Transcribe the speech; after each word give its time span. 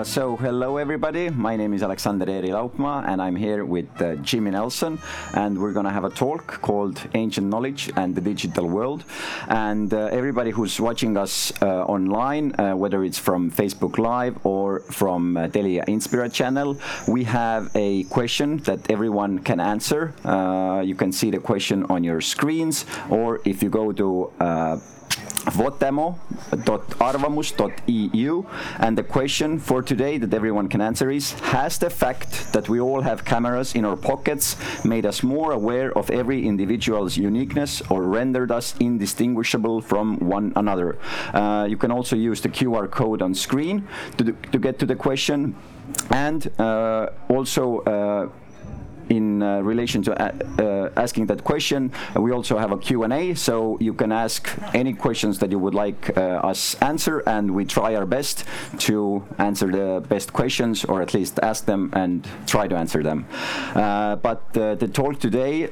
Uh, 0.00 0.04
so, 0.04 0.34
hello 0.36 0.78
everybody. 0.78 1.28
My 1.28 1.56
name 1.56 1.74
is 1.74 1.82
Alexander 1.82 2.24
Eri 2.26 2.48
Laupma, 2.48 3.06
and 3.06 3.20
I'm 3.20 3.36
here 3.36 3.66
with 3.66 3.90
uh, 4.00 4.14
Jimmy 4.22 4.50
Nelson, 4.50 4.98
and 5.34 5.60
we're 5.60 5.74
gonna 5.74 5.92
have 5.92 6.04
a 6.04 6.08
talk 6.08 6.62
called 6.62 7.02
"Ancient 7.12 7.46
Knowledge 7.46 7.92
and 7.96 8.14
the 8.14 8.22
Digital 8.22 8.66
World." 8.66 9.04
And 9.48 9.92
uh, 9.92 10.06
everybody 10.06 10.52
who's 10.52 10.80
watching 10.80 11.18
us 11.18 11.52
uh, 11.60 11.84
online, 11.84 12.58
uh, 12.58 12.74
whether 12.76 13.04
it's 13.04 13.18
from 13.18 13.50
Facebook 13.50 13.98
Live 13.98 14.38
or 14.42 14.80
from 14.90 15.36
uh, 15.36 15.48
Telia 15.48 15.84
Inspira 15.84 16.32
channel, 16.32 16.78
we 17.06 17.24
have 17.24 17.70
a 17.74 18.04
question 18.04 18.56
that 18.68 18.90
everyone 18.90 19.40
can 19.40 19.60
answer. 19.60 20.14
Uh, 20.24 20.80
you 20.80 20.94
can 20.94 21.12
see 21.12 21.30
the 21.30 21.40
question 21.40 21.84
on 21.90 22.02
your 22.02 22.22
screens, 22.22 22.86
or 23.10 23.42
if 23.44 23.62
you 23.62 23.68
go 23.68 23.92
to 23.92 24.32
uh, 24.40 24.78
votemo.arvamus.eu 25.44 28.44
and 28.78 28.98
the 28.98 29.02
question 29.02 29.58
for 29.58 29.82
today 29.82 30.18
that 30.18 30.34
everyone 30.34 30.68
can 30.68 30.80
answer 30.80 31.10
is 31.10 31.32
has 31.40 31.78
the 31.78 31.90
fact 31.90 32.52
that 32.52 32.68
we 32.68 32.80
all 32.80 33.00
have 33.00 33.24
cameras 33.24 33.74
in 33.74 33.84
our 33.84 33.96
pockets 33.96 34.56
made 34.84 35.06
us 35.06 35.22
more 35.22 35.52
aware 35.52 35.96
of 35.96 36.10
every 36.10 36.46
individual's 36.46 37.16
uniqueness 37.16 37.82
or 37.90 38.02
rendered 38.02 38.50
us 38.50 38.74
indistinguishable 38.80 39.80
from 39.80 40.18
one 40.18 40.52
another? 40.56 40.98
Uh, 41.32 41.66
you 41.68 41.76
can 41.76 41.90
also 41.90 42.16
use 42.16 42.40
the 42.40 42.48
qr 42.48 42.90
code 42.90 43.22
on 43.22 43.34
screen 43.34 43.86
to, 44.16 44.32
to 44.52 44.58
get 44.58 44.78
to 44.78 44.86
the 44.86 44.96
question. 44.96 45.54
And 46.10 46.48
uh, 46.60 47.10
also 47.28 47.80
uh, 47.80 48.28
in 49.10 49.42
uh, 49.42 49.60
relation 49.60 50.02
to 50.02 50.12
uh, 50.14 50.32
uh, 50.62 50.90
asking 50.96 51.26
that 51.26 51.44
question, 51.44 51.92
we 52.16 52.30
also 52.30 52.56
have 52.56 52.72
a 52.72 52.78
Q&A, 52.78 53.34
so 53.34 53.76
you 53.80 53.92
can 53.92 54.12
ask 54.12 54.48
any 54.72 54.94
questions 54.94 55.38
that 55.40 55.50
you 55.50 55.58
would 55.58 55.74
like 55.74 56.16
us 56.16 56.74
answer, 56.76 57.20
and 57.26 57.50
we 57.54 57.64
try 57.64 57.94
our 57.94 58.06
best 58.06 58.44
to 58.78 59.22
answer 59.38 59.70
the 59.70 60.00
best 60.08 60.32
questions, 60.32 60.84
or 60.84 61.02
at 61.02 61.12
least 61.12 61.38
ask 61.42 61.66
them 61.66 61.90
and 61.92 62.26
try 62.46 62.68
to 62.68 62.76
answer 62.76 63.02
them. 63.02 63.26
But 63.74 64.52
the 64.52 64.90
talk 64.92 65.18
today 65.18 65.70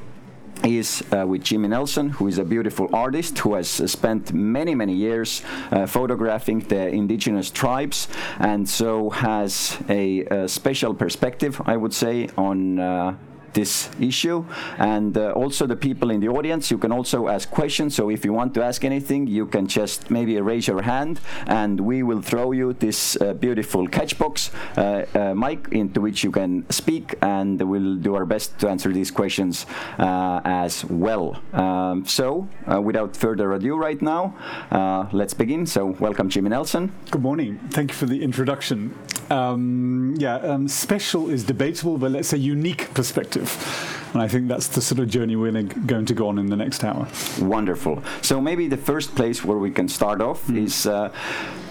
is 0.65 1.03
uh, 1.13 1.27
with 1.27 1.43
Jimmy 1.43 1.69
Nelson, 1.69 2.11
who 2.11 2.29
is 2.29 2.39
a 2.39 2.45
beautiful 2.45 2.89
artist 2.93 3.39
who 3.39 3.55
has 3.55 3.81
uh, 3.81 3.87
spent 3.87 4.33
many, 4.33 4.75
many 4.75 4.95
years 4.95 5.43
uh, 5.71 5.87
photographing 5.87 6.61
the 6.61 6.89
indigenous 6.89 7.51
tribes 7.51 8.09
and 8.39 8.69
so 8.69 9.11
has 9.11 9.79
a, 9.89 10.25
a 10.25 10.49
special 10.49 10.95
perspective, 10.95 11.61
I 11.67 11.77
would 11.77 11.95
say, 11.95 12.29
on 12.37 12.79
uh, 12.79 13.17
this 13.53 13.89
issue 14.01 14.45
and 14.79 15.17
uh, 15.17 15.33
also 15.33 15.67
the 15.67 15.77
people 15.77 16.11
in 16.11 16.21
the 16.21 16.29
audience 16.29 16.71
you 16.71 16.79
can 16.79 16.93
also 16.93 17.29
ask 17.29 17.51
questions 17.51 17.95
so 17.95 18.11
if 18.11 18.25
you 18.25 18.33
want 18.33 18.55
to 18.55 18.63
ask 18.63 18.85
anything 18.85 19.27
you 19.27 19.47
can 19.47 19.67
just 19.67 20.11
maybe 20.11 20.41
raise 20.41 20.67
your 20.67 20.83
hand 20.83 21.21
and 21.47 21.81
we 21.81 22.03
will 22.03 22.23
throw 22.23 22.53
you 22.53 22.73
this 22.75 23.17
uh, 23.21 23.33
beautiful 23.35 23.87
catchbox 23.89 24.51
uh, 24.77 25.19
uh, 25.19 25.35
mic 25.35 25.69
into 25.73 26.01
which 26.01 26.23
you 26.23 26.31
can 26.31 26.69
speak 26.71 27.15
and 27.23 27.61
we'll 27.61 27.97
do 27.97 28.15
our 28.15 28.27
best 28.27 28.59
to 28.59 28.69
answer 28.69 28.93
these 28.93 29.11
questions 29.11 29.67
uh, 29.99 30.41
as 30.45 30.85
well 30.85 31.41
um, 31.53 32.05
so 32.05 32.49
uh, 32.71 32.81
without 32.81 33.17
further 33.17 33.53
ado 33.53 33.77
right 33.77 34.03
now 34.03 34.35
let's 35.13 35.35
begin 35.35 35.67
so 35.67 35.87
welcome 36.01 36.29
Jimmy 36.29 36.51
Nelson 36.51 36.93
Good 37.11 37.23
morning. 37.23 37.59
Thank 37.71 37.91
you 37.91 37.97
for 37.97 38.07
the 38.07 38.23
introduction. 38.23 38.95
Um, 39.31 40.15
yeah, 40.19 40.37
um, 40.37 40.69
special 40.69 41.31
is 41.31 41.43
debatable, 41.45 41.97
but 41.99 42.11
let's 42.11 42.29
say 42.29 42.37
unique 42.37 42.93
perspective. 42.95 43.48
And 44.15 44.23
I 44.23 44.29
think 44.29 44.49
that's 44.49 44.69
the 44.69 44.81
sort 44.81 45.01
of 45.01 45.09
journey 45.09 45.37
we're 45.37 45.53
gonna- 45.53 46.15
go 46.15 46.29
on 46.29 46.39
in 46.39 46.47
the 46.47 46.57
next 46.57 46.83
hour. 46.83 47.07
Wonderful. 47.41 48.03
So 48.23 48.41
maybe 48.41 48.67
the 48.69 48.77
first 48.79 49.15
place 49.15 49.45
where 49.45 49.59
we 49.59 49.71
can 49.71 49.89
start 49.89 50.21
off 50.23 50.49
is 50.51 50.87
uh, 50.87 51.11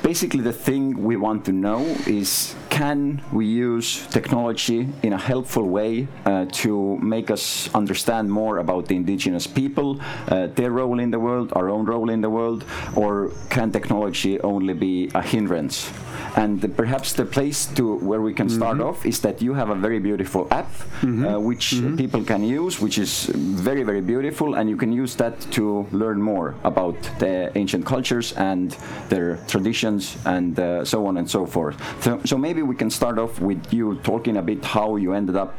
basically 0.03 0.41
the 0.41 0.53
thing 0.53 1.03
we 1.03 1.16
want 1.18 1.44
to 1.46 1.52
know 1.52 1.81
is 2.06 2.56
can 2.69 3.22
we 3.31 3.46
use 3.46 4.06
technology 4.12 4.88
in 5.02 5.13
a 5.13 5.18
helpful 5.18 5.63
way 5.63 6.07
uh, 6.25 6.46
to 6.52 6.97
make 6.97 7.31
us 7.31 7.69
understand 7.74 8.29
more 8.29 8.59
about 8.59 8.85
the 8.88 8.96
indigenous 8.96 9.47
people, 9.47 10.00
uh, 10.29 10.47
their 10.56 10.72
role 10.72 11.00
in 11.00 11.09
the 11.12 11.19
world, 11.19 11.52
our 11.56 11.69
own 11.69 11.85
role 11.85 12.09
in 12.09 12.22
the 12.22 12.29
world, 12.29 12.63
or 12.96 13.31
can 13.50 13.72
technology 13.72 14.40
only 14.41 14.73
be 14.73 15.09
a 15.16 15.22
hindrance? 15.22 15.90
And 16.38 16.62
the- 16.62 16.70
perhaps 16.70 17.14
the 17.14 17.25
place 17.25 17.66
to 17.75 17.84
where 18.09 18.22
we 18.22 18.34
can 18.34 18.48
start 18.50 18.80
off 18.80 19.06
is 19.06 19.20
that 19.22 19.42
you 19.42 19.56
have 19.56 19.70
a 19.72 19.75
very 19.75 20.00
beautiful 20.00 20.48
app 20.52 20.70
uh, 21.03 21.40
which 21.50 21.74
people 21.98 22.24
can 22.24 22.44
use, 22.44 22.80
which 22.84 22.98
is 23.00 23.25
very 23.68 23.84
very 23.84 24.02
beautiful, 24.02 24.56
and 24.56 24.70
you 24.70 24.78
can 24.78 24.92
use 25.03 25.16
that 25.18 25.34
to 25.52 25.86
learn 25.92 26.22
more 26.22 26.53
about 26.64 26.96
the 27.20 27.52
ancient 27.56 27.86
cultures 27.86 28.34
and 28.38 28.76
their 29.09 29.38
traditions 29.47 30.18
and 30.26 30.59
uh, 30.59 30.86
so 30.86 31.06
on 31.08 31.18
and 31.18 31.28
so 31.30 31.46
forth. 31.46 31.76
So, 32.03 32.20
so 32.26 32.38
maybe 32.38 32.62
we 32.62 32.76
can 32.76 32.90
start 32.90 33.18
off 33.20 33.42
with 33.42 33.74
you 33.74 33.96
talking 34.03 34.38
a 34.38 34.42
bit 34.42 34.64
how 34.66 34.97
you 34.97 35.14
ended 35.14 35.36
up 35.36 35.53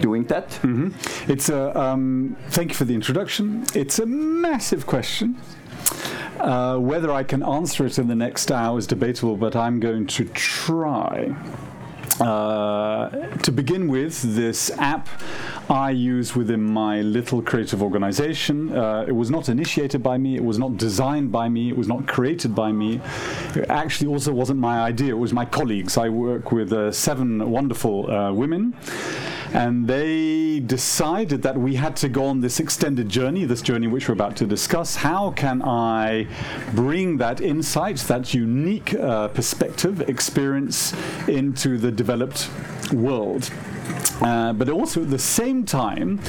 doing 0.00 0.24
that. 0.28 0.58
It's 1.28 1.50
a, 1.50 1.78
um, 1.78 2.36
thank 2.50 2.70
you 2.70 2.74
for 2.74 2.86
the 2.86 2.94
introduction. 2.94 3.64
It's 3.74 3.98
a 3.98 4.06
massive 4.06 4.86
question. 4.86 5.36
Uh, 6.38 6.78
whether 6.78 7.12
I 7.12 7.22
can 7.22 7.42
answer 7.42 7.84
it 7.84 7.98
in 7.98 8.08
the 8.08 8.14
next 8.14 8.50
hour 8.50 8.78
is 8.78 8.86
debatable, 8.86 9.36
but 9.36 9.54
I'm 9.54 9.78
going 9.78 10.06
to 10.06 10.24
try. 10.24 11.34
Uh, 12.18 13.08
to 13.38 13.52
begin 13.52 13.88
with, 13.88 14.20
this 14.34 14.70
app 14.78 15.08
I 15.70 15.90
use 15.90 16.34
within 16.34 16.62
my 16.62 17.00
little 17.02 17.40
creative 17.40 17.82
organization. 17.82 18.76
Uh, 18.76 19.04
it 19.06 19.12
was 19.12 19.30
not 19.30 19.48
initiated 19.48 20.02
by 20.02 20.18
me, 20.18 20.36
it 20.36 20.44
was 20.44 20.58
not 20.58 20.76
designed 20.76 21.30
by 21.30 21.48
me, 21.48 21.68
it 21.68 21.76
was 21.76 21.88
not 21.88 22.06
created 22.06 22.54
by 22.54 22.72
me. 22.72 23.00
It 23.54 23.70
actually 23.70 24.08
also 24.08 24.32
wasn't 24.32 24.58
my 24.58 24.80
idea, 24.80 25.10
it 25.10 25.18
was 25.18 25.32
my 25.32 25.44
colleagues. 25.44 25.96
I 25.96 26.08
work 26.08 26.52
with 26.52 26.72
uh, 26.72 26.90
seven 26.92 27.50
wonderful 27.50 28.10
uh, 28.10 28.32
women. 28.32 28.74
And 29.52 29.88
they 29.88 30.60
decided 30.60 31.42
that 31.42 31.56
we 31.56 31.74
had 31.74 31.96
to 31.96 32.08
go 32.08 32.26
on 32.26 32.40
this 32.40 32.60
extended 32.60 33.08
journey, 33.08 33.44
this 33.44 33.62
journey 33.62 33.88
which 33.88 34.08
we're 34.08 34.14
about 34.14 34.36
to 34.36 34.46
discuss. 34.46 34.94
How 34.94 35.32
can 35.32 35.60
I 35.62 36.28
bring 36.72 37.16
that 37.16 37.40
insight, 37.40 37.96
that 38.06 38.32
unique 38.32 38.94
uh, 38.94 39.26
perspective, 39.28 40.08
experience 40.08 40.94
into 41.26 41.78
the 41.78 41.90
developed 42.00 42.48
world? 42.94 43.50
Uh, 44.22 44.52
but 44.52 44.68
also 44.68 45.02
at 45.02 45.10
the 45.10 45.18
same 45.18 45.64
time, 45.64 46.20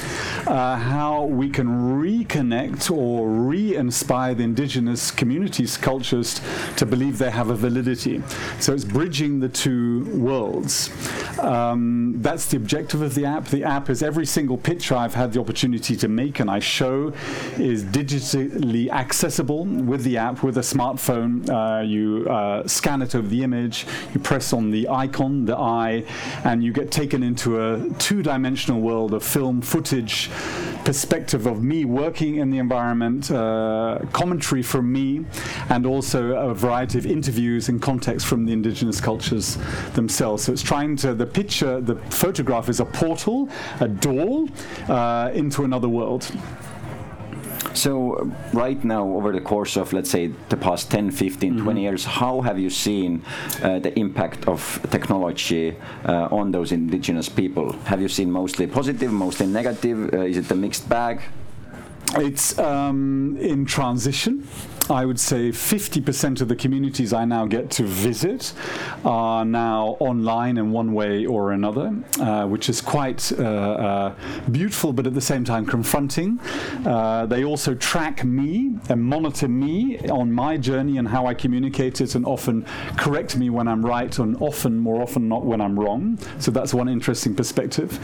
uh, 0.46 0.76
how 0.76 1.24
we 1.24 1.50
can 1.50 1.66
reconnect 2.00 2.90
or 2.90 3.28
re 3.28 3.76
inspire 3.76 4.34
the 4.34 4.42
indigenous 4.42 5.10
communities, 5.10 5.76
cultures 5.76 6.40
to 6.76 6.86
believe 6.86 7.18
they 7.18 7.30
have 7.30 7.50
a 7.50 7.54
validity. 7.54 8.22
So 8.60 8.72
it's 8.72 8.84
bridging 8.84 9.40
the 9.40 9.48
two 9.48 10.04
worlds. 10.18 10.90
Um, 11.38 12.14
that's 12.18 12.46
the 12.46 12.56
objective 12.56 13.02
of 13.02 13.14
the 13.14 13.26
app. 13.26 13.46
The 13.46 13.64
app 13.64 13.90
is 13.90 14.02
every 14.02 14.26
single 14.26 14.56
picture 14.56 14.94
I've 14.94 15.14
had 15.14 15.32
the 15.32 15.40
opportunity 15.40 15.96
to 15.96 16.08
make 16.08 16.40
and 16.40 16.50
I 16.50 16.60
show 16.60 17.12
is 17.58 17.84
digitally 17.84 18.88
accessible 18.90 19.64
with 19.64 20.02
the 20.02 20.16
app, 20.16 20.42
with 20.42 20.56
a 20.56 20.62
smartphone. 20.62 21.48
Uh, 21.48 21.82
you 21.82 22.26
uh, 22.28 22.66
scan 22.66 23.02
it 23.02 23.14
over 23.14 23.28
the 23.28 23.42
image, 23.42 23.86
you 24.14 24.20
press 24.20 24.52
on 24.52 24.70
the 24.70 24.88
icon, 24.88 25.44
the 25.44 25.56
eye, 25.56 26.04
and 26.44 26.64
you 26.64 26.72
get 26.72 26.90
taken 26.90 27.22
into 27.22 27.51
a 27.56 27.90
two 27.98 28.22
dimensional 28.22 28.80
world 28.80 29.14
of 29.14 29.22
film 29.22 29.60
footage, 29.60 30.30
perspective 30.84 31.46
of 31.46 31.62
me 31.62 31.84
working 31.84 32.36
in 32.36 32.50
the 32.50 32.58
environment, 32.58 33.30
uh, 33.30 33.98
commentary 34.12 34.62
from 34.62 34.92
me, 34.92 35.24
and 35.68 35.86
also 35.86 36.34
a 36.36 36.54
variety 36.54 36.98
of 36.98 37.06
interviews 37.06 37.68
and 37.68 37.80
context 37.80 38.26
from 38.26 38.44
the 38.46 38.52
indigenous 38.52 39.00
cultures 39.00 39.58
themselves. 39.94 40.44
So 40.44 40.52
it's 40.52 40.62
trying 40.62 40.96
to, 40.96 41.14
the 41.14 41.26
picture, 41.26 41.80
the 41.80 41.96
photograph 42.10 42.68
is 42.68 42.80
a 42.80 42.84
portal, 42.84 43.48
a 43.80 43.88
door 43.88 44.46
uh, 44.88 45.30
into 45.34 45.64
another 45.64 45.88
world. 45.88 46.30
So 47.74 48.14
uh, 48.14 48.24
right 48.52 48.82
now, 48.84 49.04
over 49.04 49.32
the 49.32 49.40
course 49.40 49.76
of 49.76 49.92
let's 49.92 50.10
say 50.10 50.28
the 50.48 50.56
past 50.56 50.90
10, 50.90 51.10
15, 51.10 51.58
20 51.62 51.80
years, 51.80 52.04
how 52.04 52.40
have 52.40 52.58
you 52.58 52.70
seen 52.70 53.22
uh, 53.62 53.78
the 53.78 53.96
impact 53.98 54.46
of 54.46 54.80
technology 54.90 55.76
uh, 56.04 56.28
on 56.30 56.52
those 56.52 56.72
indigenous 56.72 57.28
people? 57.28 57.72
Have 57.84 58.00
you 58.00 58.08
seen 58.08 58.30
mostly 58.30 58.66
positive, 58.66 59.12
mostly 59.12 59.46
negative? 59.46 60.12
Uh, 60.12 60.20
is 60.20 60.36
it 60.36 60.50
a 60.50 60.54
mixed 60.54 60.88
bag? 60.88 61.22
It's 62.16 62.58
um, 62.58 63.38
in 63.40 63.64
transition. 63.64 64.46
I 64.90 65.04
would 65.04 65.20
say 65.20 65.50
50% 65.50 66.40
of 66.40 66.48
the 66.48 66.56
communities 66.56 67.12
I 67.12 67.24
now 67.24 67.46
get 67.46 67.70
to 67.72 67.84
visit 67.84 68.52
are 69.04 69.44
now 69.44 69.96
online 70.00 70.58
in 70.58 70.72
one 70.72 70.92
way 70.92 71.24
or 71.24 71.52
another, 71.52 71.94
uh, 72.20 72.46
which 72.46 72.68
is 72.68 72.80
quite 72.80 73.32
uh, 73.38 73.42
uh, 73.42 74.14
beautiful 74.50 74.92
but 74.92 75.06
at 75.06 75.14
the 75.14 75.20
same 75.20 75.44
time 75.44 75.66
confronting. 75.66 76.40
Uh, 76.84 77.26
they 77.26 77.44
also 77.44 77.74
track 77.74 78.24
me 78.24 78.76
and 78.88 79.00
monitor 79.02 79.48
me 79.48 79.98
on 80.08 80.32
my 80.32 80.56
journey 80.56 80.98
and 80.98 81.08
how 81.08 81.26
I 81.26 81.34
communicate 81.34 82.00
it 82.00 82.14
and 82.14 82.26
often 82.26 82.66
correct 82.96 83.36
me 83.36 83.50
when 83.50 83.68
I'm 83.68 83.84
right 83.86 84.16
and 84.18 84.36
often, 84.42 84.78
more 84.78 85.00
often 85.00 85.28
not 85.28 85.44
when 85.44 85.60
I'm 85.60 85.78
wrong. 85.78 86.18
So 86.38 86.50
that's 86.50 86.74
one 86.74 86.88
interesting 86.88 87.34
perspective. 87.34 87.98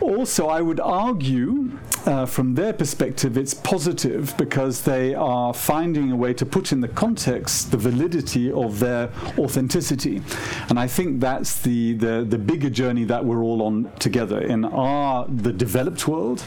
Also, 0.00 0.48
I 0.48 0.60
would 0.60 0.80
argue 0.80 1.70
uh, 2.06 2.24
from 2.24 2.54
their 2.54 2.72
perspective, 2.72 3.36
it's 3.36 3.54
positive 3.54 4.34
because 4.36 4.82
they 4.82 5.14
are 5.14 5.52
finding 5.52 6.12
a 6.12 6.16
way 6.16 6.32
to 6.34 6.46
put 6.46 6.72
in 6.72 6.80
the 6.80 6.88
context 6.88 7.70
the 7.70 7.76
validity 7.76 8.50
of 8.52 8.78
their 8.78 9.10
authenticity. 9.36 10.22
And 10.68 10.78
I 10.78 10.86
think 10.86 11.20
that's 11.20 11.60
the, 11.60 11.94
the, 11.94 12.24
the 12.28 12.38
bigger 12.38 12.70
journey 12.70 13.04
that 13.04 13.24
we're 13.24 13.42
all 13.42 13.62
on 13.62 13.90
together. 13.98 14.40
In 14.40 14.64
our, 14.64 15.26
the 15.28 15.52
developed 15.52 16.06
world, 16.08 16.44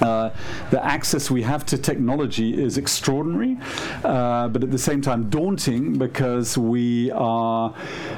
uh, 0.00 0.30
the 0.70 0.84
access 0.84 1.30
we 1.30 1.42
have 1.42 1.64
to 1.66 1.78
technology 1.78 2.62
is 2.62 2.78
extraordinary, 2.78 3.56
uh, 4.04 4.48
but 4.48 4.62
at 4.62 4.70
the 4.70 4.78
same 4.78 5.00
time 5.00 5.30
daunting 5.30 5.98
because 5.98 6.58
we 6.58 7.10
are 7.12 7.74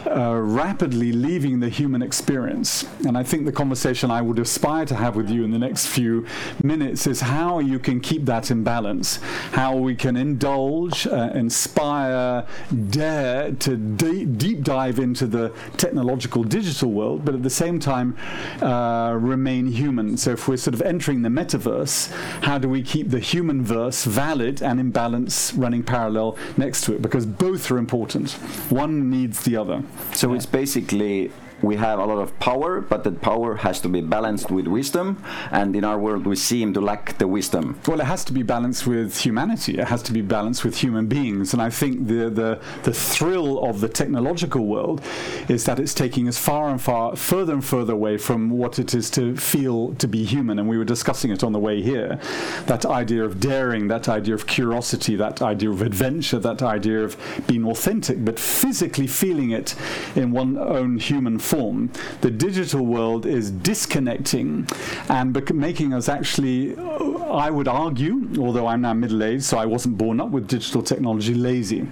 uh, 0.06 0.34
rapidly 0.34 1.12
leaving 1.12 1.60
the 1.60 1.68
human 1.68 2.02
experience. 2.02 2.84
And 3.06 3.16
I 3.16 3.22
think 3.22 3.44
the 3.44 3.52
conversation 3.52 4.10
I 4.10 4.22
would 4.22 4.38
aspire 4.38 4.86
to 4.86 4.94
have 4.94 5.16
with 5.16 5.30
you 5.30 5.44
in 5.44 5.50
the 5.50 5.58
next 5.58 5.86
few 5.86 6.26
minutes 6.62 7.06
is 7.06 7.20
how 7.20 7.58
you 7.58 7.78
can 7.78 8.00
keep 8.00 8.24
that 8.26 8.50
in 8.50 8.64
balance, 8.64 9.16
how 9.52 9.76
we 9.76 9.94
can 9.94 10.16
indulge, 10.16 11.06
uh, 11.06 11.30
inspire, 11.34 12.46
dare 12.90 13.52
to 13.52 13.76
de- 13.76 14.24
deep 14.24 14.62
dive 14.62 14.98
into 14.98 15.26
the 15.26 15.52
technological 15.76 16.44
digital 16.44 16.90
world, 16.90 17.24
but 17.24 17.34
at 17.34 17.42
the 17.42 17.50
same 17.50 17.78
time 17.78 18.16
uh, 18.62 19.16
remain 19.18 19.66
human. 19.66 20.16
So 20.16 20.32
if 20.32 20.48
we're 20.48 20.56
sort 20.56 20.74
of 20.74 20.82
entering 20.82 21.22
the 21.22 21.30
metaverse, 21.58 21.76
verse, 21.76 22.06
how 22.42 22.58
do 22.58 22.68
we 22.68 22.82
keep 22.82 23.10
the 23.10 23.20
human 23.20 23.62
verse 23.62 24.04
valid 24.04 24.62
and 24.62 24.80
in 24.80 24.90
balance 24.90 25.52
running 25.54 25.82
parallel 25.82 26.36
next 26.56 26.82
to 26.82 26.94
it? 26.94 27.02
Because 27.02 27.26
both 27.26 27.70
are 27.70 27.78
important. 27.78 28.32
One 28.70 29.10
needs 29.10 29.44
the 29.44 29.56
other. 29.56 29.82
So 30.12 30.30
yeah. 30.30 30.36
it's 30.36 30.46
basically 30.46 31.30
we 31.62 31.76
have 31.76 31.98
a 31.98 32.04
lot 32.04 32.18
of 32.18 32.38
power, 32.38 32.80
but 32.80 33.04
that 33.04 33.20
power 33.20 33.56
has 33.56 33.80
to 33.80 33.88
be 33.88 34.00
balanced 34.00 34.50
with 34.50 34.66
wisdom. 34.66 35.22
And 35.50 35.74
in 35.74 35.84
our 35.84 35.98
world, 35.98 36.26
we 36.26 36.36
seem 36.36 36.74
to 36.74 36.80
lack 36.80 37.18
the 37.18 37.26
wisdom. 37.26 37.80
Well, 37.86 38.00
it 38.00 38.04
has 38.04 38.24
to 38.26 38.32
be 38.32 38.42
balanced 38.42 38.86
with 38.86 39.18
humanity. 39.20 39.78
It 39.78 39.88
has 39.88 40.02
to 40.04 40.12
be 40.12 40.22
balanced 40.22 40.64
with 40.64 40.76
human 40.76 41.06
beings. 41.06 41.52
And 41.52 41.62
I 41.62 41.70
think 41.70 42.08
the 42.08 42.28
the, 42.28 42.60
the 42.82 42.92
thrill 42.92 43.64
of 43.64 43.80
the 43.80 43.88
technological 43.88 44.66
world 44.66 45.00
is 45.48 45.64
that 45.64 45.78
it's 45.78 45.94
taking 45.94 46.28
us 46.28 46.38
far 46.38 46.68
and 46.68 46.80
far 46.80 47.16
further 47.16 47.54
and 47.54 47.64
further 47.64 47.94
away 47.94 48.18
from 48.18 48.50
what 48.50 48.78
it 48.78 48.94
is 48.94 49.10
to 49.10 49.36
feel 49.36 49.94
to 49.94 50.08
be 50.08 50.24
human. 50.24 50.58
And 50.58 50.68
we 50.68 50.76
were 50.76 50.84
discussing 50.84 51.30
it 51.30 51.42
on 51.42 51.52
the 51.52 51.58
way 51.58 51.82
here. 51.82 52.18
That 52.66 52.84
idea 52.84 53.24
of 53.24 53.40
daring, 53.40 53.88
that 53.88 54.08
idea 54.08 54.34
of 54.34 54.46
curiosity, 54.46 55.16
that 55.16 55.40
idea 55.40 55.70
of 55.70 55.82
adventure, 55.82 56.38
that 56.40 56.62
idea 56.62 57.02
of 57.04 57.16
being 57.46 57.64
authentic, 57.64 58.24
but 58.24 58.38
physically 58.38 59.06
feeling 59.06 59.50
it 59.50 59.74
in 60.14 60.30
one 60.32 60.58
own 60.58 60.98
human 60.98 61.38
form, 61.46 61.90
the 62.20 62.30
digital 62.30 62.84
world 62.84 63.24
is 63.24 63.50
disconnecting 63.50 64.66
and 65.08 65.32
bec- 65.32 65.54
making 65.54 65.94
us 65.94 66.08
actually, 66.08 66.76
I 66.76 67.50
would 67.50 67.68
argue, 67.68 68.28
although 68.38 68.66
I'm 68.66 68.82
now 68.82 68.94
middle 68.94 69.22
aged, 69.22 69.44
so 69.44 69.58
I 69.58 69.66
wasn't 69.66 69.96
born 69.96 70.20
up 70.20 70.30
with 70.30 70.48
digital 70.48 70.82
technology, 70.82 71.34
lazy. 71.34 71.86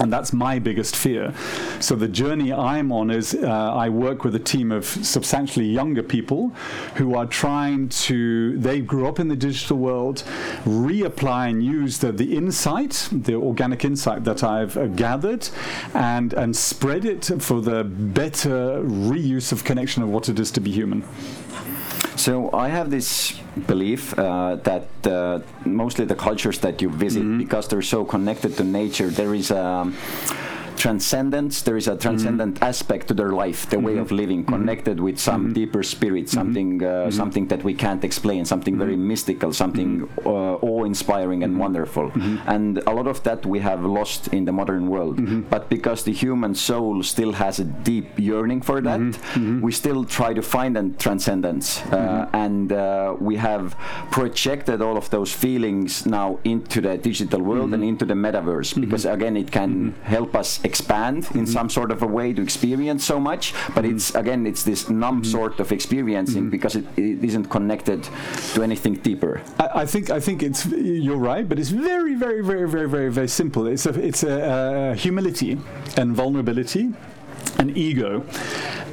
And 0.00 0.12
that's 0.12 0.32
my 0.32 0.58
biggest 0.58 0.94
fear. 0.96 1.34
So 1.80 1.96
the 1.96 2.08
journey 2.08 2.52
I'm 2.52 2.92
on 2.92 3.10
is 3.10 3.34
uh, 3.34 3.48
I 3.48 3.88
work 3.88 4.24
with 4.24 4.34
a 4.34 4.38
team 4.38 4.70
of 4.70 4.84
substantially 4.84 5.66
younger 5.66 6.02
people 6.02 6.50
who 6.96 7.14
are 7.14 7.26
trying 7.26 7.88
to, 7.88 8.56
they 8.58 8.80
grew 8.80 9.06
up 9.08 9.18
in 9.18 9.28
the 9.28 9.36
digital 9.36 9.78
world, 9.78 10.22
reapply 10.64 11.50
and 11.50 11.64
use 11.64 11.98
the, 11.98 12.12
the 12.12 12.36
insight, 12.36 13.08
the 13.12 13.34
organic 13.34 13.84
insight 13.84 14.24
that 14.24 14.44
I've 14.44 14.76
uh, 14.76 14.86
gathered, 14.86 15.48
and, 15.94 16.32
and 16.32 16.54
spread 16.54 17.04
it 17.04 17.30
for 17.40 17.60
the 17.60 17.84
better 17.84 18.82
reuse 18.82 19.52
of 19.52 19.64
connection 19.64 20.02
of 20.02 20.08
what 20.10 20.28
it 20.28 20.38
is 20.38 20.50
to 20.52 20.60
be 20.60 20.70
human. 20.70 21.02
So 22.18 22.50
I 22.52 22.68
have 22.68 22.90
this 22.90 23.38
belief 23.68 24.18
uh, 24.18 24.56
that 24.64 24.88
uh, 25.06 25.38
mostly 25.64 26.04
the 26.04 26.16
cultures 26.16 26.58
that 26.58 26.82
you 26.82 26.90
visit, 26.90 27.22
mm-hmm. 27.22 27.38
because 27.38 27.68
they're 27.68 27.80
so 27.80 28.04
connected 28.04 28.56
to 28.56 28.64
nature, 28.64 29.08
there 29.08 29.36
is 29.36 29.52
a 29.52 29.64
um, 29.64 29.96
transcendence. 30.78 31.62
There 31.62 31.76
is 31.76 31.88
a 31.88 31.96
transcendent 31.96 32.54
mm-hmm. 32.56 32.64
aspect 32.64 33.08
to 33.08 33.14
their 33.14 33.30
life, 33.30 33.68
the 33.68 33.76
mm-hmm. 33.76 33.86
way 33.86 33.96
of 33.98 34.10
living, 34.10 34.40
mm-hmm. 34.42 34.54
connected 34.54 35.00
with 35.00 35.18
some 35.18 35.44
mm-hmm. 35.44 35.52
deeper 35.52 35.82
spirit, 35.82 36.26
mm-hmm. 36.26 36.38
something, 36.38 36.84
uh, 36.84 37.10
something 37.10 37.48
that 37.48 37.62
we 37.64 37.74
can't 37.74 38.04
explain, 38.04 38.44
something 38.44 38.78
very 38.78 38.96
mystical, 38.96 39.52
something 39.52 40.08
uh, 40.24 40.54
awe-inspiring 40.70 41.42
and 41.42 41.58
wonderful. 41.58 42.12
And 42.46 42.78
a 42.86 42.92
lot 42.92 43.06
of 43.06 43.22
that 43.24 43.44
we 43.44 43.58
have 43.60 43.84
lost 43.84 44.28
in 44.28 44.44
the 44.44 44.52
modern 44.52 44.88
world. 44.88 45.16
But 45.50 45.68
because 45.68 46.04
the 46.04 46.12
human 46.12 46.54
soul 46.54 47.02
still 47.02 47.32
has 47.32 47.58
a 47.58 47.64
deep 47.64 48.08
yearning 48.18 48.62
for 48.62 48.80
that, 48.80 49.18
we 49.62 49.72
still 49.72 50.04
try 50.04 50.32
to 50.32 50.42
find 50.42 50.76
that 50.76 50.98
transcendence, 50.98 51.82
uh, 51.86 52.28
and 52.32 52.72
uh, 52.72 53.16
we 53.18 53.36
have 53.36 53.76
projected 54.10 54.80
all 54.80 54.96
of 54.96 55.10
those 55.10 55.32
feelings 55.32 56.06
now 56.06 56.38
into 56.44 56.80
the 56.80 56.96
digital 56.98 57.42
world 57.42 57.74
and 57.74 57.82
into 57.84 58.04
the 58.04 58.14
metaverse 58.14 58.78
because 58.80 59.04
again 59.04 59.36
it 59.36 59.50
can 59.50 59.94
help 60.02 60.34
us 60.34 60.60
expand 60.72 61.16
in 61.16 61.22
mm-hmm. 61.22 61.44
some 61.46 61.68
sort 61.78 61.90
of 61.90 62.02
a 62.02 62.06
way 62.18 62.32
to 62.32 62.42
experience 62.42 63.02
so 63.04 63.18
much. 63.30 63.44
But 63.74 63.84
mm-hmm. 63.84 63.96
it's 63.96 64.14
again, 64.14 64.46
it's 64.46 64.62
this 64.62 64.88
numb 64.88 65.22
mm-hmm. 65.22 65.36
sort 65.38 65.60
of 65.60 65.72
experiencing 65.72 66.50
because 66.56 66.74
it, 66.76 66.84
it 66.96 67.24
isn't 67.24 67.46
connected 67.56 68.00
to 68.54 68.62
anything 68.62 68.94
deeper. 69.08 69.40
I, 69.58 69.82
I, 69.82 69.86
think 69.86 70.10
I 70.10 70.20
think 70.20 70.42
it's 70.42 70.66
you're 71.06 71.24
right, 71.32 71.48
but 71.48 71.58
it's 71.58 71.70
very 71.70 72.14
very 72.14 72.42
very 72.42 72.68
very 72.68 72.88
very 72.88 73.10
very 73.18 73.28
simple. 73.28 73.66
It's 73.66 73.86
a 73.86 73.94
it's 74.08 74.22
a, 74.22 74.92
a 74.92 74.94
humility 75.04 75.58
and 75.96 76.14
vulnerability 76.14 76.92
and 77.58 77.76
ego 77.76 78.24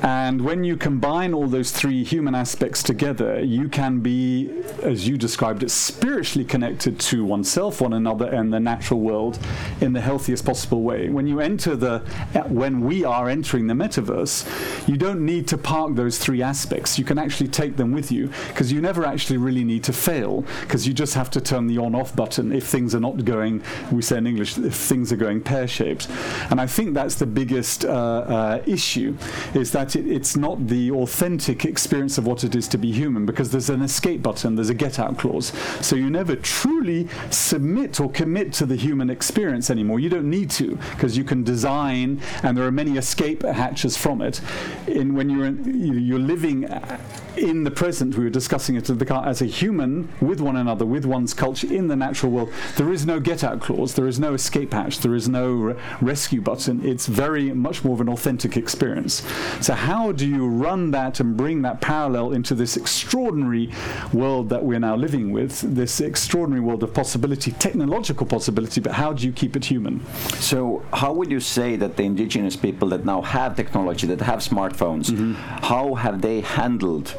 and 0.06 0.42
when 0.42 0.64
you 0.64 0.78
combine 0.78 1.34
all 1.34 1.48
those 1.48 1.72
three 1.72 2.04
human 2.04 2.36
aspects 2.36 2.84
together, 2.84 3.44
you 3.44 3.68
can 3.68 4.02
be, 4.02 4.52
as 4.84 5.08
you 5.08 5.18
described 5.18 5.64
it, 5.64 5.72
spiritually 5.72 6.46
connected 6.46 7.00
to 7.00 7.26
oneself, 7.26 7.82
one 7.82 7.94
another, 7.94 8.28
and 8.28 8.54
the 8.54 8.60
natural 8.60 9.00
world 9.00 9.40
in 9.82 9.94
the 9.94 10.02
healthiest 10.02 10.46
possible 10.46 10.84
way. 10.84 11.10
When 11.10 11.26
you 11.26 11.40
enter 11.40 11.76
the, 11.76 12.00
when 12.48 12.82
we 12.82 13.04
are 13.04 13.30
entering 13.30 13.66
the 13.66 13.74
metaverse, 13.74 14.88
you 14.88 14.96
don't 14.96 15.26
need 15.26 15.48
to 15.48 15.58
park 15.58 15.96
those 15.96 16.20
three 16.20 16.44
aspects. 16.44 17.00
You 17.00 17.06
can 17.06 17.18
actually 17.18 17.48
take 17.48 17.76
them 17.76 17.92
with 17.92 18.12
you 18.12 18.30
because 18.50 18.72
you 18.72 18.82
never 18.82 19.08
actually 19.08 19.38
really 19.38 19.64
need 19.64 19.84
to 19.86 19.94
fail 19.94 20.46
because 20.62 20.88
you 20.88 20.94
just 20.94 21.16
have 21.16 21.32
to 21.32 21.42
turn 21.42 21.66
the 21.66 21.80
on 21.80 21.96
off 21.96 22.16
button 22.16 22.52
if 22.52 22.68
things 22.68 22.94
are 22.94 23.00
not 23.00 23.26
going, 23.26 23.64
we 23.92 24.04
say 24.04 24.18
in 24.18 24.28
English, 24.28 24.58
if 24.60 24.76
things 24.76 25.12
are 25.12 25.18
going 25.18 25.42
pear 25.42 25.68
shaped. 25.68 26.08
And 26.52 26.62
I 26.62 26.68
think 26.68 26.94
that's 26.94 27.16
the 27.16 27.26
biggest 27.26 27.86
uh, 27.86 27.90
uh, 27.90 28.45
Uh, 28.46 28.62
issue 28.68 29.18
is 29.56 29.72
that 29.72 29.96
it, 29.96 30.06
it's 30.06 30.38
not 30.38 30.68
the 30.68 30.92
authentic 30.92 31.66
experience 31.66 32.20
of 32.20 32.28
what 32.28 32.44
it 32.44 32.54
is 32.54 32.68
to 32.68 32.78
be 32.78 32.92
human 32.92 33.26
because 33.26 33.50
there's 33.50 33.72
an 33.72 33.82
escape 33.82 34.22
button, 34.22 34.54
there's 34.54 34.70
a 34.70 34.74
get 34.76 35.00
out 35.00 35.18
clause. 35.18 35.52
So 35.82 35.96
you 35.96 36.12
never 36.12 36.36
truly 36.36 37.08
submit 37.32 38.00
or 38.00 38.08
commit 38.12 38.54
to 38.54 38.68
the 38.68 38.76
human 38.76 39.10
experience 39.10 39.72
anymore. 39.72 40.00
You 40.00 40.10
don't 40.10 40.30
need 40.30 40.52
to 40.52 40.76
because 40.92 41.18
you 41.18 41.24
can 41.24 41.44
design, 41.44 42.22
and 42.44 42.56
there 42.56 42.68
are 42.68 42.72
many 42.72 42.98
escape 42.98 43.42
hatches 43.42 43.98
from 43.98 44.22
it. 44.22 44.42
In 44.86 45.16
when 45.16 45.28
you're 45.32 45.46
in, 45.46 46.06
you're 46.06 46.20
living 46.20 46.66
uh, 46.66 47.00
in 47.38 47.64
the 47.64 47.72
present, 47.72 48.16
we 48.16 48.24
were 48.24 48.30
discussing 48.30 48.76
it 48.76 48.90
as 48.90 49.42
a 49.42 49.46
human 49.46 50.10
with 50.22 50.40
one 50.40 50.56
another, 50.56 50.86
with 50.86 51.06
one's 51.06 51.34
culture 51.34 51.72
in 51.72 51.88
the 51.88 51.96
natural 51.96 52.32
world. 52.32 52.52
There 52.78 52.92
is 52.92 53.06
no 53.06 53.20
get 53.20 53.44
out 53.44 53.60
clause, 53.60 53.96
there 53.96 54.08
is 54.08 54.20
no 54.20 54.34
escape 54.34 54.74
hatch, 54.74 55.00
there 55.00 55.16
is 55.16 55.28
no 55.28 55.52
re- 55.52 55.76
rescue 56.02 56.42
button. 56.42 56.86
It's 56.86 57.08
very 57.08 57.52
much 57.54 57.84
more 57.84 57.94
of 57.94 58.02
an 58.02 58.10
authentic 58.10 58.35
experience. 58.44 59.24
So 59.62 59.74
how 59.74 60.12
do 60.12 60.28
you 60.28 60.48
run 60.48 60.92
that 60.92 61.20
and 61.20 61.38
bring 61.38 61.62
that 61.62 61.82
parallel 61.82 62.34
into 62.34 62.56
this 62.56 62.76
extraordinary 62.76 63.72
world 64.12 64.50
that 64.50 64.64
we're 64.64 64.80
now 64.80 64.96
living 64.96 65.32
with, 65.32 65.62
this 65.62 66.02
extraordinary 66.02 66.62
world 66.62 66.84
of 66.84 66.94
possibility, 66.94 67.52
technological 67.52 68.26
possibility, 68.26 68.82
but 68.82 68.94
how 68.94 69.14
do 69.14 69.26
you 69.26 69.32
keep 69.32 69.56
it 69.56 69.66
human? 69.66 70.06
So, 70.40 70.84
how 70.94 71.14
would 71.14 71.32
you 71.32 71.40
say 71.40 71.76
that 71.78 71.96
the 71.96 72.04
indigenous 72.04 72.56
people 72.56 72.90
that 72.90 73.06
now 73.06 73.22
have 73.22 73.56
technology, 73.56 74.08
that 74.08 74.22
have 74.22 74.40
smartphones, 74.40 75.10
mm-hmm. 75.10 75.34
how 75.34 75.96
have 75.96 76.22
they 76.22 76.42
handled 76.42 77.16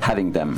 having 0.00 0.32
them? 0.32 0.56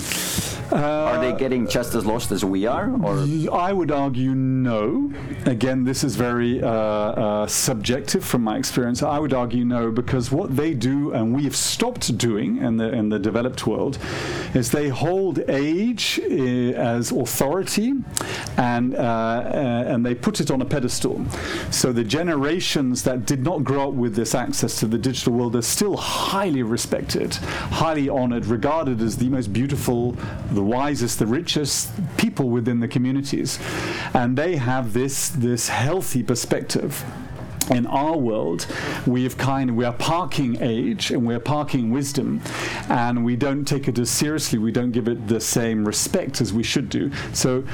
Uh, 0.72 0.76
are 0.76 1.20
they 1.20 1.32
getting 1.38 1.68
just 1.68 1.94
as 1.94 2.06
lost 2.06 2.32
as 2.32 2.44
we 2.44 2.66
are? 2.66 2.90
Or? 3.04 3.26
I 3.52 3.72
would 3.72 3.90
argue 3.90 4.34
no. 4.34 5.12
Again, 5.44 5.84
this 5.84 6.02
is 6.02 6.16
very 6.16 6.62
uh, 6.62 6.68
uh, 6.68 7.46
subjective 7.46 8.24
from 8.24 8.42
my 8.42 8.56
experience. 8.56 9.02
I 9.02 9.18
would 9.18 9.34
argue 9.34 9.64
no 9.64 9.90
because 9.90 10.32
what 10.32 10.56
they 10.56 10.72
do, 10.72 11.12
and 11.12 11.34
we 11.34 11.44
have 11.44 11.56
stopped 11.56 12.16
doing 12.16 12.56
in 12.58 12.78
the 12.78 12.90
in 12.92 13.10
the 13.10 13.18
developed 13.18 13.66
world, 13.66 13.98
is 14.54 14.70
they 14.70 14.88
hold 14.88 15.40
age 15.48 16.20
uh, 16.24 16.32
as 16.94 17.12
authority, 17.12 17.92
and 18.56 18.94
uh, 18.94 18.98
uh, 18.98 19.84
and 19.88 20.06
they 20.06 20.14
put 20.14 20.40
it 20.40 20.50
on 20.50 20.62
a 20.62 20.64
pedestal. 20.64 21.24
So 21.70 21.92
the 21.92 22.04
generations 22.04 23.02
that 23.02 23.26
did 23.26 23.42
not 23.42 23.62
grow 23.62 23.88
up 23.88 23.94
with 23.94 24.14
this 24.14 24.34
access 24.34 24.80
to 24.80 24.86
the 24.86 24.98
digital 24.98 25.34
world 25.34 25.54
are 25.56 25.62
still 25.62 25.96
highly 25.96 26.62
respected, 26.62 27.34
highly 27.34 28.08
honored, 28.08 28.46
regarded 28.46 29.00
as 29.02 29.16
the 29.18 29.28
most 29.28 29.52
beautiful, 29.52 30.12
the 30.52 30.61
wisest, 30.62 31.18
the 31.18 31.26
richest 31.26 31.90
people 32.16 32.48
within 32.48 32.80
the 32.80 32.88
communities. 32.88 33.58
And 34.14 34.36
they 34.36 34.56
have 34.56 34.92
this, 34.92 35.28
this 35.28 35.68
healthy 35.68 36.22
perspective 36.22 37.04
in 37.70 37.86
our 37.86 38.16
world, 38.16 38.66
we've 39.06 39.36
kind 39.36 39.70
of, 39.70 39.76
we 39.76 39.84
are 39.84 39.92
parking 39.92 40.60
age 40.60 41.10
and 41.10 41.26
we're 41.26 41.40
parking 41.40 41.90
wisdom, 41.90 42.40
and 42.88 43.24
we 43.24 43.36
don't 43.36 43.64
take 43.64 43.88
it 43.88 43.98
as 43.98 44.10
seriously. 44.10 44.58
We 44.58 44.72
don't 44.72 44.90
give 44.90 45.08
it 45.08 45.28
the 45.28 45.40
same 45.40 45.84
respect 45.84 46.40
as 46.40 46.52
we 46.52 46.62
should 46.62 46.88
do. 46.88 47.10
So. 47.32 47.64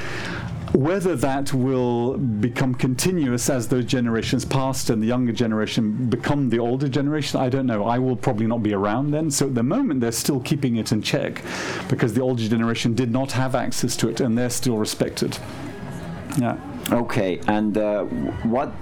Whether 0.73 1.15
that 1.15 1.53
will 1.53 2.17
become 2.17 2.75
continuous 2.75 3.49
as 3.49 3.67
those 3.67 3.85
generations 3.85 4.45
pass 4.45 4.89
and 4.89 5.01
the 5.01 5.07
younger 5.07 5.31
generation 5.31 6.09
become 6.09 6.49
the 6.49 6.59
older 6.59 6.87
generation, 6.87 7.39
I 7.39 7.49
don't 7.49 7.65
know. 7.65 7.85
I 7.85 7.97
will 7.97 8.15
probably 8.15 8.45
not 8.45 8.61
be 8.61 8.73
around 8.73 9.11
then. 9.11 9.31
So 9.31 9.47
at 9.47 9.55
the 9.55 9.63
moment, 9.63 10.01
they're 10.01 10.11
still 10.11 10.39
keeping 10.39 10.75
it 10.75 10.91
in 10.91 11.01
check 11.01 11.41
because 11.89 12.13
the 12.13 12.21
older 12.21 12.47
generation 12.47 12.93
did 12.93 13.11
not 13.11 13.31
have 13.31 13.55
access 13.55 13.95
to 13.97 14.09
it 14.09 14.19
and 14.19 14.37
they're 14.37 14.49
still 14.49 14.77
respected. 14.77 15.37
Yeah. 16.37 16.57
Okay, 16.91 17.39
and 17.47 17.77
uh, 17.77 18.03
what 18.43 18.73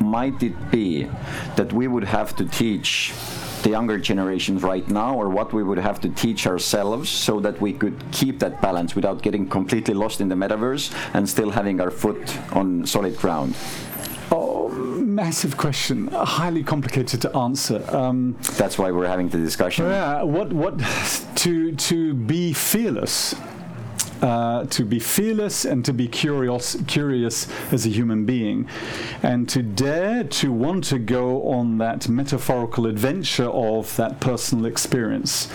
might 0.00 0.42
it 0.42 0.70
be 0.70 1.08
that 1.56 1.72
we 1.72 1.88
would 1.88 2.04
have 2.04 2.36
to 2.36 2.44
teach 2.44 3.12
the 3.66 3.72
younger 3.72 3.98
generations 3.98 4.62
right 4.62 4.88
now, 4.88 5.12
or 5.16 5.28
what 5.28 5.52
we 5.52 5.64
would 5.64 5.78
have 5.78 6.00
to 6.00 6.08
teach 6.08 6.46
ourselves 6.46 7.10
so 7.10 7.40
that 7.40 7.60
we 7.60 7.72
could 7.72 7.96
keep 8.12 8.38
that 8.38 8.62
balance 8.62 8.94
without 8.94 9.22
getting 9.22 9.48
completely 9.48 9.92
lost 9.92 10.20
in 10.20 10.28
the 10.28 10.36
metaverse 10.36 10.94
and 11.14 11.28
still 11.28 11.50
having 11.50 11.80
our 11.80 11.90
foot 11.90 12.22
on 12.52 12.86
solid 12.86 13.16
ground? 13.16 13.56
Oh, 14.30 14.68
massive 14.68 15.56
question, 15.56 16.06
highly 16.12 16.62
complicated 16.62 17.20
to 17.22 17.36
answer. 17.36 17.82
Um, 17.88 18.36
That's 18.56 18.78
why 18.78 18.92
we're 18.92 19.08
having 19.08 19.28
the 19.30 19.38
discussion. 19.38 19.86
yeah, 19.86 20.22
what 20.22 20.52
what 20.52 20.78
to 21.42 21.72
to 21.72 22.14
be 22.14 22.52
fearless 22.52 23.34
uh, 24.22 24.64
to 24.66 24.84
be 24.84 24.98
fearless 24.98 25.64
and 25.64 25.84
to 25.84 25.92
be 25.92 26.08
curious, 26.08 26.76
curious 26.86 27.48
as 27.72 27.86
a 27.86 27.88
human 27.88 28.24
being, 28.24 28.68
and 29.22 29.48
to 29.48 29.62
dare 29.62 30.24
to 30.24 30.52
want 30.52 30.84
to 30.84 30.98
go 30.98 31.42
on 31.48 31.78
that 31.78 32.08
metaphorical 32.08 32.86
adventure 32.86 33.50
of 33.50 33.94
that 33.96 34.20
personal 34.20 34.64
experience, 34.66 35.48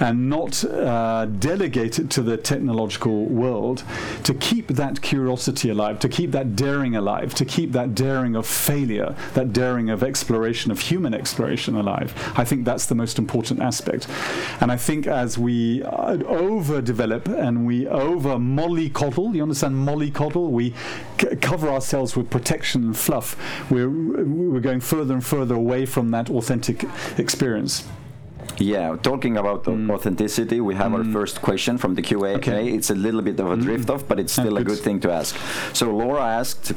and 0.00 0.28
not 0.28 0.64
uh, 0.64 1.26
delegate 1.26 1.98
it 1.98 2.10
to 2.10 2.22
the 2.22 2.36
technological 2.36 3.26
world. 3.26 3.82
To 4.24 4.34
keep 4.34 4.68
that 4.68 5.02
curiosity 5.02 5.70
alive, 5.70 5.98
to 6.00 6.08
keep 6.08 6.30
that 6.32 6.56
daring 6.56 6.94
alive, 6.96 7.34
to 7.34 7.44
keep 7.44 7.72
that 7.72 7.94
daring 7.94 8.36
of 8.36 8.46
failure, 8.46 9.14
that 9.34 9.52
daring 9.52 9.90
of 9.90 10.02
exploration, 10.02 10.70
of 10.70 10.80
human 10.80 11.14
exploration 11.14 11.74
alive. 11.74 12.14
I 12.36 12.44
think 12.44 12.64
that's 12.64 12.86
the 12.86 12.94
most 12.94 13.18
important 13.18 13.60
aspect. 13.60 14.06
And 14.60 14.70
I 14.70 14.76
think 14.76 15.06
as 15.06 15.36
we 15.36 15.82
uh, 15.82 16.16
overdevelop 16.16 17.26
and 17.28 17.66
we 17.66 17.86
over 17.88 18.03
mollycoddle, 18.12 19.34
you 19.34 19.42
understand 19.42 19.74
mollycoddle? 19.74 20.50
We 20.50 20.74
c- 21.20 21.36
cover 21.40 21.68
ourselves 21.68 22.16
with 22.16 22.30
protection 22.30 22.84
and 22.84 22.96
fluff. 22.96 23.36
We're, 23.70 23.88
we're 23.90 24.60
going 24.60 24.80
further 24.80 25.14
and 25.14 25.24
further 25.24 25.54
away 25.54 25.86
from 25.86 26.10
that 26.12 26.30
authentic 26.30 26.84
experience. 27.18 27.84
Yeah, 28.58 28.96
talking 29.02 29.36
about 29.36 29.64
Mm. 29.64 29.90
authenticity, 29.90 30.60
we 30.60 30.74
have 30.74 30.92
our 30.94 31.04
first 31.04 31.40
question 31.42 31.78
from 31.78 31.94
the 31.94 32.02
Q&A. 32.02 32.34
Okay. 32.36 32.70
Mm. 32.70 32.74
It's 32.76 32.90
a 32.90 32.94
little 32.94 33.22
bit 33.22 33.40
of 33.40 33.50
a 33.50 33.56
drift 33.56 33.90
off, 33.90 34.06
but 34.06 34.20
it's 34.20 34.32
still 34.32 34.56
a 34.58 34.64
good 34.64 34.78
thing 34.78 35.00
to 35.00 35.10
ask. 35.10 35.34
So 35.72 35.90
Laura 35.90 36.22
asked, 36.22 36.72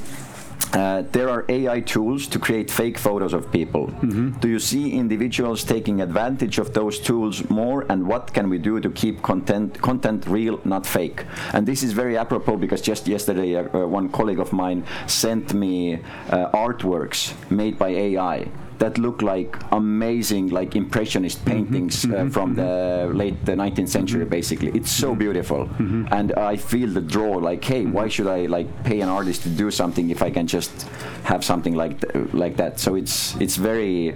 uh, 0.74 1.04
there 1.12 1.30
are 1.30 1.46
AI 1.50 1.80
tools 1.82 2.28
to 2.28 2.40
create 2.40 2.70
fake 2.70 2.98
photos 2.98 3.34
of 3.34 3.52
people. 3.52 3.88
Mm-hmm. 3.88 4.40
Do 4.40 4.48
you 4.50 4.60
see 4.60 4.92
individuals 4.92 5.64
taking 5.64 6.02
advantage 6.02 6.58
of 6.58 6.74
those 6.74 7.00
tools 7.00 7.50
more, 7.50 7.86
and 7.90 8.08
what 8.08 8.34
can 8.34 8.50
we 8.50 8.58
do 8.58 8.80
to 8.80 8.90
keep 8.90 9.22
content 9.22 9.82
content 9.82 10.28
real, 10.28 10.60
not 10.66 10.86
fake? 10.86 11.26
And 11.54 11.66
this 11.66 11.84
is 11.84 11.94
very 11.94 12.18
apropos 12.18 12.58
because 12.58 12.82
just 12.82 13.08
yesterday, 13.08 13.56
uh, 13.56 13.64
uh, 13.64 13.88
one 13.88 14.10
colleague 14.10 14.40
of 14.40 14.52
mine 14.52 14.84
sent 15.08 15.54
me 15.54 15.96
uh, 16.30 16.52
artworks 16.52 17.34
made 17.50 17.78
by 17.78 17.90
AI 17.90 18.48
that 18.80 18.98
look 18.98 19.22
like 19.22 19.56
amazing, 19.72 20.50
like 20.50 20.76
impressionist 20.76 21.40
mm-hmm. 21.40 21.52
paintings 21.52 22.06
uh, 22.06 22.08
mm-hmm. 22.08 22.30
from 22.30 22.56
the 22.56 22.62
mm-hmm. 22.62 23.18
late 23.18 23.34
uh, 23.34 23.46
the 23.46 23.52
19th 23.54 23.90
century. 23.90 24.26
Basically, 24.26 24.72
it's 24.72 24.92
so 24.92 25.16
beautiful, 25.16 25.70
and 26.12 26.34
I 26.34 26.58
feel 26.58 26.90
the 26.90 27.02
draw. 27.02 27.38
Like, 27.38 27.64
hey, 27.64 27.86
why 27.86 28.08
should 28.08 28.28
I 28.28 28.46
like 28.46 28.68
pay 28.84 29.02
an 29.02 29.10
artist 29.10 29.44
to 29.44 29.50
do 29.50 29.72
something 29.72 30.10
if 30.10 30.22
I 30.22 30.30
can 30.30 30.48
just 30.48 30.84
have 31.24 31.44
something 31.44 31.76
like 31.76 32.02
th- 32.02 32.34
like 32.34 32.58
that? 32.58 32.80
So 32.80 32.96
it's 32.96 33.36
it's 33.38 33.56
very. 33.56 34.16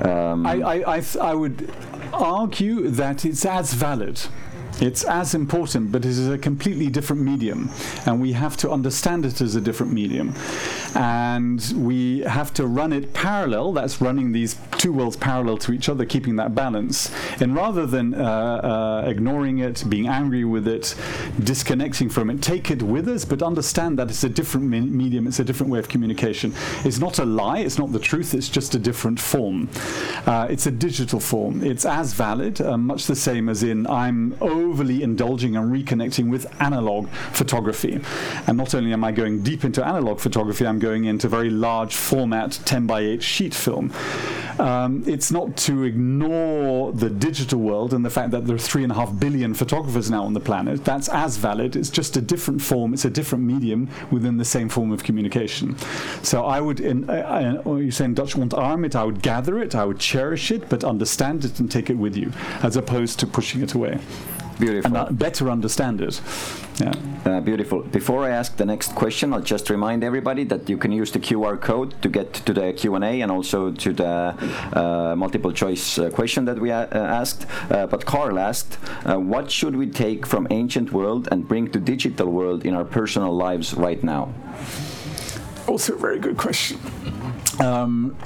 Um, 0.00 0.46
I, 0.46 0.54
I, 0.54 0.94
I, 0.96 1.00
th- 1.00 1.16
I 1.18 1.34
would 1.34 1.72
argue 2.12 2.88
that 2.88 3.24
it's 3.24 3.44
as 3.44 3.72
valid. 3.72 4.20
It's 4.80 5.04
as 5.04 5.34
important, 5.34 5.92
but 5.92 6.04
it 6.04 6.08
is 6.08 6.28
a 6.28 6.38
completely 6.38 6.88
different 6.88 7.22
medium, 7.22 7.70
and 8.06 8.20
we 8.20 8.32
have 8.32 8.56
to 8.58 8.70
understand 8.70 9.24
it 9.24 9.40
as 9.40 9.54
a 9.54 9.60
different 9.60 9.92
medium. 9.92 10.34
And 10.94 11.60
we 11.76 12.20
have 12.20 12.52
to 12.54 12.66
run 12.66 12.92
it 12.92 13.12
parallel, 13.12 13.72
that's 13.72 14.00
running 14.00 14.32
these 14.32 14.56
two 14.78 14.92
worlds 14.92 15.16
parallel 15.16 15.56
to 15.58 15.72
each 15.72 15.88
other, 15.88 16.04
keeping 16.04 16.36
that 16.36 16.54
balance. 16.54 17.10
And 17.40 17.54
rather 17.54 17.86
than 17.86 18.14
uh, 18.14 18.24
uh, 18.24 19.08
ignoring 19.08 19.58
it, 19.58 19.84
being 19.88 20.08
angry 20.08 20.44
with 20.44 20.66
it, 20.66 20.94
disconnecting 21.42 22.08
from 22.08 22.30
it, 22.30 22.42
take 22.42 22.70
it 22.70 22.82
with 22.82 23.08
us, 23.08 23.24
but 23.24 23.42
understand 23.42 23.98
that 23.98 24.10
it's 24.10 24.24
a 24.24 24.28
different 24.28 24.66
me- 24.66 24.80
medium, 24.80 25.26
it's 25.26 25.38
a 25.38 25.44
different 25.44 25.70
way 25.70 25.78
of 25.78 25.88
communication. 25.88 26.52
It's 26.84 26.98
not 26.98 27.18
a 27.18 27.24
lie, 27.24 27.60
it's 27.60 27.78
not 27.78 27.92
the 27.92 28.00
truth, 28.00 28.34
it's 28.34 28.48
just 28.48 28.74
a 28.74 28.78
different 28.78 29.20
form. 29.20 29.68
Uh, 30.26 30.48
it's 30.50 30.66
a 30.66 30.70
digital 30.72 31.20
form. 31.20 31.62
It's 31.62 31.84
as 31.84 32.12
valid, 32.12 32.60
uh, 32.60 32.76
much 32.76 33.06
the 33.06 33.16
same 33.16 33.48
as 33.48 33.62
in 33.62 33.86
I'm 33.86 34.36
overly 34.62 35.02
indulging 35.02 35.56
and 35.56 35.72
reconnecting 35.72 36.30
with 36.30 36.46
analog 36.60 37.08
photography. 37.32 38.00
And 38.46 38.56
not 38.56 38.74
only 38.74 38.92
am 38.92 39.04
I 39.04 39.12
going 39.12 39.42
deep 39.42 39.64
into 39.64 39.84
analog 39.84 40.20
photography, 40.20 40.66
I'm 40.66 40.78
going 40.78 41.04
into 41.04 41.28
very 41.28 41.50
large 41.50 41.94
format 41.94 42.60
10 42.64 42.86
by 42.86 43.00
8 43.00 43.22
sheet 43.22 43.54
film. 43.54 43.92
Um, 44.58 45.02
it's 45.06 45.32
not 45.32 45.56
to 45.58 45.84
ignore 45.84 46.92
the 46.92 47.10
digital 47.10 47.58
world 47.58 47.94
and 47.94 48.04
the 48.04 48.10
fact 48.10 48.30
that 48.32 48.46
there 48.46 48.54
are 48.54 48.58
three 48.58 48.82
and 48.82 48.92
a 48.92 48.94
half 48.94 49.18
billion 49.18 49.54
photographers 49.54 50.10
now 50.10 50.24
on 50.24 50.34
the 50.34 50.40
planet. 50.40 50.84
That's 50.84 51.08
as 51.08 51.36
valid. 51.36 51.74
It's 51.74 51.90
just 51.90 52.16
a 52.16 52.20
different 52.20 52.60
form. 52.60 52.92
It's 52.94 53.04
a 53.04 53.10
different 53.10 53.44
medium 53.44 53.88
within 54.10 54.36
the 54.36 54.44
same 54.44 54.68
form 54.68 54.92
of 54.92 55.02
communication. 55.02 55.76
So 56.22 56.44
I 56.44 56.60
would, 56.60 56.80
in, 56.80 57.08
uh, 57.08 57.62
uh, 57.66 57.74
you 57.76 57.90
say 57.90 58.04
in 58.04 58.14
Dutch, 58.14 58.34
ontarm 58.34 58.84
it. 58.84 58.94
I 58.94 59.04
would 59.04 59.22
gather 59.22 59.58
it. 59.58 59.74
I 59.74 59.84
would 59.84 59.98
cherish 59.98 60.50
it, 60.50 60.68
but 60.68 60.84
understand 60.84 61.44
it 61.44 61.58
and 61.58 61.70
take 61.70 61.90
it 61.90 61.96
with 61.96 62.16
you, 62.16 62.32
as 62.62 62.76
opposed 62.76 63.18
to 63.20 63.26
pushing 63.26 63.62
it 63.62 63.74
away 63.74 63.98
beautiful. 64.62 64.96
and 64.96 65.18
better 65.18 65.50
understand 65.50 66.00
it. 66.00 66.20
Yeah. 66.80 66.92
Uh, 67.24 67.40
beautiful. 67.40 67.82
Before 67.82 68.24
I 68.24 68.30
ask 68.30 68.56
the 68.56 68.64
next 68.64 68.94
question, 68.94 69.32
I'll 69.32 69.40
just 69.54 69.70
remind 69.70 70.02
everybody 70.04 70.44
that 70.44 70.68
you 70.68 70.76
can 70.78 70.92
use 70.92 71.10
the 71.12 71.18
QR 71.20 71.56
code 71.60 71.90
to 72.02 72.08
get 72.08 72.32
to 72.46 72.52
the 72.52 72.72
Q&A 72.72 73.20
and 73.22 73.30
also 73.30 73.70
to 73.72 73.92
the 73.92 74.34
uh, 74.72 75.14
multiple 75.16 75.52
choice 75.52 75.98
uh, 75.98 76.10
question 76.10 76.44
that 76.46 76.58
we 76.58 76.70
a- 76.70 76.88
uh, 76.92 77.20
asked. 77.20 77.46
Uh, 77.70 77.86
but 77.86 78.04
Carl 78.06 78.38
asked, 78.38 78.78
uh, 79.04 79.16
what 79.18 79.50
should 79.50 79.76
we 79.76 79.86
take 79.86 80.26
from 80.26 80.46
ancient 80.50 80.92
world 80.92 81.28
and 81.30 81.46
bring 81.46 81.70
to 81.72 81.78
digital 81.78 82.28
world 82.28 82.64
in 82.64 82.74
our 82.74 82.84
personal 82.84 83.34
lives 83.36 83.74
right 83.74 84.02
now? 84.02 84.32
Also, 85.68 85.94
a 85.94 85.98
very 85.98 86.18
good 86.18 86.36
question. 86.36 86.78
Um, 87.60 88.16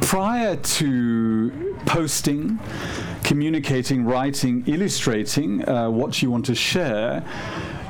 prior 0.00 0.56
to 0.56 1.67
posting, 1.88 2.58
communicating, 3.24 4.04
writing, 4.04 4.62
illustrating 4.66 5.66
uh, 5.66 5.88
what 5.88 6.20
you 6.20 6.30
want 6.30 6.44
to 6.44 6.54
share, 6.54 7.24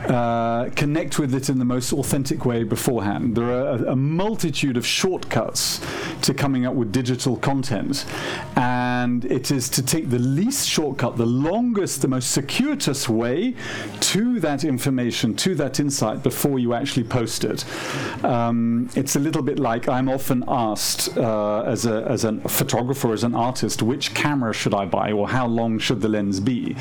uh, 0.07 0.71
connect 0.77 1.19
with 1.19 1.35
it 1.35 1.49
in 1.49 1.59
the 1.59 1.65
most 1.65 1.93
authentic 1.93 2.45
way 2.45 2.63
beforehand. 2.63 3.35
There 3.35 3.51
are 3.51 3.69
a, 3.69 3.93
a 3.93 3.97
multitude 3.97 4.77
of 4.77 4.87
shortcuts 4.87 5.81
to 6.23 6.35
coming 6.35 6.67
up 6.67 6.75
with 6.75 6.93
digital 6.93 7.37
content, 7.37 8.05
and 8.57 9.25
it 9.25 9.51
is 9.51 9.69
to 9.71 9.83
take 9.83 10.11
the 10.11 10.19
least 10.19 10.69
shortcut, 10.69 11.17
the 11.17 11.27
longest, 11.27 12.03
the 12.03 12.09
most 12.09 12.31
circuitous 12.31 13.09
way 13.09 13.55
to 14.01 14.41
that 14.41 14.65
information, 14.65 15.35
to 15.37 15.55
that 15.57 15.81
insight 15.81 16.23
before 16.23 16.59
you 16.59 16.75
actually 16.75 17.05
post 17.05 17.45
it. 17.45 17.65
Um, 18.25 18.89
it's 18.95 19.17
a 19.17 19.21
little 19.21 19.43
bit 19.43 19.59
like 19.59 19.89
I'm 19.89 20.09
often 20.09 20.45
asked 20.49 21.17
uh, 21.17 21.63
as, 21.63 21.87
a, 21.87 22.05
as 22.05 22.25
a 22.25 22.39
photographer, 22.49 23.13
as 23.13 23.25
an 23.25 23.35
artist, 23.35 23.83
which 23.83 24.15
camera 24.15 24.53
should 24.53 24.75
I 24.75 24.85
buy 24.85 25.13
or 25.13 25.29
how 25.29 25.47
long 25.47 25.79
should 25.79 26.01
the 26.01 26.09
lens 26.09 26.41
be? 26.41 26.77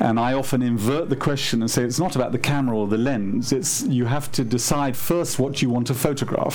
And 0.00 0.18
I 0.18 0.32
often 0.32 0.62
invert 0.62 1.10
the 1.10 1.16
question 1.16 1.60
and 1.60 1.70
say 1.70 1.84
it's 1.84 1.98
not 1.98 2.16
about 2.16 2.32
the 2.32 2.38
camera 2.38 2.76
or 2.76 2.88
the 2.88 2.96
lens. 2.96 3.52
It's 3.52 3.82
you 3.82 4.06
have 4.06 4.32
to 4.32 4.44
decide 4.44 4.96
first 4.96 5.38
what 5.38 5.60
you 5.60 5.68
want 5.68 5.86
to 5.88 5.94
photograph, 5.94 6.54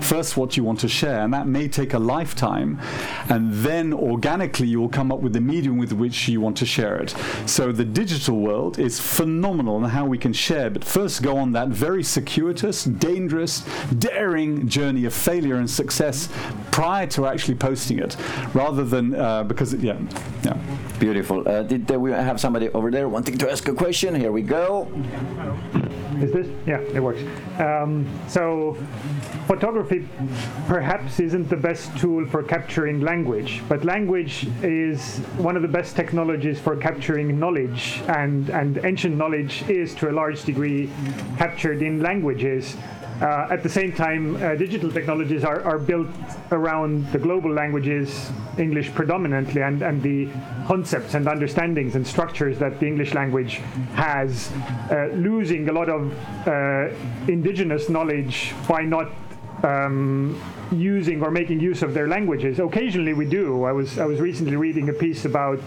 first 0.00 0.36
what 0.36 0.56
you 0.56 0.62
want 0.62 0.78
to 0.80 0.88
share, 0.88 1.22
and 1.22 1.34
that 1.34 1.48
may 1.48 1.66
take 1.66 1.92
a 1.92 1.98
lifetime. 1.98 2.80
And 3.28 3.52
then 3.52 3.92
organically 3.92 4.68
you 4.68 4.80
will 4.80 4.88
come 4.88 5.10
up 5.10 5.20
with 5.20 5.32
the 5.32 5.40
medium 5.40 5.76
with 5.76 5.92
which 5.92 6.28
you 6.28 6.40
want 6.40 6.56
to 6.58 6.66
share 6.66 6.96
it. 6.96 7.14
So 7.46 7.72
the 7.72 7.84
digital 7.84 8.38
world 8.38 8.78
is 8.78 9.00
phenomenal 9.00 9.76
in 9.78 9.90
how 9.90 10.06
we 10.06 10.16
can 10.16 10.32
share, 10.32 10.70
but 10.70 10.84
first 10.84 11.22
go 11.22 11.36
on 11.36 11.52
that 11.52 11.68
very 11.68 12.04
circuitous, 12.04 12.84
dangerous, 12.84 13.64
daring 13.98 14.68
journey 14.68 15.04
of 15.04 15.12
failure 15.12 15.56
and 15.56 15.68
success 15.68 16.28
prior 16.70 17.08
to 17.08 17.26
actually 17.26 17.56
posting 17.56 17.98
it, 17.98 18.16
rather 18.54 18.84
than 18.84 19.14
uh, 19.14 19.42
because 19.42 19.74
yeah, 19.74 19.98
yeah. 20.44 20.56
Beautiful. 20.98 21.46
Uh, 21.48 21.62
did 21.62 21.90
uh, 21.90 21.98
we 21.98 22.12
have 22.12 22.40
somebody 22.40 22.68
over 22.70 22.83
there 22.90 23.08
wanting 23.08 23.38
to 23.38 23.50
ask 23.50 23.68
a 23.68 23.72
question? 23.72 24.14
Here 24.14 24.32
we 24.32 24.42
go. 24.42 24.88
Is 26.20 26.32
this? 26.32 26.46
Yeah, 26.66 26.80
it 26.80 27.00
works. 27.00 27.20
Um, 27.58 28.06
so, 28.28 28.76
photography 29.46 30.08
perhaps 30.66 31.18
isn't 31.18 31.48
the 31.48 31.56
best 31.56 31.96
tool 31.98 32.26
for 32.26 32.42
capturing 32.42 33.00
language, 33.00 33.62
but 33.68 33.84
language 33.84 34.46
is 34.62 35.18
one 35.38 35.56
of 35.56 35.62
the 35.62 35.68
best 35.68 35.96
technologies 35.96 36.60
for 36.60 36.76
capturing 36.76 37.38
knowledge, 37.38 38.00
and, 38.08 38.48
and 38.50 38.84
ancient 38.84 39.16
knowledge 39.16 39.62
is 39.68 39.94
to 39.96 40.10
a 40.10 40.12
large 40.12 40.44
degree 40.44 40.90
captured 41.36 41.82
in 41.82 42.00
languages. 42.00 42.76
Uh, 43.20 43.46
at 43.50 43.62
the 43.62 43.68
same 43.68 43.92
time, 43.92 44.36
uh, 44.36 44.54
digital 44.56 44.90
technologies 44.90 45.44
are, 45.44 45.62
are 45.62 45.78
built 45.78 46.08
around 46.50 47.06
the 47.12 47.18
global 47.18 47.50
languages, 47.52 48.30
English 48.58 48.92
predominantly, 48.92 49.62
and, 49.62 49.82
and 49.82 50.02
the 50.02 50.28
concepts 50.66 51.14
and 51.14 51.28
understandings 51.28 51.94
and 51.94 52.04
structures 52.06 52.58
that 52.58 52.80
the 52.80 52.86
English 52.86 53.14
language 53.14 53.60
has, 53.94 54.50
uh, 54.90 55.06
losing 55.14 55.68
a 55.68 55.72
lot 55.72 55.88
of 55.88 56.12
uh, 56.48 56.88
indigenous 57.28 57.88
knowledge 57.88 58.52
by 58.66 58.82
not 58.82 59.10
um, 59.62 60.40
using 60.78 61.22
or 61.22 61.30
making 61.30 61.60
use 61.60 61.82
of 61.82 61.94
their 61.94 62.08
languages. 62.08 62.58
Occasionally 62.58 63.14
we 63.14 63.24
do. 63.26 63.64
I 63.64 63.72
was 63.72 63.98
I 63.98 64.04
was 64.06 64.20
recently 64.20 64.56
reading 64.56 64.88
a 64.88 64.92
piece 64.92 65.24
about 65.24 65.58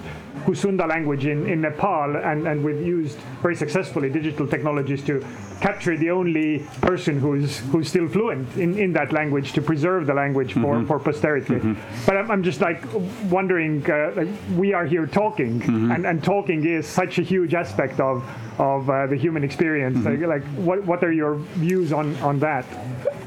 Kusunda 0.45 0.87
language 0.87 1.25
in, 1.25 1.47
in 1.47 1.61
Nepal 1.61 2.15
and, 2.15 2.47
and 2.47 2.63
we've 2.63 2.81
used 2.81 3.17
very 3.41 3.55
successfully 3.55 4.09
digital 4.09 4.47
technologies 4.47 5.03
to 5.05 5.25
capture 5.59 5.97
the 5.97 6.09
only 6.11 6.59
person 6.81 7.19
who's 7.19 7.59
who's 7.71 7.89
still 7.89 8.07
fluent 8.07 8.55
in, 8.57 8.77
in 8.77 8.93
that 8.93 9.11
language 9.11 9.53
to 9.53 9.61
preserve 9.61 10.05
the 10.05 10.13
language 10.13 10.53
for, 10.53 10.75
Mm-hmm. 10.75 10.85
for 10.87 10.99
posterity. 10.99 11.59
But 12.05 12.17
I'm, 12.17 12.31
I'm 12.31 12.43
just 12.43 12.61
like 12.61 12.83
wondering, 13.31 13.89
uh, 13.89 14.13
like 14.15 14.29
we 14.55 14.73
are 14.73 14.85
here 14.85 15.05
talking 15.07 15.59
Mm-hmm. 15.61 15.91
and, 15.91 16.05
and 16.05 16.23
talking 16.23 16.65
is 16.65 16.85
such 16.87 17.17
a 17.19 17.23
huge 17.23 17.53
aspect 17.53 17.99
of 17.99 18.23
of 18.59 18.89
uh, 18.89 19.05
the 19.07 19.15
human 19.15 19.43
experience. 19.43 19.97
Mm-hmm. 19.99 20.23
Like, 20.25 20.41
like 20.41 20.49
what, 20.67 20.83
what 20.85 21.03
are 21.03 21.11
your 21.11 21.35
views 21.61 21.93
on, 21.93 22.15
on 22.17 22.39
that? 22.39 22.65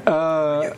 Uh, 0.05 0.73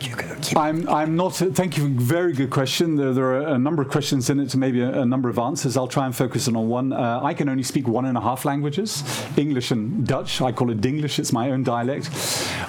I'm, 0.56 0.88
I'm 0.94 1.16
not. 1.16 1.34
Thank 1.34 1.76
you. 1.76 1.88
Very 1.88 2.32
good 2.32 2.50
question. 2.50 2.94
There, 2.94 3.12
there 3.12 3.24
are 3.24 3.48
a 3.48 3.58
number 3.58 3.82
of 3.82 3.88
questions 3.88 4.30
in 4.30 4.38
it, 4.38 4.54
maybe 4.54 4.80
a, 4.80 5.00
a 5.00 5.04
number 5.04 5.28
of 5.28 5.40
answers. 5.40 5.76
I'll 5.76 5.88
try 5.88 6.06
and 6.06 6.14
focus 6.14 6.46
on 6.46 6.54
one. 6.68 6.92
Uh, 6.92 7.18
I 7.20 7.34
can 7.34 7.48
only 7.48 7.64
speak 7.64 7.88
one 7.88 8.04
and 8.04 8.16
a 8.16 8.20
half 8.20 8.44
languages 8.44 9.02
English 9.36 9.72
and 9.72 10.06
Dutch. 10.06 10.40
I 10.40 10.52
call 10.52 10.70
it 10.70 10.80
Dinglish, 10.80 11.18
it's 11.18 11.32
my 11.32 11.50
own 11.50 11.64
dialect. 11.64 12.10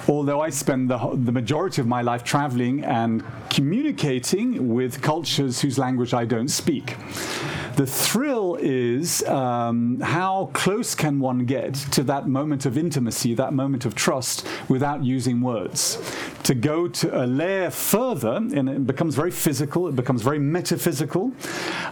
Although 0.08 0.40
I 0.40 0.50
spend 0.50 0.90
the, 0.90 0.98
the 1.14 1.30
majority 1.30 1.80
of 1.80 1.86
my 1.86 2.02
life 2.02 2.24
traveling 2.24 2.82
and 2.84 3.22
communicating 3.48 4.74
with 4.74 5.02
cultures 5.02 5.60
whose 5.60 5.78
language 5.78 6.12
I 6.12 6.24
don't 6.24 6.48
speak. 6.48 6.96
The 7.76 7.86
thrill 7.86 8.45
is 8.60 9.22
um, 9.24 10.00
how 10.00 10.50
close 10.52 10.94
can 10.94 11.20
one 11.20 11.44
get 11.46 11.74
to 11.74 12.02
that 12.04 12.28
moment 12.28 12.66
of 12.66 12.76
intimacy, 12.76 13.34
that 13.34 13.52
moment 13.52 13.84
of 13.84 13.94
trust, 13.94 14.46
without 14.68 15.04
using 15.04 15.40
words. 15.40 15.98
To 16.44 16.54
go 16.54 16.88
to 16.88 17.24
a 17.24 17.26
layer 17.26 17.70
further, 17.70 18.36
and 18.36 18.68
it 18.68 18.86
becomes 18.86 19.14
very 19.14 19.30
physical, 19.30 19.88
it 19.88 19.96
becomes 19.96 20.22
very 20.22 20.38
metaphysical, 20.38 21.32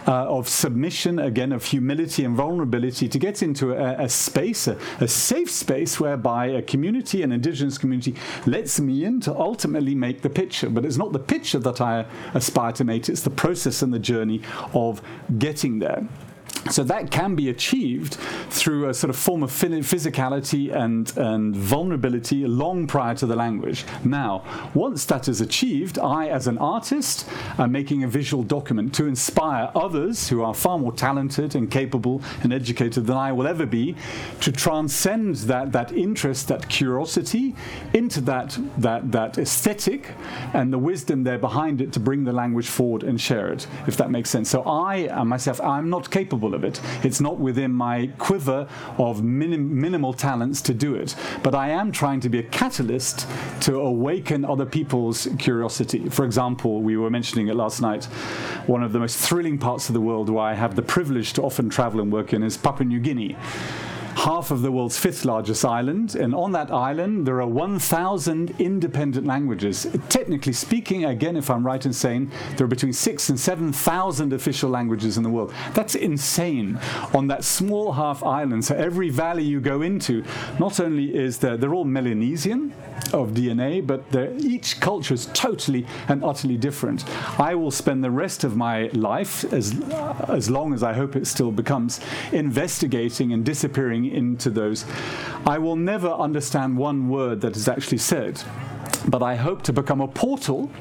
uh, 0.07 0.25
of 0.27 0.47
submission, 0.47 1.19
again, 1.19 1.51
of 1.51 1.65
humility 1.65 2.23
and 2.23 2.35
vulnerability, 2.35 3.09
to 3.09 3.19
get 3.19 3.43
into 3.43 3.73
a, 3.73 4.03
a 4.03 4.09
space, 4.09 4.67
a, 4.67 4.77
a 4.99 5.07
safe 5.07 5.51
space 5.51 5.99
whereby 5.99 6.47
a 6.47 6.61
community, 6.61 7.21
an 7.21 7.31
indigenous 7.31 7.77
community, 7.77 8.15
lets 8.45 8.79
me 8.79 9.03
in 9.03 9.19
to 9.21 9.35
ultimately 9.35 9.95
make 9.95 10.21
the 10.21 10.29
picture. 10.29 10.69
But 10.69 10.85
it's 10.85 10.97
not 10.97 11.11
the 11.11 11.19
picture 11.19 11.59
that 11.59 11.81
I 11.81 12.05
aspire 12.33 12.71
to 12.73 12.83
make, 12.83 13.09
it's 13.09 13.21
the 13.21 13.29
process 13.29 13.81
and 13.81 13.93
the 13.93 13.99
journey 13.99 14.41
of 14.73 15.01
getting 15.37 15.79
there. 15.79 16.07
So 16.71 16.83
that 16.85 17.11
can 17.11 17.35
be 17.35 17.49
achieved 17.49 18.15
through 18.49 18.89
a 18.89 18.93
sort 18.93 19.09
of 19.11 19.15
form 19.15 19.43
of 19.43 19.51
physicality 19.51 20.73
and, 20.75 21.15
and 21.15 21.55
vulnerability 21.55 22.47
long 22.47 22.87
prior 22.87 23.13
to 23.15 23.27
the 23.27 23.35
language. 23.35 23.85
Now, 24.03 24.43
once 24.73 25.05
that 25.05 25.27
is 25.27 25.41
achieved, 25.41 25.99
I, 25.99 26.27
as 26.27 26.47
an 26.47 26.57
artist, 26.57 27.29
am 27.59 27.71
making 27.71 28.03
a 28.03 28.07
visual 28.07 28.41
document 28.41 28.95
to 28.95 29.05
inspire 29.05 29.71
others 29.75 30.27
who 30.27 30.41
are 30.41 30.55
far 30.55 30.79
more 30.79 30.91
talented 30.91 31.53
and 31.53 31.69
capable 31.69 32.23
and 32.41 32.51
educated 32.51 33.05
than 33.05 33.15
I 33.15 33.31
will 33.31 33.45
ever 33.45 33.67
be 33.67 33.95
to 34.41 34.51
transcend 34.51 35.35
that, 35.35 35.71
that 35.71 35.91
interest, 35.91 36.47
that 36.47 36.67
curiosity 36.67 37.55
into 37.93 38.21
that, 38.21 38.57
that, 38.79 39.11
that 39.11 39.37
aesthetic 39.37 40.13
and 40.53 40.73
the 40.73 40.79
wisdom 40.79 41.23
there 41.23 41.37
behind 41.37 41.79
it 41.79 41.93
to 41.93 41.99
bring 41.99 42.23
the 42.23 42.33
language 42.33 42.67
forward 42.67 43.03
and 43.03 43.21
share 43.21 43.53
it, 43.53 43.67
if 43.85 43.97
that 43.97 44.09
makes 44.09 44.31
sense. 44.31 44.49
So 44.49 44.63
I 44.63 45.07
uh, 45.09 45.23
myself, 45.23 45.61
I'm 45.61 45.91
not 45.91 46.09
capable 46.09 46.54
of 46.55 46.63
it. 46.63 46.81
It's 47.03 47.21
not 47.21 47.39
within 47.39 47.71
my 47.71 48.07
quiver 48.17 48.67
of 48.97 49.23
minim- 49.23 49.79
minimal 49.79 50.13
talents 50.13 50.61
to 50.63 50.73
do 50.73 50.95
it. 50.95 51.15
But 51.43 51.53
I 51.53 51.69
am 51.69 51.91
trying 51.91 52.21
to 52.21 52.29
be 52.29 52.39
a 52.39 52.43
catalyst 52.43 53.27
to 53.61 53.79
awaken 53.79 54.45
other 54.45 54.65
people's 54.65 55.27
curiosity. 55.37 56.09
For 56.09 56.25
example, 56.25 56.81
we 56.81 56.97
were 56.97 57.09
mentioning 57.09 57.49
it 57.49 57.55
last 57.55 57.81
night. 57.81 58.05
One 58.65 58.83
of 58.83 58.93
the 58.93 58.99
most 58.99 59.17
thrilling 59.17 59.57
parts 59.57 59.89
of 59.89 59.93
the 59.93 60.01
world 60.01 60.29
where 60.29 60.43
I 60.43 60.53
have 60.53 60.75
the 60.75 60.81
privilege 60.81 61.33
to 61.33 61.43
often 61.43 61.69
travel 61.69 62.01
and 62.01 62.11
work 62.11 62.33
in 62.33 62.41
is 62.41 62.57
Papua 62.57 62.87
New 62.87 62.99
Guinea 62.99 63.35
half 64.15 64.51
of 64.51 64.61
the 64.61 64.71
world's 64.71 64.97
fifth 64.97 65.25
largest 65.25 65.65
island, 65.65 66.15
and 66.15 66.33
on 66.33 66.51
that 66.53 66.71
island 66.71 67.27
there 67.27 67.41
are 67.41 67.47
1,000 67.47 68.55
independent 68.59 69.27
languages. 69.27 69.87
Technically 70.09 70.53
speaking, 70.53 71.05
again, 71.05 71.35
if 71.35 71.49
I'm 71.49 71.65
right 71.65 71.85
in 71.85 71.93
saying, 71.93 72.31
there 72.55 72.65
are 72.65 72.67
between 72.67 72.93
six 72.93 73.29
and 73.29 73.39
7,000 73.39 74.33
official 74.33 74.69
languages 74.69 75.17
in 75.17 75.23
the 75.23 75.29
world. 75.29 75.53
That's 75.73 75.95
insane 75.95 76.79
on 77.13 77.27
that 77.27 77.43
small 77.43 77.91
half 77.91 78.23
island. 78.23 78.65
So 78.65 78.75
every 78.75 79.09
valley 79.09 79.43
you 79.43 79.59
go 79.59 79.81
into, 79.81 80.23
not 80.59 80.79
only 80.79 81.15
is 81.15 81.37
there, 81.37 81.57
they're 81.57 81.73
all 81.73 81.85
Melanesian 81.85 82.73
of 83.13 83.31
DNA, 83.31 83.85
but 83.85 84.03
each 84.43 84.79
culture 84.79 85.13
is 85.13 85.27
totally 85.33 85.85
and 86.07 86.23
utterly 86.23 86.57
different. 86.57 87.05
I 87.39 87.55
will 87.55 87.71
spend 87.71 88.03
the 88.03 88.11
rest 88.11 88.43
of 88.43 88.55
my 88.55 88.87
life, 88.93 89.43
as, 89.53 89.79
as 90.27 90.49
long 90.49 90.73
as 90.73 90.83
I 90.83 90.93
hope 90.93 91.15
it 91.15 91.27
still 91.27 91.51
becomes, 91.51 91.99
investigating 92.31 93.33
and 93.33 93.45
disappearing 93.45 94.05
into 94.05 94.49
those. 94.49 94.85
I 95.45 95.57
will 95.57 95.75
never 95.75 96.09
understand 96.09 96.77
one 96.77 97.09
word 97.09 97.41
that 97.41 97.55
is 97.55 97.67
actually 97.67 97.99
said. 97.99 98.41
But 99.07 99.21
I 99.21 99.35
hope 99.35 99.61
to 99.63 99.73
become 99.73 100.01
a 100.01 100.07
portal 100.07 100.71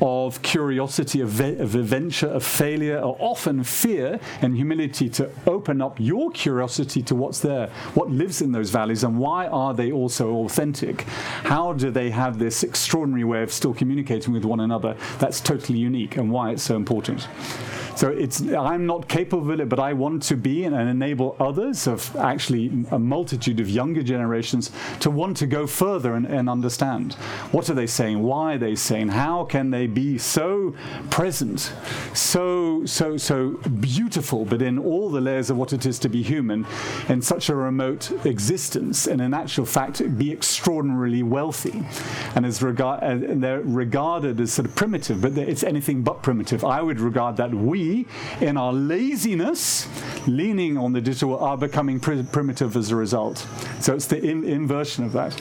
of 0.00 0.40
curiosity, 0.42 1.20
of, 1.20 1.40
of 1.40 1.74
adventure, 1.74 2.28
of 2.28 2.44
failure, 2.44 2.98
or 2.98 3.16
often 3.18 3.62
fear 3.64 4.18
and 4.40 4.56
humility 4.56 5.08
to 5.10 5.30
open 5.46 5.82
up 5.82 5.98
your 5.98 6.30
curiosity 6.30 7.02
to 7.02 7.14
what's 7.14 7.40
there, 7.40 7.68
what 7.94 8.10
lives 8.10 8.40
in 8.40 8.52
those 8.52 8.70
valleys, 8.70 9.04
and 9.04 9.18
why 9.18 9.46
are 9.48 9.74
they 9.74 9.92
also 9.92 10.32
authentic? 10.44 11.02
How 11.44 11.72
do 11.72 11.90
they 11.90 12.10
have 12.10 12.38
this 12.38 12.62
extraordinary 12.62 13.24
way 13.24 13.42
of 13.42 13.52
still 13.52 13.74
communicating 13.74 14.32
with 14.32 14.44
one 14.44 14.60
another 14.60 14.96
that's 15.18 15.40
totally 15.40 15.78
unique, 15.78 16.16
and 16.16 16.30
why 16.30 16.50
it's 16.52 16.62
so 16.62 16.76
important? 16.76 17.28
So 17.98 18.10
it's 18.10 18.40
I'm 18.52 18.86
not 18.86 19.08
capable 19.08 19.50
of 19.50 19.58
it, 19.58 19.68
but 19.68 19.80
I 19.80 19.92
want 19.92 20.22
to 20.30 20.36
be 20.36 20.62
and, 20.62 20.72
and 20.72 20.88
enable 20.88 21.34
others 21.40 21.88
of 21.88 22.14
actually 22.14 22.86
a 22.92 22.98
multitude 22.98 23.58
of 23.58 23.68
younger 23.68 24.04
generations 24.04 24.70
to 25.00 25.10
want 25.10 25.36
to 25.38 25.48
go 25.48 25.66
further 25.66 26.14
and, 26.14 26.24
and 26.24 26.48
understand. 26.48 27.14
What 27.50 27.68
are 27.70 27.74
they 27.74 27.88
saying? 27.88 28.22
Why 28.22 28.54
are 28.54 28.58
they 28.58 28.76
saying? 28.76 29.08
How 29.08 29.42
can 29.42 29.70
they 29.70 29.88
be 29.88 30.16
so 30.16 30.76
present, 31.10 31.72
so 32.14 32.86
so 32.86 33.16
so 33.16 33.58
beautiful, 33.80 34.44
but 34.44 34.62
in 34.62 34.78
all 34.78 35.10
the 35.10 35.20
layers 35.20 35.50
of 35.50 35.56
what 35.56 35.72
it 35.72 35.84
is 35.84 35.98
to 35.98 36.08
be 36.08 36.22
human, 36.22 36.68
in 37.08 37.20
such 37.20 37.48
a 37.48 37.54
remote 37.56 38.12
existence, 38.24 39.08
and 39.08 39.20
in 39.20 39.34
actual 39.34 39.66
fact 39.66 40.16
be 40.16 40.30
extraordinarily 40.30 41.24
wealthy, 41.24 41.82
and 42.36 42.46
as 42.46 42.62
regard 42.62 43.02
uh, 43.02 43.06
and 43.06 43.42
they're 43.42 43.62
regarded 43.62 44.40
as 44.40 44.52
sort 44.52 44.66
of 44.68 44.76
primitive, 44.76 45.20
but 45.20 45.36
it's 45.36 45.64
anything 45.64 46.04
but 46.04 46.22
primitive. 46.22 46.64
I 46.64 46.80
would 46.80 47.00
regard 47.00 47.36
that 47.38 47.52
we, 47.52 47.87
in 48.40 48.56
our 48.56 48.72
laziness, 48.72 49.88
leaning 50.26 50.76
on 50.78 50.92
the 50.92 51.00
digital, 51.00 51.38
are 51.38 51.56
becoming 51.56 52.00
pri- 52.00 52.26
primitive 52.32 52.76
as 52.76 52.90
a 52.90 52.96
result. 52.96 53.46
So 53.80 53.94
it's 53.94 54.06
the 54.06 54.18
in- 54.22 54.44
inversion 54.44 55.04
of 55.04 55.12
that. 55.12 55.32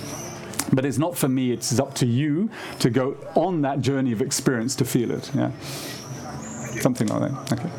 But 0.74 0.86
it's 0.86 0.98
not 0.98 1.18
for 1.18 1.30
me, 1.30 1.52
it's 1.52 1.80
up 1.80 1.94
to 1.96 2.06
you 2.06 2.50
to 2.80 2.90
go 2.90 3.16
on 3.36 3.62
that 3.62 3.80
journey 3.82 4.12
of 4.12 4.22
experience 4.22 4.76
to 4.78 4.86
feel 4.86 5.12
it. 5.12 5.32
Yeah. 5.36 5.52
Something 6.82 7.08
like 7.08 7.22
that. 7.22 7.54
Okay. 7.54 7.70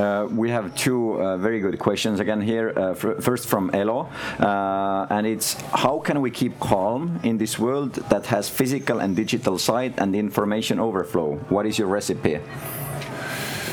Uh, 0.00 0.26
we 0.42 0.50
have 0.50 0.74
two 0.74 1.20
uh, 1.22 1.36
very 1.36 1.60
good 1.60 1.78
questions 1.78 2.18
again 2.20 2.40
here. 2.40 2.72
Uh, 2.76 2.94
fir- 2.94 3.20
first 3.20 3.46
from 3.46 3.70
Elo, 3.72 4.08
uh, 4.40 5.06
and 5.10 5.26
it's 5.26 5.54
how 5.72 6.00
can 6.00 6.20
we 6.20 6.30
keep 6.30 6.58
calm 6.58 7.20
in 7.22 7.38
this 7.38 7.58
world 7.58 7.94
that 8.10 8.26
has 8.26 8.48
physical 8.48 8.98
and 9.00 9.14
digital 9.14 9.58
side 9.58 9.94
and 9.98 10.16
information 10.16 10.80
overflow? 10.80 11.36
What 11.48 11.66
is 11.66 11.78
your 11.78 11.88
recipe? 11.88 12.40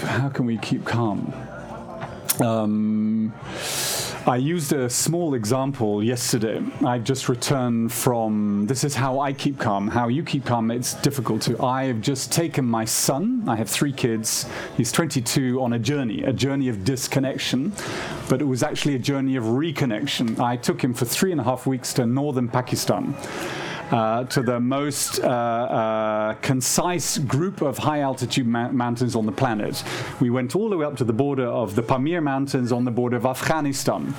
How 0.02 0.30
can 0.30 0.46
we 0.46 0.58
keep 0.58 0.86
calm? 0.86 1.34
Um, 2.40 3.34
I 4.28 4.36
used 4.36 4.74
a 4.74 4.90
small 4.90 5.36
example 5.36 6.04
yesterday. 6.04 6.62
I've 6.86 7.06
just 7.06 7.30
returned 7.30 7.94
from 7.94 8.66
this 8.68 8.84
is 8.84 8.94
how 8.94 9.20
I 9.22 9.32
keep 9.32 9.58
calm. 9.58 9.88
How 9.88 10.10
you 10.10 10.22
keep 10.22 10.46
calm, 10.46 10.70
it's 10.70 10.96
difficult 10.96 11.42
to. 11.44 11.64
I 11.64 11.86
have 11.86 12.02
just 12.02 12.32
taken 12.32 12.66
my 12.66 12.84
son, 12.84 13.44
I 13.48 13.56
have 13.56 13.70
three 13.70 13.94
kids, 13.94 14.46
he's 14.76 14.92
22, 14.92 15.62
on 15.62 15.74
a 15.74 15.80
journey, 15.80 16.24
a 16.24 16.34
journey 16.34 16.68
of 16.68 16.84
disconnection, 16.84 17.72
but 18.28 18.42
it 18.42 18.46
was 18.46 18.64
actually 18.64 18.96
a 18.96 19.00
journey 19.00 19.38
of 19.38 19.46
reconnection. 19.46 20.40
I 20.40 20.58
took 20.58 20.84
him 20.84 20.94
for 20.94 21.06
three 21.06 21.32
and 21.32 21.40
a 21.40 21.46
half 21.46 21.66
weeks 21.66 21.94
to 21.94 22.06
northern 22.06 22.50
Pakistan 22.50 23.16
uh, 23.92 24.24
to 24.26 24.42
the 24.42 24.60
most 24.60 25.20
uh, 25.20 25.28
uh, 25.28 26.34
concise 26.42 27.18
group 27.18 27.62
of 27.62 27.78
high 27.78 28.02
altitude 28.02 28.48
ma- 28.48 28.72
mountains 28.72 29.16
on 29.16 29.26
the 29.26 29.32
planet. 29.32 29.84
We 30.20 30.30
went 30.30 30.56
all 30.56 30.70
the 30.70 30.78
way 30.78 30.86
up 30.86 30.98
to 30.98 31.04
the 31.04 31.14
border 31.14 31.46
of 31.48 31.76
the 31.76 31.84
Pamir 31.84 32.22
Mountains 32.22 32.72
on 32.72 32.86
the 32.86 32.92
border 32.92 33.18
of 33.18 33.26
Afghanistan. 33.26 34.14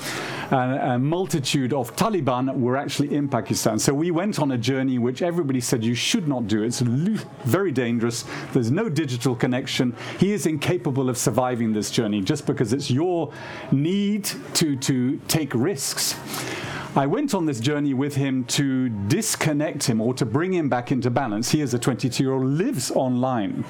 And 0.50 0.92
a 0.92 0.98
multitude 0.98 1.72
of 1.74 1.94
Taliban 1.96 2.56
were 2.58 2.76
actually 2.76 3.14
in 3.14 3.28
Pakistan. 3.28 3.78
So 3.78 3.92
we 3.92 4.10
went 4.10 4.38
on 4.38 4.52
a 4.52 4.58
journey 4.58 4.98
which 4.98 5.20
everybody 5.20 5.60
said 5.60 5.84
you 5.84 5.94
should 5.94 6.26
not 6.26 6.46
do. 6.46 6.62
It's 6.62 6.80
very 6.80 7.72
dangerous. 7.72 8.24
There's 8.52 8.70
no 8.70 8.88
digital 8.88 9.34
connection. 9.34 9.94
He 10.18 10.32
is 10.32 10.46
incapable 10.46 11.10
of 11.10 11.18
surviving 11.18 11.72
this 11.72 11.90
journey 11.90 12.22
just 12.22 12.46
because 12.46 12.72
it's 12.72 12.90
your 12.90 13.32
need 13.70 14.24
to, 14.54 14.76
to 14.76 15.18
take 15.28 15.54
risks. 15.54 16.16
I 16.98 17.06
went 17.06 17.32
on 17.32 17.46
this 17.46 17.60
journey 17.60 17.94
with 17.94 18.16
him 18.16 18.42
to 18.46 18.88
disconnect 18.88 19.84
him 19.84 20.00
or 20.00 20.14
to 20.14 20.26
bring 20.26 20.52
him 20.52 20.68
back 20.68 20.90
into 20.90 21.10
balance. 21.10 21.48
He, 21.48 21.62
as 21.62 21.72
a 21.72 21.78
22 21.78 22.24
year 22.24 22.32
old, 22.32 22.44
lives 22.44 22.90
online. 22.90 23.64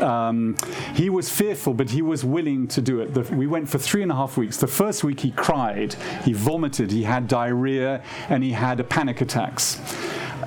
Um, 0.00 0.56
he 0.94 1.10
was 1.10 1.30
fearful, 1.30 1.74
but 1.74 1.90
he 1.90 2.02
was 2.02 2.24
willing 2.24 2.68
to 2.68 2.80
do 2.80 3.00
it. 3.00 3.14
The, 3.14 3.22
we 3.34 3.46
went 3.46 3.68
for 3.68 3.78
three 3.78 4.02
and 4.02 4.10
a 4.10 4.14
half 4.14 4.36
weeks. 4.36 4.56
The 4.56 4.66
first 4.66 5.04
week 5.04 5.20
he 5.20 5.30
cried, 5.30 5.94
he 6.24 6.32
vomited, 6.32 6.90
he 6.90 7.04
had 7.04 7.28
diarrhea, 7.28 8.02
and 8.28 8.42
he 8.42 8.52
had 8.52 8.88
panic 8.88 9.20
attacks 9.20 9.80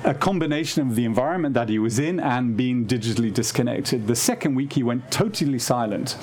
a 0.04 0.14
combination 0.14 0.88
of 0.88 0.94
the 0.94 1.04
environment 1.04 1.54
that 1.54 1.68
he 1.68 1.78
was 1.78 1.98
in 1.98 2.20
and 2.20 2.56
being 2.56 2.86
digitally 2.86 3.32
disconnected. 3.32 4.06
The 4.06 4.16
second 4.16 4.54
week, 4.54 4.72
he 4.72 4.82
went 4.82 5.10
totally 5.10 5.58
silent. 5.58 6.16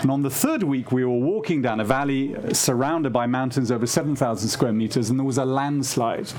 And 0.00 0.10
on 0.10 0.22
the 0.22 0.30
third 0.30 0.62
week, 0.62 0.92
we 0.92 1.04
were 1.04 1.18
walking 1.18 1.62
down 1.62 1.80
a 1.80 1.84
valley 1.84 2.36
surrounded 2.52 3.12
by 3.12 3.26
mountains 3.26 3.70
over 3.70 3.86
7,000 3.86 4.48
square 4.48 4.72
meters, 4.72 5.10
and 5.10 5.18
there 5.18 5.26
was 5.26 5.38
a 5.38 5.44
landslide 5.44 6.30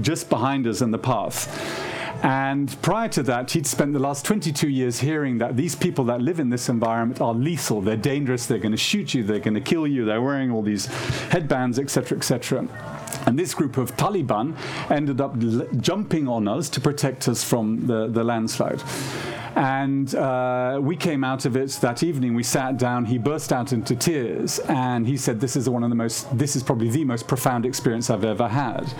just 0.00 0.28
behind 0.28 0.66
us 0.66 0.80
in 0.80 0.90
the 0.90 0.98
path. 0.98 1.93
And 2.24 2.74
prior 2.80 3.10
to 3.10 3.22
that, 3.24 3.50
he'd 3.50 3.66
spent 3.66 3.92
the 3.92 3.98
last 3.98 4.24
22 4.24 4.70
years 4.70 4.98
hearing 4.98 5.36
that 5.38 5.58
these 5.58 5.74
people 5.74 6.06
that 6.06 6.22
live 6.22 6.40
in 6.40 6.48
this 6.48 6.70
environment 6.70 7.20
are 7.20 7.34
lethal, 7.34 7.82
they're 7.82 7.98
dangerous, 7.98 8.46
they're 8.46 8.56
going 8.56 8.72
to 8.72 8.78
shoot 8.78 9.12
you, 9.12 9.22
they're 9.22 9.40
going 9.40 9.52
to 9.52 9.60
kill 9.60 9.86
you, 9.86 10.06
they're 10.06 10.22
wearing 10.22 10.50
all 10.50 10.62
these 10.62 10.86
headbands, 11.28 11.78
etc., 11.78 12.16
etc. 12.16 12.66
And 13.26 13.38
this 13.38 13.52
group 13.52 13.76
of 13.76 13.94
Taliban 13.98 14.56
ended 14.90 15.20
up 15.20 15.36
l- 15.38 15.66
jumping 15.76 16.26
on 16.26 16.48
us 16.48 16.70
to 16.70 16.80
protect 16.80 17.28
us 17.28 17.44
from 17.44 17.86
the, 17.86 18.08
the 18.08 18.24
landslide. 18.24 18.82
And 19.56 20.12
uh, 20.14 20.80
we 20.82 20.96
came 20.96 21.22
out 21.22 21.44
of 21.44 21.56
it 21.56 21.70
that 21.80 22.02
evening. 22.02 22.34
We 22.34 22.42
sat 22.42 22.76
down. 22.76 23.04
He 23.04 23.18
burst 23.18 23.52
out 23.52 23.72
into 23.72 23.94
tears, 23.94 24.58
and 24.58 25.06
he 25.06 25.16
said, 25.16 25.40
"This 25.40 25.54
is 25.54 25.68
one 25.68 25.84
of 25.84 25.90
the 25.90 25.96
most. 25.96 26.36
This 26.36 26.56
is 26.56 26.62
probably 26.62 26.90
the 26.90 27.04
most 27.04 27.28
profound 27.28 27.64
experience 27.64 28.10
I've 28.10 28.24
ever 28.24 28.48
had, 28.48 28.92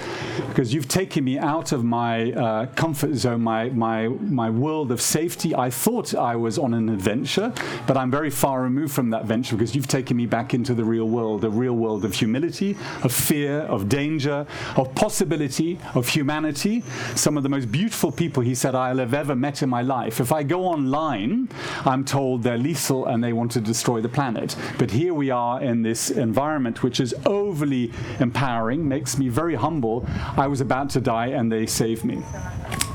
because 0.49 0.73
you've 0.73 0.87
taken 0.87 1.25
me 1.25 1.39
out 1.39 1.73
of 1.73 1.83
my 1.83 2.33
uh, 2.33 2.67
comfort 2.77 3.15
zone, 3.15 3.43
my 3.43 3.71
my 3.71 4.07
my 4.09 4.49
world 4.49 4.93
of 4.93 5.01
safety. 5.01 5.57
I 5.57 5.71
thought 5.71 6.15
I 6.15 6.37
was 6.37 6.57
on 6.57 6.73
an 6.73 6.89
adventure, 6.89 7.53
but 7.89 7.97
I'm 7.97 8.11
very 8.11 8.31
far 8.31 8.63
removed 8.63 8.95
from 8.95 9.11
that 9.11 9.25
venture 9.25 9.57
because 9.57 9.75
you've 9.75 9.89
taken 9.89 10.17
me 10.17 10.27
back 10.27 10.55
into 10.55 10.73
the 10.73 10.85
real 10.85 11.09
world, 11.09 11.45
a 11.45 11.51
real 11.51 11.75
world 11.75 12.05
of 12.05 12.15
humility, 12.15 12.77
of 13.03 13.13
fear, 13.13 13.63
of 13.63 13.89
danger, 13.89 14.47
of 14.77 14.95
possibility, 14.95 15.81
of 15.95 16.09
humanity. 16.09 16.85
Some 17.17 17.37
of 17.37 17.43
the 17.43 17.49
most 17.49 17.73
beautiful 17.73 18.13
people," 18.13 18.43
he 18.43 18.55
said, 18.55 18.77
"I'll 18.77 18.99
have 18.99 19.15
ever 19.15 19.35
met 19.35 19.63
in 19.63 19.69
my 19.69 19.83
life. 19.83 20.21
If 20.21 20.31
I 20.31 20.44
go 20.45 20.65
online, 20.65 21.49
I'm 21.85 22.05
told 22.05 22.43
they're 22.43 22.59
lethal 22.59 23.07
and 23.07 23.23
they 23.23 23.33
want 23.33 23.51
to 23.53 23.61
destroy 23.61 24.01
the 24.01 24.09
planet. 24.09 24.57
But 24.79 24.91
here 24.91 25.15
we 25.15 25.31
are 25.31 25.63
in 25.63 25.83
this 25.83 26.11
environment 26.11 26.83
which 26.83 27.01
is 27.01 27.15
overly 27.27 27.93
empowering, 28.21 28.87
makes 28.87 29.19
me 29.19 29.29
very 29.29 29.55
humble. 29.55 30.07
I 30.37 30.47
was 30.47 30.61
about 30.61 30.91
to 30.91 31.01
die 31.01 31.29
and 31.29 31.51
they 31.51 31.67
saved 31.67 32.05
me. 32.05 32.23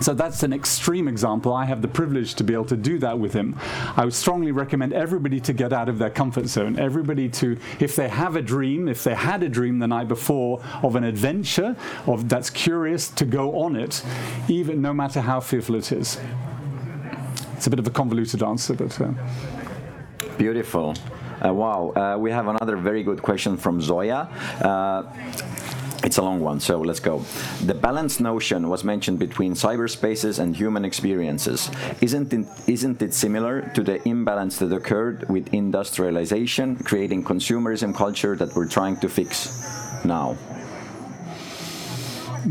So 0.02 0.14
that's 0.14 0.44
an 0.44 0.54
extreme 0.54 1.10
example. 1.10 1.54
I 1.54 1.66
have 1.66 1.82
the 1.82 1.88
privilege 1.88 2.36
to 2.36 2.44
be 2.44 2.54
able 2.54 2.66
to 2.66 2.78
do 2.78 3.00
that 3.00 3.20
with 3.20 3.34
him. 3.34 3.56
I 3.98 4.06
would 4.06 4.14
strongly 4.14 4.52
recommend 4.52 4.94
everybody 4.94 5.42
to 5.42 5.52
get 5.52 5.74
out 5.74 5.90
of 5.90 5.98
their 5.98 6.10
comfort 6.10 6.48
zone. 6.48 6.80
Everybody 6.80 7.28
to, 7.30 7.58
if 7.82 7.98
they 7.98 8.08
have 8.08 8.38
a 8.38 8.42
dream, 8.42 8.88
if 8.88 9.04
they 9.04 9.14
had 9.14 9.44
a 9.44 9.50
dream 9.50 9.80
the 9.80 9.88
night 9.88 10.08
before 10.08 10.64
of 10.84 10.96
an 10.96 11.04
adventure, 11.04 11.76
of 12.08 12.30
that's 12.30 12.50
curious, 12.50 13.10
to 13.10 13.26
go 13.26 13.60
on 13.60 13.76
it, 13.76 14.02
even 14.48 14.82
no 14.82 14.94
matter 14.94 15.20
how 15.20 15.42
fearful 15.42 15.76
it 15.76 15.92
is. 15.92 16.18
It's 17.60 17.68
a 17.68 17.70
bit 17.70 17.80
of 17.80 17.88
a 17.88 17.90
convoluted 17.90 18.42
answer, 18.42 18.74
but. 18.74 19.02
Uh, 19.02 19.12
Beautiful. 20.38 20.96
Uh, 21.46 21.54
wow. 21.54 21.92
Uh, 21.94 22.18
we 22.18 22.32
have 22.32 22.48
another 22.48 22.78
very 22.78 23.04
good 23.04 23.22
question 23.22 23.58
from 23.58 23.82
Zoya. 23.82 24.30
Uh, 24.62 25.04
it's 26.02 26.18
a 26.18 26.22
long 26.22 26.40
one, 26.40 26.62
so 26.62 26.80
let's 26.80 27.02
go. 27.02 27.26
The 27.66 27.74
balance 27.74 28.22
notion 28.22 28.70
was 28.70 28.86
mentioned 28.86 29.20
between 29.20 29.56
cyberspaces 29.56 30.40
and 30.40 30.56
human 30.56 30.86
experiences. 30.86 31.70
Isn't 32.00 32.32
it, 32.32 32.48
isn't 32.68 33.02
it 33.02 33.14
similar 33.14 33.70
to 33.76 33.84
the 33.84 34.08
imbalance 34.08 34.58
that 34.60 34.72
occurred 34.72 35.28
with 35.28 35.54
industrialization, 35.54 36.78
creating 36.78 37.26
consumerism 37.26 37.94
culture 37.94 38.38
that 38.38 38.56
we're 38.56 38.70
trying 38.70 38.96
to 39.02 39.10
fix 39.10 39.52
now? 40.06 40.38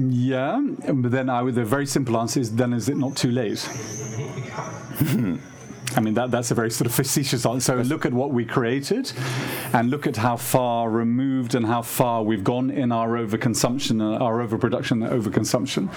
Yeah, 0.00 0.60
but 0.92 1.10
then 1.10 1.28
I 1.28 1.42
would, 1.42 1.56
the 1.56 1.64
very 1.64 1.86
simple 1.86 2.16
answer 2.18 2.38
is 2.38 2.54
then 2.54 2.72
is 2.72 2.88
it 2.88 2.96
not 2.96 3.16
too 3.16 3.32
late? 3.32 3.68
I 5.96 6.00
mean, 6.00 6.14
that, 6.14 6.30
that's 6.30 6.50
a 6.50 6.54
very 6.54 6.70
sort 6.70 6.86
of 6.86 6.94
facetious 6.94 7.46
answer. 7.46 7.82
So 7.82 7.88
look 7.88 8.04
at 8.06 8.12
what 8.12 8.30
we 8.30 8.44
created 8.44 9.12
and 9.72 9.90
look 9.90 10.06
at 10.06 10.16
how 10.16 10.36
far 10.36 10.90
removed 10.90 11.54
and 11.54 11.66
how 11.66 11.82
far 11.82 12.22
we've 12.22 12.44
gone 12.44 12.70
in 12.70 12.92
our 12.92 13.10
overconsumption, 13.10 14.00
uh, 14.00 14.22
our 14.22 14.40
overproduction 14.40 15.02
and 15.02 15.12
overconsumption. 15.12 15.88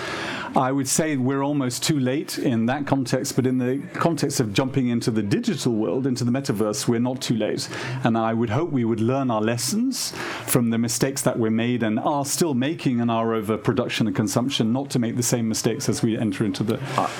I 0.56 0.71
would 0.71 0.88
say 0.88 1.17
we're 1.17 1.43
almost 1.43 1.84
too 1.84 1.99
late 1.99 2.38
in 2.38 2.65
that 2.65 2.86
context, 2.86 3.36
but 3.36 3.45
in 3.45 3.58
the 3.58 3.82
context 3.93 4.39
of 4.39 4.54
jumping 4.54 4.89
into 4.89 5.12
the 5.12 5.21
digital 5.21 5.73
world, 5.73 6.08
into 6.08 6.23
the 6.23 6.32
metaverse, 6.32 6.88
we're 6.88 6.99
not 6.99 7.21
too 7.21 7.36
late. 7.36 7.69
And 8.04 8.17
I 8.17 8.34
would 8.34 8.49
hope 8.49 8.71
we 8.71 8.86
would 8.86 8.99
learn 8.99 9.32
our 9.32 9.41
lessons 9.41 10.12
from 10.45 10.69
the 10.69 10.77
mistakes 10.77 11.21
that 11.23 11.38
were 11.38 11.51
made 11.51 11.84
and 11.84 11.99
are 11.99 12.25
still 12.25 12.54
making 12.54 12.99
in 12.99 13.10
our 13.10 13.34
overproduction 13.34 14.08
and 14.08 14.15
consumption, 14.15 14.73
not 14.73 14.89
to 14.91 14.99
make 14.99 15.15
the 15.15 15.23
same 15.23 15.47
mistakes 15.47 15.89
as 15.89 16.01
we 16.01 16.17
enter 16.17 16.43
into 16.43 16.63
the. 16.63 16.80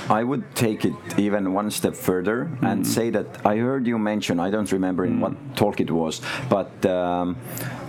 I 0.10 0.24
would 0.24 0.44
take 0.56 0.86
it 0.86 0.94
even 1.18 1.54
one 1.54 1.72
step 1.72 1.96
further 1.96 2.50
and 2.62 2.86
say 2.86 3.10
that 3.10 3.46
I 3.46 3.58
heard 3.58 3.88
you 3.88 3.98
mention, 3.98 4.40
I 4.40 4.50
don't 4.50 4.72
remember 4.72 5.06
in 5.06 5.20
what 5.20 5.34
talk 5.56 5.80
it 5.80 5.92
was, 5.92 6.22
but 6.50 6.86
um, 6.86 7.38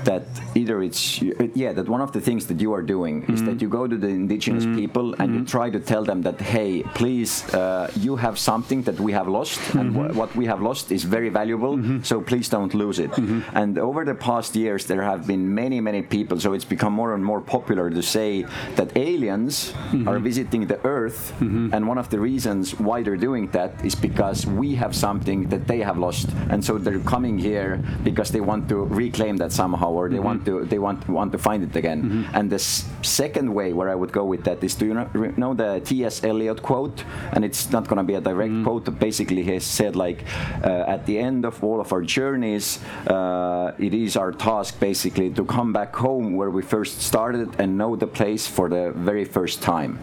that 0.04 0.24
either 0.54 0.82
it's, 0.82 1.22
yeah, 1.54 1.72
that 1.72 1.88
one 1.88 2.00
of 2.00 2.12
the 2.12 2.20
things 2.20 2.46
that 2.46 2.60
you 2.60 2.72
are 2.72 2.82
doing 2.82 3.24
is 3.24 3.42
that 3.42 3.52
mm-hmm. 3.52 3.60
you 3.60 3.68
go 3.68 3.86
to 3.86 3.96
the 3.96 4.08
indigenous 4.08 4.64
mm-hmm. 4.64 4.76
people 4.76 5.14
and 5.14 5.34
you 5.34 5.40
mm-hmm. 5.40 5.46
try 5.46 5.70
to 5.70 5.80
tell 5.80 6.04
them 6.04 6.22
that, 6.22 6.40
hey, 6.40 6.82
please, 6.94 7.32
uh, 7.54 7.90
you 7.96 8.16
have 8.16 8.38
something 8.38 8.82
that 8.82 8.98
we 9.00 9.12
have 9.12 9.28
lost, 9.28 9.60
and 9.74 9.94
wh- 9.94 10.16
what 10.16 10.34
we 10.34 10.46
have 10.46 10.60
lost 10.62 10.92
is 10.92 11.04
very 11.04 11.28
valuable, 11.28 11.78
so 12.02 12.20
please 12.20 12.48
don't 12.48 12.74
lose 12.74 12.98
it. 12.98 13.10
And 13.54 13.78
over 13.78 14.04
the 14.04 14.14
past 14.14 14.56
years, 14.56 14.86
there 14.86 15.02
have 15.02 15.26
been 15.26 15.54
many, 15.54 15.80
many 15.80 16.02
people, 16.02 16.38
so 16.40 16.52
it's 16.52 16.64
become 16.64 16.92
more 16.92 17.14
and 17.14 17.24
more 17.24 17.40
popular 17.40 17.90
to 17.90 18.02
say 18.02 18.44
that 18.76 18.96
aliens 18.96 19.72
are 20.06 20.18
visiting 20.18 20.66
the 20.66 20.84
Earth, 20.84 21.32
and 21.40 21.86
one 21.86 21.98
of 21.98 22.08
the 22.10 22.18
reasons 22.18 22.78
why 22.78 23.02
they're 23.02 23.16
doing 23.16 23.48
that 23.48 23.72
is 23.84 23.94
because 23.94 24.46
we 24.46 24.74
have 24.74 24.94
something 24.94 25.48
that 25.48 25.66
they 25.66 25.80
have 25.80 25.98
lost, 25.98 26.28
and 26.50 26.64
so 26.64 26.78
they're 26.78 27.00
coming 27.00 27.38
here 27.38 27.82
because 28.04 28.30
they 28.30 28.40
want 28.40 28.68
to 28.68 28.76
reclaim 28.76 29.36
that 29.36 29.52
somehow, 29.52 29.91
or 29.92 30.08
they 30.08 30.18
want 30.28 30.44
to 30.46 30.64
they 30.72 30.78
want 30.78 31.08
want 31.08 31.30
to 31.32 31.38
find 31.38 31.62
it 31.62 31.74
again. 31.76 32.00
And 32.34 32.50
the 32.50 32.56
s- 32.68 32.84
second 33.02 33.48
way 33.54 33.72
where 33.72 33.88
I 33.88 33.94
would 33.94 34.12
go 34.12 34.24
with 34.24 34.42
that 34.44 34.62
is, 34.64 34.74
do 34.74 34.86
you 34.86 34.94
know, 34.94 35.08
re- 35.12 35.32
know 35.36 35.54
the 35.54 35.80
T.S. 35.84 36.24
Eliot 36.24 36.62
quote? 36.62 37.04
And 37.32 37.44
it's 37.44 37.70
not 37.70 37.84
going 37.88 37.98
to 37.98 38.04
be 38.12 38.14
a 38.14 38.20
direct 38.20 38.52
quote. 38.64 38.84
But 38.84 38.98
basically, 38.98 39.42
he 39.42 39.58
said 39.60 39.94
like, 39.96 40.24
uh, 40.64 40.94
at 40.94 41.06
the 41.06 41.18
end 41.18 41.44
of 41.44 41.62
all 41.64 41.80
of 41.80 41.92
our 41.92 42.02
journeys, 42.02 42.78
uh, 43.06 43.72
it 43.78 43.94
is 43.94 44.16
our 44.16 44.32
task 44.32 44.80
basically 44.80 45.30
to 45.30 45.44
come 45.44 45.72
back 45.72 45.94
home 45.96 46.36
where 46.36 46.50
we 46.50 46.62
first 46.62 47.00
started 47.02 47.48
and 47.58 47.76
know 47.78 47.96
the 47.96 48.06
place 48.06 48.46
for 48.46 48.68
the 48.68 48.92
very 48.96 49.24
first 49.24 49.62
time. 49.62 49.98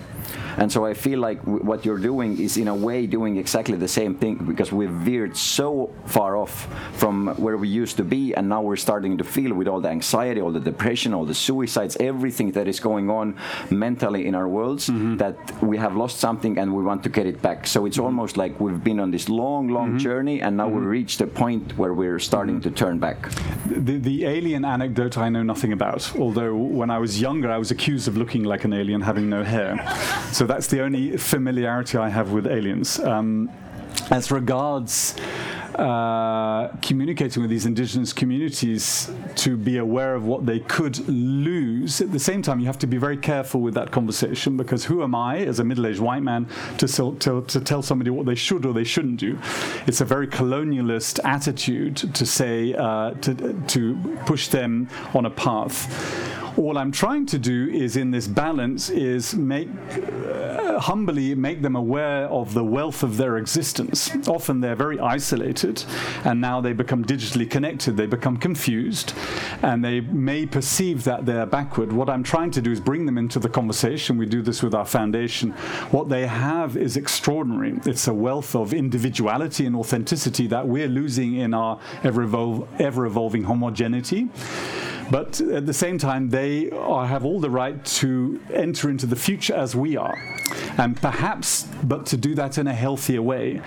And 0.58 0.72
so 0.72 0.86
I 0.86 0.94
feel 0.94 1.20
like 1.20 1.40
w- 1.46 1.64
what 1.64 1.86
you're 1.86 1.98
doing 1.98 2.40
is 2.40 2.58
in 2.58 2.68
a 2.68 2.76
way 2.76 3.06
doing 3.08 3.38
exactly 3.38 3.78
the 3.78 3.88
same 3.88 4.16
thing 4.16 4.36
because 4.36 4.72
we've 4.72 4.90
veered 4.90 5.36
so 5.38 5.94
far 6.06 6.36
off 6.38 6.68
from 6.94 7.28
where 7.38 7.58
we 7.58 7.68
used 7.68 7.98
to 7.98 8.04
be, 8.04 8.34
and 8.34 8.50
now 8.50 8.62
we're 8.62 8.76
starting 8.76 9.18
to 9.18 9.24
feel 9.24 9.54
with 9.54 9.68
all 9.68 9.82
the 9.82 9.90
anxiety, 9.90 10.42
all 10.42 10.52
the 10.52 10.60
depression, 10.60 11.14
all 11.14 11.26
the 11.26 11.34
suicides, 11.34 11.98
everything 12.00 12.52
that 12.52 12.68
is 12.68 12.80
going 12.80 13.10
on 13.10 13.38
mentally 13.70 14.26
in 14.26 14.36
our 14.36 14.48
worlds 14.48 14.88
mm-hmm. 14.88 15.18
that 15.18 15.38
we 15.62 15.78
have 15.78 15.96
lost 15.96 16.20
something 16.20 16.58
and 16.58 16.74
we 16.74 16.84
want 16.84 17.04
to 17.04 17.10
get 17.10 17.26
it 17.26 17.42
back. 17.42 17.68
So 17.68 17.86
it's 17.86 18.00
almost 18.00 18.38
like 18.38 18.60
we've 18.60 18.84
been 18.84 19.00
on 19.00 19.12
this 19.12 19.30
long, 19.30 19.70
long 19.70 19.90
mm-hmm. 19.90 19.98
journey, 19.98 20.42
and 20.42 20.58
now 20.58 20.68
we 20.68 20.80
mm-hmm. 20.80 20.88
reached 20.88 21.22
a 21.22 21.28
point 21.28 21.78
where 21.78 21.94
we're 21.94 22.20
starting 22.20 22.62
to 22.62 22.72
turn 22.72 23.00
back. 23.00 23.30
The, 23.66 23.98
the 23.98 24.26
alien 24.26 24.66
anecdote 24.66 25.18
I 25.18 25.30
know 25.30 25.44
nothing 25.44 25.74
about, 25.74 26.16
although 26.18 26.56
when 26.56 26.90
I 26.90 26.98
was 26.98 27.20
younger 27.22 27.52
I 27.52 27.58
was 27.58 27.72
accused 27.72 28.08
of 28.08 28.18
looking 28.18 28.44
like 28.44 28.64
an 28.66 28.74
alien 28.74 29.02
having 29.02 29.30
no 29.30 29.44
hair. 29.44 29.76
So 30.32 30.46
that's 30.46 30.68
the 30.68 30.82
only 30.82 31.18
familiarity 31.18 31.98
I 31.98 32.10
have 32.10 32.32
with 32.32 32.48
aliens. 32.48 33.00
Um, 33.00 33.50
as 34.12 34.32
regards 34.32 35.16
uh, 35.76 36.68
communicating 36.82 37.42
with 37.42 37.50
these 37.50 37.66
indigenous 37.66 38.12
communities 38.12 39.10
to 39.36 39.56
be 39.56 39.78
aware 39.78 40.14
of 40.14 40.26
what 40.26 40.46
they 40.46 40.60
could 40.60 41.08
lose. 41.08 42.02
At 42.02 42.12
the 42.12 42.20
same 42.20 42.42
time, 42.42 42.60
you 42.60 42.66
have 42.66 42.80
to 42.80 42.88
be 42.88 42.98
very 42.98 43.16
careful 43.16 43.62
with 43.62 43.76
that 43.76 43.92
conversation 43.92 44.58
because 44.58 44.84
who 44.84 45.04
am 45.04 45.16
I, 45.16 45.38
as 45.38 45.60
a 45.60 45.64
middle 45.64 45.88
aged 45.88 46.02
white 46.02 46.24
man, 46.24 46.48
to, 46.80 46.88
sell, 46.88 47.14
to, 47.14 47.44
to 47.44 47.62
tell 47.62 47.82
somebody 47.82 48.10
what 48.10 48.26
they 48.26 48.36
should 48.36 48.66
or 48.66 48.74
they 48.74 48.84
shouldn't 48.84 49.22
do? 49.22 49.40
It's 49.88 50.02
a 50.02 50.06
very 50.06 50.28
colonialist 50.28 51.20
attitude 51.24 51.96
to 52.14 52.26
say, 52.26 52.74
uh, 52.74 53.12
to, 53.12 53.54
to 53.68 54.18
push 54.26 54.50
them 54.50 54.90
on 55.14 55.28
a 55.28 55.32
path 55.32 56.39
all 56.60 56.78
I'm 56.78 56.92
trying 56.92 57.26
to 57.28 57.40
do 57.40 57.70
is 57.70 57.96
in 57.96 58.12
this 58.12 58.28
balance 58.28 58.90
is 58.90 59.34
make 59.34 59.70
uh, 59.98 60.78
humbly 60.80 61.34
make 61.34 61.62
them 61.62 61.76
aware 61.78 62.26
of 62.28 62.54
the 62.54 62.64
wealth 62.64 63.02
of 63.02 63.16
their 63.16 63.38
existence. 63.38 64.12
Often 64.28 64.60
they're 64.60 64.76
very 64.76 65.00
isolated, 65.00 65.84
and 66.26 66.42
now 66.42 66.60
they 66.60 66.74
become 66.74 67.06
digitally 67.06 67.50
connected. 67.50 67.96
They 67.96 68.06
become 68.08 68.36
confused, 68.36 69.14
and 69.62 69.84
they 69.84 70.02
may 70.02 70.46
perceive 70.46 71.06
that 71.06 71.26
they're 71.26 71.46
backward. 71.46 71.94
What 71.94 72.10
I'm 72.10 72.24
trying 72.24 72.52
to 72.52 72.62
do 72.62 72.72
is 72.72 72.82
bring 72.82 73.06
them 73.06 73.18
into 73.18 73.40
the 73.40 73.50
conversation. 73.50 74.18
We 74.18 74.26
do 74.26 74.42
this 74.42 74.62
with 74.62 74.76
our 74.76 74.86
foundation. 74.86 75.52
What 75.92 76.10
they 76.10 76.28
have 76.28 76.76
is 76.76 76.98
extraordinary. 76.98 77.80
It's 77.86 78.08
a 78.08 78.14
wealth 78.14 78.54
of 78.56 78.74
individuality 78.74 79.66
and 79.66 79.78
authenticity 79.78 80.48
that 80.48 80.68
we're 80.68 80.90
losing 80.90 81.36
in 81.36 81.54
our 81.54 81.80
ever, 82.04 82.24
evolving 82.24 83.44
homogeneity. 83.44 84.28
But 85.12 85.42
at 85.42 85.66
the 85.66 85.74
same 85.74 85.98
time, 85.98 86.30
they 86.30 86.70
are, 86.72 87.06
have 87.06 87.26
all 87.26 87.40
the 87.40 87.50
right 87.50 87.84
to 87.86 88.40
enter 88.54 88.90
into 88.90 89.06
the 89.06 89.16
future 89.16 89.56
as 89.56 89.76
we 89.76 89.98
are. 89.98 90.18
And 90.78 91.00
perhaps, 91.00 91.68
but 91.84 92.06
to 92.08 92.18
do 92.18 92.36
that 92.36 92.58
in 92.58 92.68
a 92.68 92.74
healthier 92.74 93.22
way. 93.22 93.62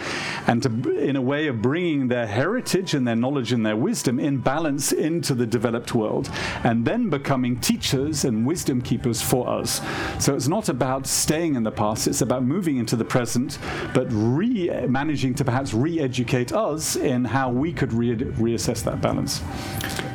And 0.46 0.62
to, 0.62 0.98
in 0.98 1.16
a 1.16 1.20
way 1.20 1.48
of 1.48 1.60
bringing 1.60 2.08
their 2.08 2.26
heritage 2.26 2.94
and 2.94 3.06
their 3.06 3.16
knowledge 3.16 3.52
and 3.52 3.64
their 3.64 3.76
wisdom 3.76 4.18
in 4.18 4.38
balance 4.38 4.92
into 4.92 5.34
the 5.34 5.46
developed 5.46 5.94
world. 5.94 6.30
And 6.64 6.84
then 6.84 7.10
becoming 7.10 7.60
teachers 7.60 8.24
and 8.24 8.46
wisdom 8.46 8.80
keepers 8.80 9.20
for 9.20 9.48
us. 9.48 9.80
So 10.18 10.34
it's 10.34 10.48
not 10.48 10.68
about 10.68 11.06
staying 11.06 11.54
in 11.56 11.62
the 11.62 11.70
past, 11.70 12.06
it's 12.06 12.22
about 12.22 12.44
moving 12.44 12.78
into 12.78 12.96
the 12.96 13.04
present, 13.04 13.58
but 13.94 14.06
re 14.10 14.70
managing 14.86 15.34
to 15.34 15.44
perhaps 15.44 15.74
re 15.74 16.00
educate 16.00 16.52
us 16.52 16.96
in 16.96 17.24
how 17.24 17.50
we 17.50 17.72
could 17.72 17.92
re- 17.92 18.16
reassess 18.16 18.82
that 18.84 19.00
balance. 19.00 19.42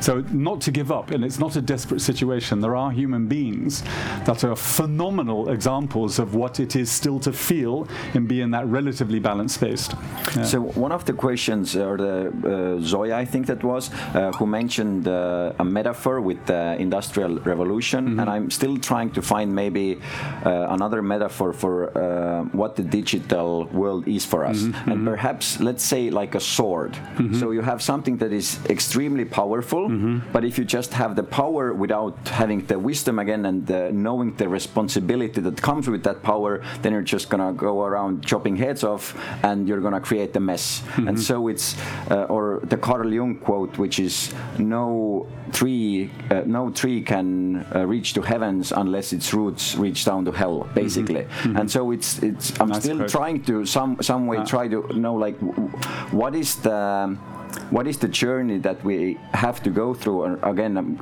So, 0.00 0.20
not 0.32 0.60
to 0.62 0.70
give 0.70 0.92
up, 0.92 1.10
and 1.18 1.24
it's 1.24 1.40
not 1.40 1.56
a 1.56 1.60
desperate 1.60 2.00
situation. 2.00 2.60
There 2.60 2.76
are 2.76 2.92
human 2.92 3.26
beings 3.26 3.82
that 4.24 4.44
are 4.44 4.54
phenomenal 4.54 5.50
examples 5.50 6.20
of 6.20 6.36
what 6.36 6.60
it 6.60 6.76
is 6.76 6.88
still 6.92 7.18
to 7.20 7.32
feel 7.32 7.88
and 8.14 8.28
be 8.28 8.40
in 8.40 8.52
that 8.52 8.66
relatively 8.66 9.18
balanced 9.18 9.56
space. 9.56 9.88
Yeah. 10.36 10.44
So 10.44 10.60
one 10.86 10.92
of 10.92 11.06
the 11.06 11.12
questions, 11.12 11.74
or 11.74 11.96
the 11.96 12.78
uh, 12.78 12.80
Zoya, 12.80 13.16
I 13.16 13.24
think 13.24 13.46
that 13.46 13.64
was, 13.64 13.90
uh, 14.14 14.30
who 14.38 14.46
mentioned 14.46 15.08
uh, 15.08 15.54
a 15.58 15.64
metaphor 15.64 16.20
with 16.20 16.46
the 16.46 16.76
industrial 16.78 17.40
revolution, 17.40 18.20
and 18.20 18.30
I'm 18.30 18.48
still 18.50 18.76
trying 18.76 19.10
to 19.10 19.22
find 19.22 19.52
maybe 19.52 19.98
uh, 20.46 20.76
another 20.76 21.02
metaphor 21.02 21.52
for 21.52 21.74
uh, 21.98 22.44
what 22.60 22.76
the 22.76 22.84
digital 22.84 23.64
world 23.80 24.06
is 24.06 24.24
for 24.24 24.44
us, 24.44 24.62
and 24.86 25.04
perhaps 25.04 25.58
let's 25.58 25.82
say 25.82 26.10
like 26.10 26.36
a 26.36 26.40
sword. 26.40 26.96
So 27.40 27.50
you 27.50 27.62
have 27.62 27.82
something 27.82 28.18
that 28.18 28.32
is 28.32 28.60
extremely 28.68 29.24
powerful, 29.24 29.88
but 30.32 30.44
if 30.44 30.58
you 30.58 30.64
just 30.64 30.94
have 30.94 31.07
the 31.16 31.22
power 31.22 31.72
without 31.72 32.16
having 32.28 32.64
the 32.66 32.78
wisdom 32.78 33.18
again 33.18 33.46
and 33.46 33.70
uh, 33.70 33.90
knowing 33.92 34.34
the 34.36 34.48
responsibility 34.48 35.40
that 35.40 35.60
comes 35.62 35.88
with 35.88 36.02
that 36.04 36.22
power, 36.22 36.62
then 36.82 36.92
you're 36.92 37.02
just 37.02 37.28
gonna 37.30 37.52
go 37.52 37.82
around 37.84 38.24
chopping 38.24 38.56
heads 38.56 38.84
off, 38.84 39.14
and 39.42 39.68
you're 39.68 39.80
gonna 39.80 40.00
create 40.00 40.34
a 40.36 40.40
mess. 40.40 40.82
And 40.96 41.18
so 41.20 41.48
it's, 41.48 41.76
uh, 42.10 42.24
or 42.34 42.60
the 42.64 42.76
Carl 42.76 43.12
Jung 43.12 43.36
quote, 43.36 43.78
which 43.78 43.98
is, 43.98 44.32
"No 44.58 45.26
tree, 45.52 46.10
uh, 46.30 46.42
no 46.46 46.70
tree 46.70 47.02
can 47.02 47.64
uh, 47.74 47.86
reach 47.86 48.12
to 48.14 48.22
heavens 48.22 48.72
unless 48.72 49.12
its 49.12 49.32
roots 49.34 49.76
reach 49.76 50.04
down 50.04 50.24
to 50.24 50.32
hell." 50.32 50.66
Basically, 50.74 51.26
and 51.44 51.70
so 51.70 51.90
it's, 51.90 52.18
it's. 52.22 52.52
I'm 52.60 52.68
Nietzsche 52.68 52.80
still 52.82 52.96
quote. 52.98 53.10
trying 53.10 53.42
to 53.44 53.64
some 53.66 53.96
some 54.00 54.26
way 54.26 54.38
try 54.44 54.68
to 54.68 54.78
know 54.98 55.14
like, 55.14 55.38
w- 55.40 55.68
what 56.10 56.34
is 56.34 56.56
the 56.56 57.16
what 57.70 57.86
is 57.86 57.98
the 57.98 58.08
journey 58.08 58.58
that 58.58 58.82
we 58.84 59.18
have 59.32 59.62
to 59.62 59.70
go 59.70 59.94
through? 59.94 60.24
And 60.24 60.44
again, 60.44 60.76
I'm 60.76 60.98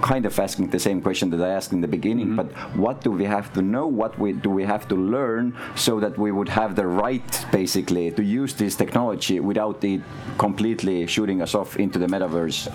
kind 0.00 0.26
of 0.26 0.38
asking 0.38 0.70
the 0.70 0.78
same 0.78 1.00
question 1.02 1.30
that 1.30 1.40
I 1.40 1.48
asked 1.48 1.72
in 1.72 1.80
the 1.80 1.88
beginning. 1.88 2.36
But 2.36 2.46
what 2.76 3.02
do 3.02 3.10
we 3.10 3.24
have 3.24 3.52
to 3.54 3.62
know? 3.62 3.86
What 3.86 4.18
we, 4.18 4.32
do 4.32 4.50
we 4.50 4.64
have 4.64 4.88
to 4.88 4.94
learn 4.94 5.56
so 5.74 6.00
that 6.00 6.18
we 6.18 6.32
would 6.32 6.48
have 6.48 6.76
the 6.76 6.86
right, 6.86 7.46
basically, 7.52 8.10
to 8.12 8.22
use 8.22 8.54
this 8.54 8.76
technology 8.76 9.40
without 9.40 9.82
it 9.84 10.00
completely 10.38 11.06
shooting 11.06 11.42
us 11.42 11.54
off 11.54 11.76
into 11.76 11.98
the 11.98 12.06
metaverse? 12.06 12.68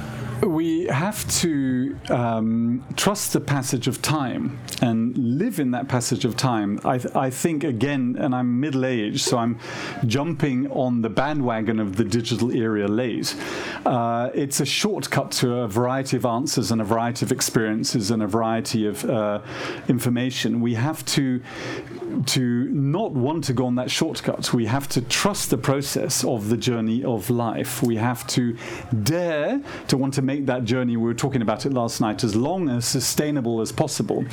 we 0.43 0.85
have 0.85 1.27
to 1.29 1.97
um, 2.09 2.83
trust 2.95 3.33
the 3.33 3.39
passage 3.39 3.87
of 3.87 4.01
time 4.01 4.59
and 4.81 5.17
live 5.17 5.59
in 5.59 5.71
that 5.71 5.87
passage 5.87 6.25
of 6.25 6.35
time. 6.35 6.79
I, 6.83 6.97
th- 6.97 7.15
I 7.15 7.29
think, 7.29 7.63
again, 7.63 8.17
and 8.19 8.35
I'm 8.35 8.59
middle 8.59 8.85
aged, 8.85 9.21
so 9.21 9.37
I'm 9.37 9.59
jumping 10.05 10.69
on 10.71 11.01
the 11.01 11.09
bandwagon 11.09 11.79
of 11.79 11.95
the 11.95 12.03
digital 12.03 12.51
era 12.51 12.87
Uh, 13.85 14.29
it's 14.33 14.59
a 14.59 14.65
shortcut 14.65 15.31
to 15.31 15.55
a 15.57 15.67
variety 15.67 16.17
of 16.17 16.25
answers 16.25 16.71
and 16.71 16.81
a 16.81 16.83
variety 16.83 17.25
of 17.25 17.31
experiences 17.31 18.11
and 18.11 18.23
a 18.23 18.27
variety 18.27 18.87
of 18.87 19.03
uh, 19.05 19.41
information. 19.87 20.61
We 20.61 20.73
have 20.75 21.05
to 21.05 21.41
to 22.27 22.69
not 22.69 23.11
want 23.11 23.43
to 23.43 23.53
go 23.53 23.65
on 23.65 23.75
that 23.75 23.91
shortcut. 23.91 24.53
We 24.53 24.65
have 24.65 24.87
to 24.89 25.01
trust 25.01 25.49
the 25.49 25.57
process 25.57 26.23
of 26.23 26.49
the 26.49 26.57
journey 26.57 27.03
of 27.03 27.29
life. 27.29 27.83
We 27.83 27.97
have 27.97 28.25
to 28.27 28.55
dare 29.03 29.61
to 29.87 29.97
want 29.97 30.13
to 30.15 30.21
make 30.21 30.45
that 30.45 30.63
journey, 30.63 30.97
we 30.97 31.03
were 31.03 31.13
talking 31.13 31.41
about 31.41 31.65
it 31.65 31.73
last 31.73 32.01
night, 32.01 32.23
as 32.23 32.35
long 32.35 32.69
as 32.69 32.85
sustainable 32.85 33.61
as 33.61 33.71
possible, 33.71 34.25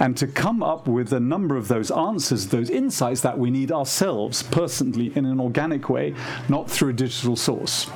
and 0.00 0.16
to 0.16 0.26
come 0.26 0.62
up 0.62 0.86
with 0.88 1.12
a 1.12 1.20
number 1.20 1.56
of 1.56 1.68
those 1.68 1.90
answers, 1.90 2.48
those 2.48 2.70
insights 2.70 3.20
that 3.20 3.38
we 3.38 3.50
need 3.50 3.70
ourselves 3.72 4.42
personally 4.42 5.12
in 5.14 5.24
an 5.24 5.40
organic 5.40 5.88
way, 5.88 6.14
not 6.48 6.70
through 6.70 6.90
a 6.90 6.92
digital 6.92 7.36
source. 7.36 7.88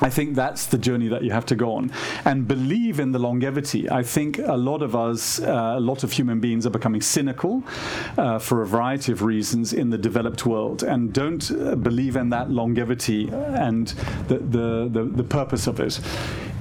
I 0.00 0.10
think 0.10 0.34
that's 0.34 0.66
the 0.66 0.78
journey 0.78 1.08
that 1.08 1.22
you 1.22 1.32
have 1.32 1.46
to 1.46 1.56
go 1.56 1.74
on 1.74 1.90
and 2.24 2.46
believe 2.46 3.00
in 3.00 3.12
the 3.12 3.18
longevity. 3.18 3.90
I 3.90 4.02
think 4.02 4.38
a 4.38 4.56
lot 4.56 4.82
of 4.82 4.94
us, 4.94 5.40
uh, 5.40 5.74
a 5.76 5.80
lot 5.80 6.04
of 6.04 6.12
human 6.12 6.40
beings 6.40 6.66
are 6.66 6.70
becoming 6.70 7.00
cynical 7.00 7.62
uh, 8.16 8.38
for 8.38 8.62
a 8.62 8.66
variety 8.66 9.12
of 9.12 9.22
reasons 9.22 9.72
in 9.72 9.90
the 9.90 9.98
developed 9.98 10.46
world 10.46 10.82
and 10.82 11.12
don't 11.12 11.50
uh, 11.50 11.74
believe 11.74 12.16
in 12.16 12.30
that 12.30 12.50
longevity 12.50 13.28
and 13.28 13.88
the, 14.28 14.38
the, 14.38 14.88
the, 14.90 15.04
the 15.04 15.24
purpose 15.24 15.66
of 15.66 15.80
it. 15.80 16.00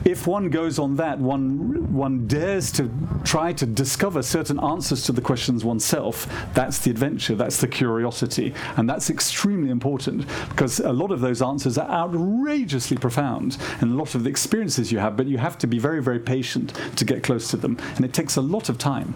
If 0.05 0.25
one 0.25 0.49
goes 0.49 0.79
on 0.79 0.95
that, 0.97 1.19
one 1.19 1.91
one 1.91 2.27
dares 2.27 2.71
to 2.73 2.89
try 3.25 3.51
to 3.53 3.65
discover 3.65 4.21
certain 4.21 4.57
answers 4.63 5.03
to 5.03 5.11
the 5.11 5.21
questions 5.21 5.65
oneself. 5.65 6.27
That's 6.53 6.77
the 6.79 6.91
adventure. 6.91 7.35
That's 7.35 7.59
the 7.59 7.67
curiosity, 7.67 8.53
and 8.77 8.89
that's 8.89 9.09
extremely 9.09 9.69
important 9.69 10.25
because 10.47 10.79
a 10.79 10.93
lot 10.93 11.11
of 11.11 11.19
those 11.19 11.41
answers 11.41 11.77
are 11.77 11.89
outrageously 11.89 12.97
profound, 12.97 13.26
and 13.35 13.91
a 13.91 13.95
lot 13.95 14.15
of 14.15 14.23
the 14.23 14.29
experiences 14.29 14.91
you 14.91 14.99
have. 14.99 15.17
But 15.17 15.27
you 15.27 15.37
have 15.37 15.57
to 15.59 15.67
be 15.67 15.79
very, 15.79 16.01
very 16.01 16.19
patient 16.19 16.73
to 16.95 17.05
get 17.05 17.23
close 17.23 17.49
to 17.49 17.57
them, 17.57 17.77
and 17.95 18.05
it 18.05 18.13
takes 18.13 18.35
a 18.35 18.41
lot 18.41 18.69
of 18.69 18.77
time. 18.77 19.15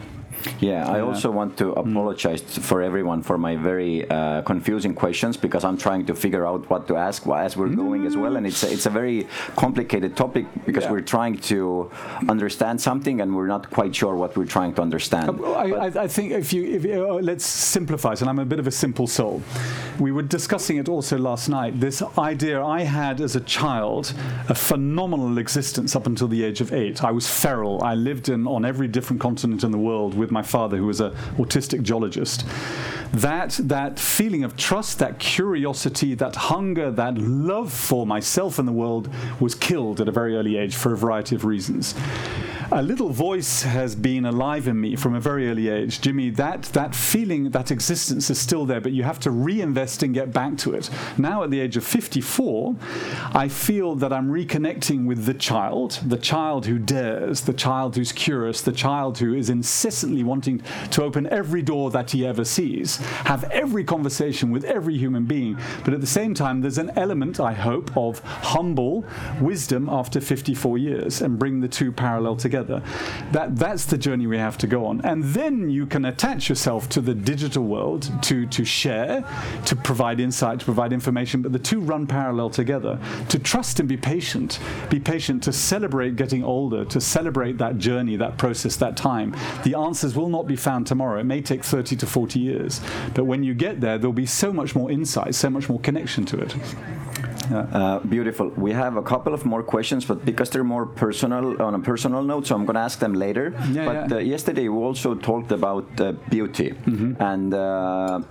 Yeah, 0.60 0.90
I 0.90 1.02
also 1.02 1.30
want 1.32 1.58
to 1.58 1.72
apologize 1.74 2.42
for 2.42 2.82
everyone 2.82 3.22
for 3.24 3.38
my 3.38 3.56
very 3.56 4.10
uh, 4.10 4.42
confusing 4.44 4.94
questions 4.94 5.38
because 5.38 5.64
I'm 5.64 5.78
trying 5.78 6.06
to 6.08 6.16
figure 6.16 6.46
out 6.46 6.70
what 6.70 6.88
to 6.88 6.98
ask 6.98 7.28
as 7.28 7.58
we're 7.58 7.70
going 7.70 8.06
as 8.06 8.16
well, 8.18 8.36
and 8.38 8.46
it's 8.48 8.64
a, 8.64 8.72
it's 8.72 8.86
a 8.86 8.90
very 8.90 9.28
complicated 9.56 10.16
topic 10.16 10.46
because 10.66 10.84
Yeah. 10.84 10.92
we're 10.92 11.02
trying 11.16 11.38
to 11.52 11.90
understand 12.30 12.80
something 12.82 13.22
and 13.22 13.36
we're 13.36 13.48
not 13.48 13.70
quite 13.70 13.96
sure 13.96 14.16
what 14.16 14.36
we're 14.38 14.46
trying 14.58 14.74
to 14.76 14.82
understand. 14.82 15.30
I, 15.46 15.70
I, 15.86 16.04
I 16.04 16.08
think 16.08 16.32
if 16.32 16.54
you, 16.54 16.64
if 16.78 16.84
you 16.86 17.08
uh, 17.10 17.14
let's 17.22 17.46
simplify 17.46 18.12
it, 18.14 18.22
and 18.22 18.30
I'm 18.30 18.40
a 18.40 18.46
bit 18.46 18.60
of 18.60 18.68
a 18.68 18.72
simple 18.72 19.08
soul. 19.08 19.42
We 20.00 20.12
were 20.12 20.24
discussing 20.24 20.78
it 20.78 20.90
also 20.90 21.18
last 21.18 21.50
night. 21.50 21.80
This 21.80 22.02
idea 22.18 22.64
I 22.64 22.82
had 22.82 23.22
as 23.22 23.36
a 23.36 23.42
child, 23.42 24.14
a 24.50 24.56
phenomenal 24.56 25.38
existence 25.38 25.96
up 25.96 26.08
until 26.08 26.28
the 26.28 26.44
age 26.44 26.62
of 26.62 26.74
eight. 26.74 27.04
I 27.04 27.12
was 27.12 27.28
feral. 27.28 27.84
I 27.84 27.96
lived 27.96 28.30
in 28.30 28.48
on 28.48 28.66
every 28.66 28.88
different 28.88 29.22
continent 29.22 29.64
in 29.64 29.72
the 29.72 29.78
world 29.78 30.14
with 30.16 30.31
with 30.32 30.34
my 30.34 30.42
father, 30.50 30.78
who 30.78 30.86
was 30.86 31.02
an 31.02 31.12
autistic 31.38 31.84
geologist. 31.84 32.46
That 33.14 33.60
that 33.64 34.00
feeling 34.00 34.44
of 34.44 34.56
trust, 34.56 35.00
that 35.00 35.20
curiosity, 35.20 36.16
that 36.16 36.36
hunger, 36.36 36.90
that 36.92 37.18
love 37.18 37.74
for 37.74 38.08
myself 38.08 38.58
and 38.58 38.68
the 38.68 38.72
world 38.72 39.10
was 39.40 39.54
killed 39.54 40.00
at 40.00 40.08
a 40.08 40.12
very 40.12 40.36
early 40.36 40.56
age 40.58 40.76
for 40.76 40.94
a 40.94 40.98
variety 40.98 41.36
of 41.36 41.44
reasons 41.44 41.94
a 42.74 42.82
little 42.82 43.10
voice 43.10 43.64
has 43.64 43.96
been 43.96 44.26
alive 44.26 44.66
in 44.66 44.80
me 44.80 44.96
from 44.96 45.14
a 45.14 45.20
very 45.20 45.50
early 45.50 45.68
age. 45.68 46.00
Jimmy, 46.00 46.30
that, 46.30 46.64
that 46.72 46.96
feeling, 46.96 47.50
that 47.50 47.70
existence 47.70 48.30
is 48.30 48.40
still 48.40 48.66
there, 48.66 48.80
but 48.80 48.94
you 48.94 49.04
have 49.04 49.20
to 49.20 49.30
reinvest 49.30 50.04
and 50.04 50.14
get 50.14 50.32
back 50.32 50.56
to 50.58 50.74
it. 50.74 50.90
Now, 51.18 51.44
at 51.44 51.52
the 51.52 51.60
age 51.60 51.76
of 51.76 51.84
54, 51.84 52.74
I 53.34 53.50
feel 53.50 53.96
that 53.96 54.14
I'm 54.14 54.32
reconnecting 54.32 55.06
with 55.06 55.26
the 55.26 55.34
child, 55.34 56.00
the 56.06 56.18
child 56.18 56.66
who 56.66 56.80
dares, 56.80 57.42
the 57.42 57.52
child 57.52 57.98
who's 57.98 58.14
curious, 58.14 58.62
the 58.62 58.72
child 58.72 59.18
who 59.18 59.34
is 59.34 59.50
incessantly 59.50 60.24
wanting 60.24 60.62
to 60.92 61.04
open 61.04 61.28
every 61.28 61.62
door 61.62 61.92
that 61.92 62.12
he 62.12 62.26
ever 62.26 62.46
sees, 62.46 62.98
have 63.26 63.44
every 63.52 63.84
conversation 63.84 64.50
with 64.50 64.64
every 64.64 64.98
human 64.98 65.26
being. 65.26 65.58
But 65.84 65.94
at 65.94 66.00
the 66.00 66.08
same 66.08 66.34
time, 66.34 66.62
there's 66.62 66.78
an 66.78 66.92
element, 66.96 67.42
I 67.42 67.52
hope, 67.52 67.96
of 67.98 68.20
humble 68.20 69.04
wisdom 69.42 69.90
after 69.90 70.22
54 70.22 70.78
years 70.78 71.22
and 71.22 71.38
bring 71.38 71.60
the 71.60 71.68
two 71.68 71.92
parallel 71.92 72.38
together. 72.38 72.61
That, 72.64 73.56
that's 73.56 73.86
the 73.86 73.98
journey 73.98 74.28
we 74.28 74.38
have 74.38 74.58
to 74.60 74.68
go 74.68 74.86
on. 74.86 75.02
And 75.02 75.24
then 75.24 75.70
you 75.70 75.86
can 75.86 76.06
attach 76.06 76.50
yourself 76.50 76.90
to 76.90 77.02
the 77.02 77.14
digital 77.14 77.64
world 77.64 78.10
to, 78.24 78.46
to 78.48 78.66
share, 78.66 79.24
to 79.66 79.76
provide 79.76 80.20
insight, 80.20 80.60
to 80.60 80.66
provide 80.66 80.94
information, 80.94 81.42
but 81.42 81.52
the 81.52 81.60
two 81.60 81.82
run 81.82 82.08
parallel 82.08 82.50
together. 82.50 83.00
To 83.30 83.40
trust 83.40 83.80
and 83.80 83.88
be 83.88 83.98
patient, 83.98 84.60
be 84.90 85.00
patient, 85.00 85.44
to 85.44 85.54
celebrate 85.54 86.16
getting 86.16 86.44
older, 86.44 86.86
to 86.86 87.02
celebrate 87.02 87.58
that 87.58 87.78
journey, 87.78 88.16
that 88.18 88.38
process, 88.38 88.76
that 88.78 88.98
time. 88.98 89.36
The 89.64 89.76
answers 89.76 90.16
will 90.16 90.30
not 90.30 90.48
be 90.48 90.56
found 90.56 90.88
tomorrow. 90.88 91.20
It 91.20 91.26
may 91.26 91.42
take 91.42 91.64
30 91.64 91.96
to 91.98 92.08
40 92.08 92.40
years. 92.40 92.82
But 93.14 93.26
when 93.26 93.44
you 93.44 93.54
get 93.54 93.82
there, 93.82 93.98
there'll 93.98 94.14
be 94.14 94.26
so 94.26 94.52
much 94.54 94.76
more 94.76 94.92
insight, 94.92 95.36
so 95.36 95.50
much 95.50 95.70
more 95.70 95.80
connection 95.80 96.26
to 96.26 96.40
it. 96.40 96.56
Uh, 97.54 98.00
beautiful. 98.00 98.50
We 98.50 98.72
have 98.72 98.98
a 98.98 99.02
couple 99.02 99.34
of 99.34 99.46
more 99.46 99.64
questions, 99.64 100.06
but 100.06 100.26
because 100.26 100.50
they're 100.50 100.64
more 100.64 100.86
personal 100.86 101.62
on 101.62 101.76
a 101.76 101.80
personal 101.80 102.24
note, 102.24 102.48
so 102.48 102.56
I'm 102.56 102.66
going 102.66 102.76
to 102.76 102.82
ask 102.82 103.00
them 103.00 103.14
later. 103.14 103.54
Yeah, 103.72 103.86
but 103.86 104.10
yeah. 104.10 104.18
Uh, 104.18 104.20
yesterday 104.20 104.68
we 104.70 104.78
also 104.78 105.16
talked 105.16 105.52
about 105.52 105.86
uh, 106.00 106.14
beauty, 106.30 106.74
and 107.20 107.54
uh, 107.54 108.22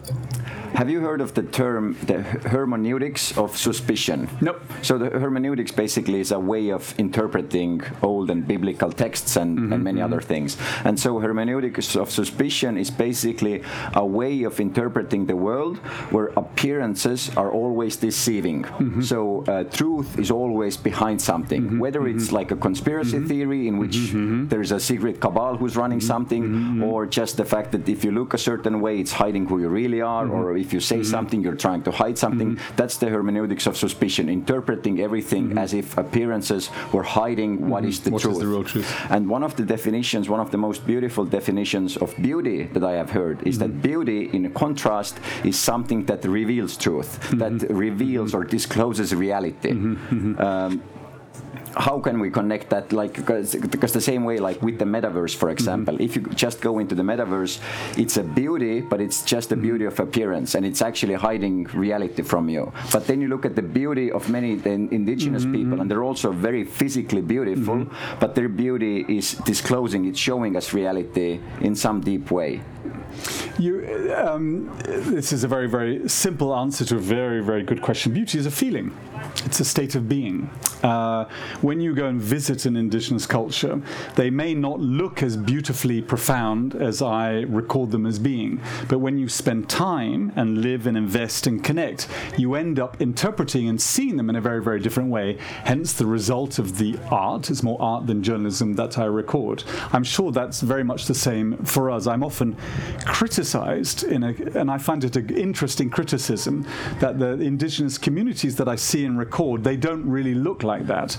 have 0.74 0.88
you 0.88 1.00
heard 1.00 1.20
of 1.20 1.34
the 1.34 1.42
term 1.42 1.96
the 2.06 2.22
hermeneutics 2.48 3.36
of 3.36 3.56
suspicion? 3.56 4.28
Nope. 4.40 4.60
So 4.82 4.98
the 4.98 5.10
hermeneutics 5.10 5.72
basically 5.72 6.20
is 6.20 6.32
a 6.32 6.38
way 6.38 6.70
of 6.70 6.94
interpreting 6.98 7.82
old 8.02 8.30
and 8.30 8.46
biblical 8.46 8.92
texts 8.92 9.36
and, 9.36 9.72
and 9.72 9.82
many 9.84 10.00
other 10.00 10.20
things. 10.20 10.56
And 10.84 10.98
so 10.98 11.18
hermeneutics 11.18 11.96
of 11.96 12.10
suspicion 12.10 12.78
is 12.78 12.90
basically 12.90 13.62
a 13.94 14.06
way 14.06 14.44
of 14.44 14.60
interpreting 14.60 15.26
the 15.26 15.36
world 15.36 15.78
where 16.10 16.28
appearances 16.36 17.30
are 17.36 17.50
always 17.50 17.96
deceiving. 17.96 18.64
So 19.10 19.20
uh, 19.48 19.64
truth 19.64 20.08
is 20.22 20.30
always 20.30 20.74
behind 20.90 21.18
something, 21.32 21.62
mm-hmm. 21.62 21.78
whether 21.84 22.02
it's 22.12 22.26
mm-hmm. 22.26 22.40
like 22.40 22.50
a 22.56 22.58
conspiracy 22.68 23.16
mm-hmm. 23.16 23.32
theory 23.32 23.62
in 23.70 23.74
which 23.82 23.96
there's 24.52 24.70
a 24.78 24.80
secret 24.90 25.16
cabal 25.24 25.52
who's 25.60 25.76
running 25.82 26.02
something, 26.12 26.42
or 26.90 26.98
just 27.20 27.32
the 27.42 27.48
fact 27.54 27.68
that 27.74 27.84
if 27.94 28.04
you 28.04 28.12
look 28.12 28.30
a 28.34 28.42
certain 28.50 28.76
way, 28.84 28.94
it's 29.02 29.14
hiding 29.22 29.44
who 29.48 29.56
you 29.62 29.70
really 29.80 30.00
are, 30.00 30.26
or 30.36 30.56
if 30.64 30.72
you 30.74 30.80
say 30.92 31.00
something, 31.14 31.38
you're 31.44 31.62
trying 31.66 31.82
to 31.88 31.92
hide 32.02 32.16
something. 32.24 32.50
That's 32.80 32.96
the 33.02 33.08
hermeneutics 33.14 33.66
of 33.70 33.74
suspicion, 33.76 34.28
interpreting 34.28 34.94
everything 35.06 35.58
as 35.64 35.70
if 35.80 35.86
appearances 36.04 36.70
were 36.94 37.06
hiding 37.20 37.50
what 37.72 37.84
is 37.90 37.98
the 38.04 38.10
What 38.10 38.22
is 38.22 38.26
truth. 38.26 38.40
the 38.42 38.50
real 38.54 38.66
truth. 38.72 38.88
And 39.14 39.22
one 39.36 39.44
of 39.48 39.52
the 39.58 39.66
definitions, 39.76 40.24
one 40.36 40.42
of 40.46 40.50
the 40.54 40.60
most 40.68 40.86
beautiful 40.92 41.24
definitions 41.38 41.96
of 42.04 42.08
beauty 42.28 42.58
that 42.74 42.84
I 42.92 42.94
have 43.02 43.10
heard 43.10 43.36
is 43.50 43.58
that 43.62 43.72
beauty, 43.90 44.20
in 44.36 44.42
contrast, 44.64 45.14
is 45.50 45.56
something 45.58 46.00
that 46.10 46.20
reveals 46.40 46.72
truth, 46.76 47.10
that 47.42 47.56
reveals 47.88 48.34
or 48.38 48.44
discloses 48.44 48.89
reality. 49.16 49.70
Um, 49.70 50.82
how 51.76 52.00
can 52.00 52.20
we 52.20 52.30
connect 52.30 52.70
that 52.70 52.92
like 52.92 53.14
because, 53.14 53.54
because 53.54 53.92
the 53.92 54.00
same 54.00 54.24
way 54.24 54.38
like 54.38 54.60
with 54.62 54.78
the 54.78 54.84
metaverse 54.84 55.34
for 55.34 55.50
example. 55.50 56.00
If 56.00 56.16
you 56.16 56.22
just 56.34 56.60
go 56.60 56.78
into 56.78 56.94
the 56.94 57.02
metaverse 57.02 57.60
it's 57.98 58.16
a 58.16 58.22
beauty 58.22 58.80
but 58.80 59.00
it's 59.00 59.22
just 59.22 59.52
a 59.52 59.56
beauty 59.56 59.84
of 59.84 59.98
appearance 60.00 60.54
and 60.54 60.64
it's 60.64 60.82
actually 60.82 61.14
hiding 61.14 61.64
reality 61.74 62.22
from 62.22 62.48
you. 62.48 62.72
But 62.92 63.06
then 63.06 63.20
you 63.20 63.28
look 63.28 63.44
at 63.44 63.54
the 63.56 63.62
beauty 63.62 64.10
of 64.10 64.28
many 64.28 64.56
the 64.56 64.70
indigenous 64.70 65.44
people 65.44 65.80
and 65.80 65.90
they're 65.90 66.04
also 66.04 66.32
very 66.32 66.64
physically 66.64 67.22
beautiful 67.22 67.86
but 68.18 68.34
their 68.34 68.48
beauty 68.48 69.04
is 69.08 69.34
disclosing 69.44 70.06
it's 70.06 70.18
showing 70.18 70.56
us 70.56 70.72
reality 70.72 71.40
in 71.60 71.74
some 71.74 72.00
deep 72.00 72.30
way. 72.30 72.60
You, 73.58 74.14
um, 74.16 74.70
this 74.84 75.32
is 75.32 75.44
a 75.44 75.48
very, 75.48 75.68
very 75.68 76.08
simple 76.08 76.54
answer 76.54 76.84
to 76.86 76.96
a 76.96 76.98
very, 76.98 77.42
very 77.42 77.62
good 77.62 77.82
question. 77.82 78.12
Beauty 78.12 78.38
is 78.38 78.46
a 78.46 78.50
feeling. 78.50 78.96
It's 79.44 79.60
a 79.60 79.64
state 79.64 79.94
of 79.94 80.08
being. 80.08 80.48
Uh, 80.82 81.26
when 81.62 81.80
you 81.80 81.94
go 81.94 82.06
and 82.06 82.20
visit 82.20 82.64
an 82.66 82.76
indigenous 82.76 83.26
culture, 83.26 83.80
they 84.16 84.30
may 84.30 84.54
not 84.54 84.80
look 84.80 85.22
as 85.22 85.36
beautifully 85.36 86.00
profound 86.00 86.74
as 86.74 87.02
I 87.02 87.40
record 87.40 87.90
them 87.90 88.06
as 88.06 88.18
being. 88.18 88.60
But 88.88 88.98
when 88.98 89.18
you 89.18 89.28
spend 89.28 89.68
time 89.68 90.32
and 90.36 90.62
live 90.62 90.86
and 90.86 90.96
invest 90.96 91.46
and 91.46 91.62
connect, 91.62 92.08
you 92.36 92.54
end 92.54 92.78
up 92.78 93.00
interpreting 93.00 93.68
and 93.68 93.80
seeing 93.80 94.16
them 94.16 94.30
in 94.30 94.36
a 94.36 94.40
very, 94.40 94.62
very 94.62 94.80
different 94.80 95.10
way. 95.10 95.38
Hence, 95.64 95.92
the 95.92 96.06
result 96.06 96.58
of 96.58 96.78
the 96.78 96.98
art 97.10 97.50
is 97.50 97.62
more 97.62 97.80
art 97.80 98.06
than 98.06 98.22
journalism 98.22 98.74
that 98.74 98.98
I 98.98 99.04
record. 99.04 99.64
I'm 99.92 100.04
sure 100.04 100.32
that's 100.32 100.60
very 100.60 100.84
much 100.84 101.06
the 101.06 101.14
same 101.14 101.56
for 101.64 101.90
us. 101.90 102.06
I'm 102.06 102.24
often 102.24 102.56
criticized 103.04 104.04
in 104.04 104.22
a, 104.22 104.34
and 104.58 104.70
I 104.70 104.78
find 104.78 105.04
it 105.04 105.16
an 105.16 105.30
interesting 105.36 105.90
criticism 105.90 106.66
that 107.00 107.18
the 107.18 107.32
indigenous 107.32 107.98
communities 107.98 108.56
that 108.56 108.68
I 108.68 108.76
see 108.76 109.04
and 109.04 109.18
record 109.18 109.64
they 109.64 109.76
don't 109.76 110.04
really 110.08 110.34
look 110.34 110.62
like 110.62 110.86
that. 110.86 111.16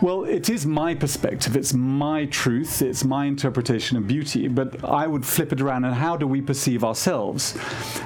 Well, 0.00 0.26
it 0.26 0.48
is 0.48 0.64
my 0.64 0.94
perspective, 0.94 1.56
it's 1.56 1.74
my 1.74 2.26
truth, 2.26 2.82
it's 2.82 3.04
my 3.04 3.26
interpretation 3.26 3.96
of 3.96 4.06
beauty, 4.06 4.46
but 4.46 4.84
I 4.84 5.08
would 5.08 5.26
flip 5.26 5.52
it 5.52 5.60
around 5.60 5.86
and 5.86 5.92
how 5.92 6.16
do 6.16 6.24
we 6.24 6.40
perceive 6.40 6.84
ourselves? 6.84 7.58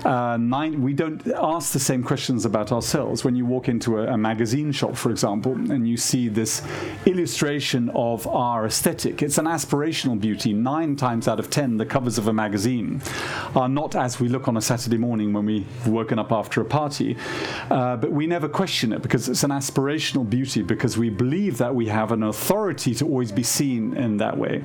Uh, 0.02 0.38
nine, 0.38 0.80
we 0.80 0.94
don't 0.94 1.20
ask 1.36 1.74
the 1.74 1.78
same 1.78 2.02
questions 2.02 2.46
about 2.46 2.72
ourselves. 2.72 3.24
When 3.24 3.36
you 3.36 3.44
walk 3.44 3.68
into 3.68 3.98
a, 3.98 4.14
a 4.14 4.16
magazine 4.16 4.72
shop, 4.72 4.96
for 4.96 5.10
example, 5.10 5.52
and 5.52 5.86
you 5.86 5.98
see 5.98 6.28
this 6.28 6.62
illustration 7.04 7.90
of 7.94 8.26
our 8.26 8.64
aesthetic, 8.64 9.20
it's 9.20 9.36
an 9.36 9.44
aspirational 9.44 10.18
beauty. 10.18 10.54
Nine 10.54 10.96
times 10.96 11.28
out 11.28 11.38
of 11.38 11.50
ten, 11.50 11.76
the 11.76 11.84
covers 11.84 12.16
of 12.16 12.26
a 12.26 12.32
magazine 12.32 13.02
are 13.54 13.68
not 13.68 13.96
as 13.96 14.18
we 14.18 14.28
look 14.28 14.48
on 14.48 14.56
a 14.56 14.62
Saturday 14.62 14.96
morning 14.96 15.34
when 15.34 15.44
we've 15.44 15.86
woken 15.86 16.18
up 16.18 16.32
after 16.32 16.62
a 16.62 16.64
party, 16.64 17.18
uh, 17.70 17.96
but 17.96 18.10
we 18.10 18.26
never 18.26 18.48
question 18.48 18.94
it 18.94 19.02
because 19.02 19.28
it's 19.28 19.44
an 19.44 19.50
aspirational 19.50 20.28
beauty 20.28 20.62
because 20.62 20.96
we 20.96 21.10
believe 21.10 21.58
that 21.58 21.74
we 21.74 21.81
have 21.86 22.12
an 22.12 22.22
authority 22.22 22.94
to 22.96 23.04
always 23.06 23.32
be 23.32 23.42
seen 23.42 23.94
in 23.96 24.16
that 24.18 24.36
way. 24.36 24.62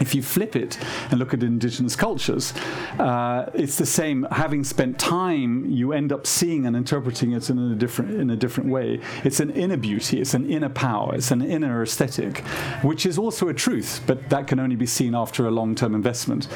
If 0.00 0.14
you 0.14 0.22
flip 0.22 0.56
it 0.56 0.78
and 1.10 1.18
look 1.18 1.34
at 1.34 1.42
indigenous 1.42 1.94
cultures, 1.94 2.52
uh, 2.98 3.50
it's 3.54 3.76
the 3.76 3.86
same. 3.86 4.26
Having 4.30 4.64
spent 4.64 4.98
time, 4.98 5.70
you 5.70 5.92
end 5.92 6.12
up 6.12 6.26
seeing 6.26 6.66
and 6.66 6.76
interpreting 6.76 7.32
it 7.32 7.50
in 7.50 7.58
a 7.58 7.74
different 7.74 8.12
in 8.12 8.30
a 8.30 8.36
different 8.36 8.70
way. 8.70 9.00
It's 9.24 9.40
an 9.40 9.50
inner 9.50 9.76
beauty. 9.76 10.20
It's 10.20 10.34
an 10.34 10.50
inner 10.50 10.68
power. 10.68 11.14
It's 11.14 11.30
an 11.30 11.42
inner 11.42 11.82
aesthetic, 11.82 12.38
which 12.82 13.06
is 13.06 13.18
also 13.18 13.48
a 13.48 13.54
truth, 13.54 14.00
but 14.06 14.30
that 14.30 14.46
can 14.46 14.58
only 14.58 14.76
be 14.76 14.86
seen 14.86 15.14
after 15.14 15.46
a 15.46 15.50
long-term 15.50 15.94
investment. 15.94 16.48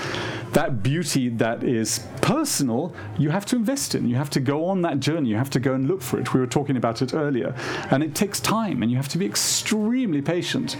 That 0.53 0.83
beauty 0.83 1.29
that 1.31 1.63
is 1.63 2.07
personal, 2.21 2.95
you 3.19 3.31
have 3.31 3.47
to 3.47 3.57
invest 3.57 3.95
in. 3.95 4.09
You 4.09 4.17
have 4.17 4.31
to 4.31 4.41
go 4.41 4.67
on 4.67 4.83
that 4.83 5.01
journey. 5.01 5.29
You 5.29 5.37
have 5.37 5.51
to 5.51 5.61
go 5.61 5.75
and 5.75 5.87
look 5.87 6.03
for 6.03 6.19
it. 6.19 6.33
We 6.33 6.41
were 6.41 6.47
talking 6.47 6.77
about 6.77 7.03
it 7.03 7.15
earlier, 7.15 7.55
and 7.91 8.03
it 8.03 8.15
takes 8.15 8.41
time, 8.41 8.83
and 8.83 8.91
you 8.91 8.97
have 8.97 9.09
to 9.09 9.19
be 9.19 9.27
extremely 9.27 10.23
patient. 10.23 10.77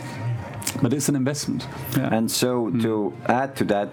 But 0.83 0.93
it's 0.93 1.09
an 1.09 1.17
investment. 1.17 1.67
Yeah. 1.97 2.15
And 2.15 2.31
so, 2.31 2.71
to 2.71 3.13
add 3.27 3.57
to 3.57 3.65
that, 3.65 3.91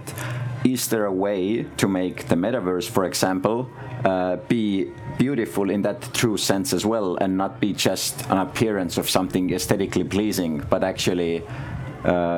is 0.64 0.88
there 0.88 1.06
a 1.06 1.12
way 1.12 1.64
to 1.78 1.88
make 1.88 2.28
the 2.28 2.36
metaverse, 2.36 2.90
for 2.90 3.06
example, 3.06 3.70
uh, 4.04 4.38
be 4.48 4.92
beautiful 5.18 5.70
in 5.70 5.82
that 5.84 6.14
true 6.14 6.38
sense 6.38 6.74
as 6.74 6.86
well, 6.86 7.18
and 7.18 7.38
not 7.38 7.60
be 7.60 7.74
just 7.74 8.26
an 8.30 8.38
appearance 8.38 8.98
of 8.98 9.10
something 9.10 9.52
aesthetically 9.54 10.04
pleasing, 10.04 10.64
but 10.70 10.84
actually 10.84 11.44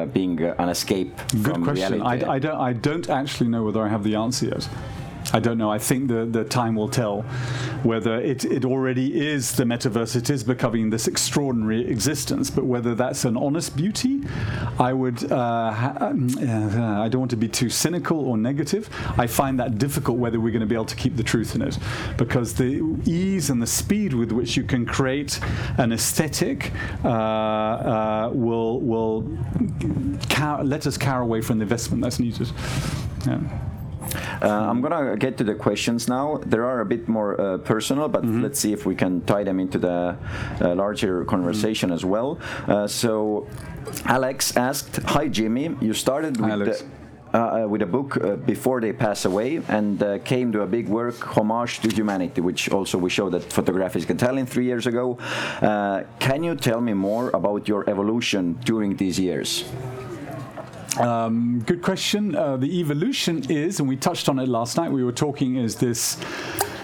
being 0.06 0.44
uh, 0.44 0.56
an 0.60 0.70
escape 0.70 1.16
Good 1.32 1.44
from 1.44 1.64
question. 1.64 1.94
reality? 1.94 2.26
I, 2.26 2.36
I 2.36 2.40
don't. 2.40 2.60
I 2.70 2.74
don't 2.74 3.10
actually 3.10 3.50
know 3.50 3.64
whether 3.64 3.82
I 3.82 3.90
have 3.90 4.04
the 4.04 4.16
answer 4.16 4.48
yet. 4.48 4.68
I 5.34 5.40
don't 5.40 5.58
know. 5.58 5.70
I 5.70 5.78
think 5.78 6.08
the, 6.08 6.26
the 6.26 6.44
time 6.46 6.76
will 6.76 6.88
tell 6.88 7.24
whether 7.84 8.20
it, 8.20 8.46
it 8.46 8.64
already 8.64 9.28
is 9.28 9.54
the 9.54 9.66
metaverse, 9.66 10.16
it 10.16 10.30
is 10.30 10.44
becoming 10.44 10.90
this 10.90 11.08
extraordinary 11.08 11.86
existence, 11.88 12.50
but 12.50 12.66
whether 12.66 12.96
that's 12.96 13.26
an 13.26 13.36
honest 13.36 13.76
beauty, 13.76 14.22
I 14.80 14.94
would, 14.94 15.30
uh, 15.30 15.72
ha- 15.72 15.98
uh, 16.00 17.02
I 17.02 17.10
don't 17.10 17.20
want 17.20 17.32
to 17.32 17.38
be 17.38 17.50
too 17.50 17.70
cynical 17.70 18.20
or 18.20 18.38
negative. 18.38 18.90
I 19.18 19.28
find 19.28 19.60
that 19.60 19.78
difficult 19.78 20.18
whether 20.18 20.40
we're 20.40 20.52
going 20.52 20.62
to 20.62 20.68
be 20.68 20.76
able 20.76 20.86
to 20.86 20.96
keep 20.96 21.18
the 21.18 21.24
truth 21.24 21.56
in 21.56 21.62
it 21.62 21.78
because 22.18 22.54
the 22.54 22.82
ease 23.06 23.50
and 23.50 23.62
the 23.62 23.68
speed 23.68 24.14
with 24.14 24.32
which 24.32 24.56
you 24.56 24.64
can 24.64 24.86
create 24.86 25.40
an 25.78 25.92
aesthetic 25.92 26.72
uh, 27.04 27.08
uh, 27.10 28.32
will, 28.34 28.80
will 28.80 29.38
let 30.64 30.88
us 30.88 30.98
carry 30.98 31.22
away 31.22 31.42
from 31.42 31.58
the 31.58 31.64
investment 31.64 32.02
that's 32.02 32.20
needed. 32.20 32.50
Yeah. 33.26 33.40
Uh, 34.42 34.48
I'm 34.70 34.82
gonna 34.82 35.16
get 35.18 35.38
to 35.38 35.44
the 35.44 35.56
questions 35.56 36.08
now. 36.08 36.40
There 36.46 36.66
are 36.66 36.80
a 36.82 36.86
bit 36.86 37.08
more 37.08 37.40
uh, 37.40 37.58
personal, 37.60 38.08
but 38.10 38.24
Mm-hmm. 38.24 38.44
let's 38.44 38.60
see 38.60 38.74
if 38.74 38.86
we 38.86 38.96
can 38.96 39.22
tie 39.22 39.44
them 39.44 39.60
into 39.60 39.78
the 39.80 40.16
uh, 40.62 40.76
larger 40.76 41.24
conversation 41.26 41.92
as 41.92 42.04
well. 42.04 42.38
Uh, 42.68 42.88
so, 42.88 43.48
Alex 44.06 44.58
asked, 44.58 44.98
"Hi 45.16 45.28
Jimmy, 45.28 45.76
you 45.82 45.94
started 45.94 46.38
with 46.40 46.52
Alex. 46.52 46.82
the." 46.82 46.86
Uh, 47.34 47.38
uh, 47.38 47.68
with 47.68 47.82
a 47.82 47.86
book 47.86 48.16
uh, 48.18 48.38
before 48.48 48.80
they 48.80 48.94
pass 48.94 49.26
away 49.26 49.60
and 49.68 50.02
uh, 50.02 50.18
came 50.24 50.50
to 50.54 50.62
a 50.62 50.66
big 50.66 50.88
work 50.88 51.20
homage 51.36 51.82
to 51.82 51.90
humanity 51.94 52.40
which 52.40 52.70
also 52.72 52.98
we 52.98 53.10
showed 53.10 53.36
at 53.36 53.44
tell 54.16 54.38
in 54.38 54.46
three 54.46 54.64
years 54.64 54.88
ago 54.88 55.18
uh, 55.62 56.04
can 56.20 56.42
you 56.42 56.56
tell 56.56 56.80
me 56.80 56.94
more 56.94 57.30
about 57.34 57.68
your 57.68 57.84
evolution 57.90 58.54
during 58.64 58.96
these 58.96 59.20
years 59.20 59.66
Um, 61.00 61.60
good 61.66 61.82
question. 61.82 62.36
Uh, 62.36 62.58
the 62.58 62.80
evolution 62.80 63.50
is, 63.52 63.80
and 63.80 63.88
we 63.88 63.96
touched 63.96 64.30
on 64.30 64.40
it 64.40 64.48
last 64.48 64.78
night, 64.78 64.92
we 64.92 65.04
were 65.04 65.12
talking, 65.12 65.58
is 65.58 65.76
this 65.76 66.18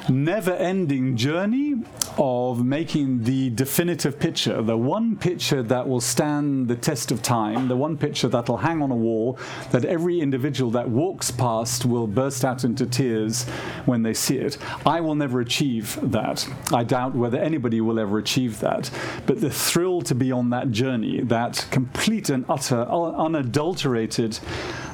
never 0.10 0.52
ending 0.52 1.16
journey 1.16 1.76
of 2.18 2.64
making 2.64 3.24
the 3.24 3.50
definitive 3.52 4.20
picture, 4.20 4.62
the 4.62 4.78
one 4.78 5.16
picture 5.16 5.64
that 5.64 5.88
will 5.88 6.02
stand 6.02 6.68
the 6.68 6.76
test 6.76 7.12
of 7.12 7.22
time, 7.22 7.68
the 7.68 7.76
one 7.76 7.98
picture 7.98 8.28
that 8.28 8.48
will 8.48 8.58
hang 8.58 8.82
on 8.82 8.92
a 8.92 8.96
wall, 8.96 9.38
that 9.72 9.86
every 9.86 10.20
individual 10.20 10.70
that 10.72 10.88
walks 10.88 11.32
past 11.32 11.86
will 11.86 12.08
burst 12.08 12.46
out 12.46 12.64
into 12.64 12.86
tears 12.86 13.44
when 13.86 14.04
they 14.04 14.14
see 14.14 14.38
it. 14.38 14.58
I 14.86 15.02
will 15.02 15.16
never 15.16 15.40
achieve 15.40 15.98
that. 16.02 16.48
I 16.72 16.84
doubt 16.84 17.16
whether 17.16 17.38
anybody 17.38 17.82
will 17.82 18.00
ever 18.00 18.18
achieve 18.18 18.60
that. 18.60 18.90
But 19.26 19.42
the 19.42 19.50
thrill 19.50 20.02
to 20.04 20.16
be 20.16 20.32
on 20.32 20.50
that 20.52 20.72
journey, 20.72 21.22
that 21.22 21.66
complete 21.72 22.30
and 22.30 22.46
utter, 22.50 22.84
unadulterated 22.84 24.40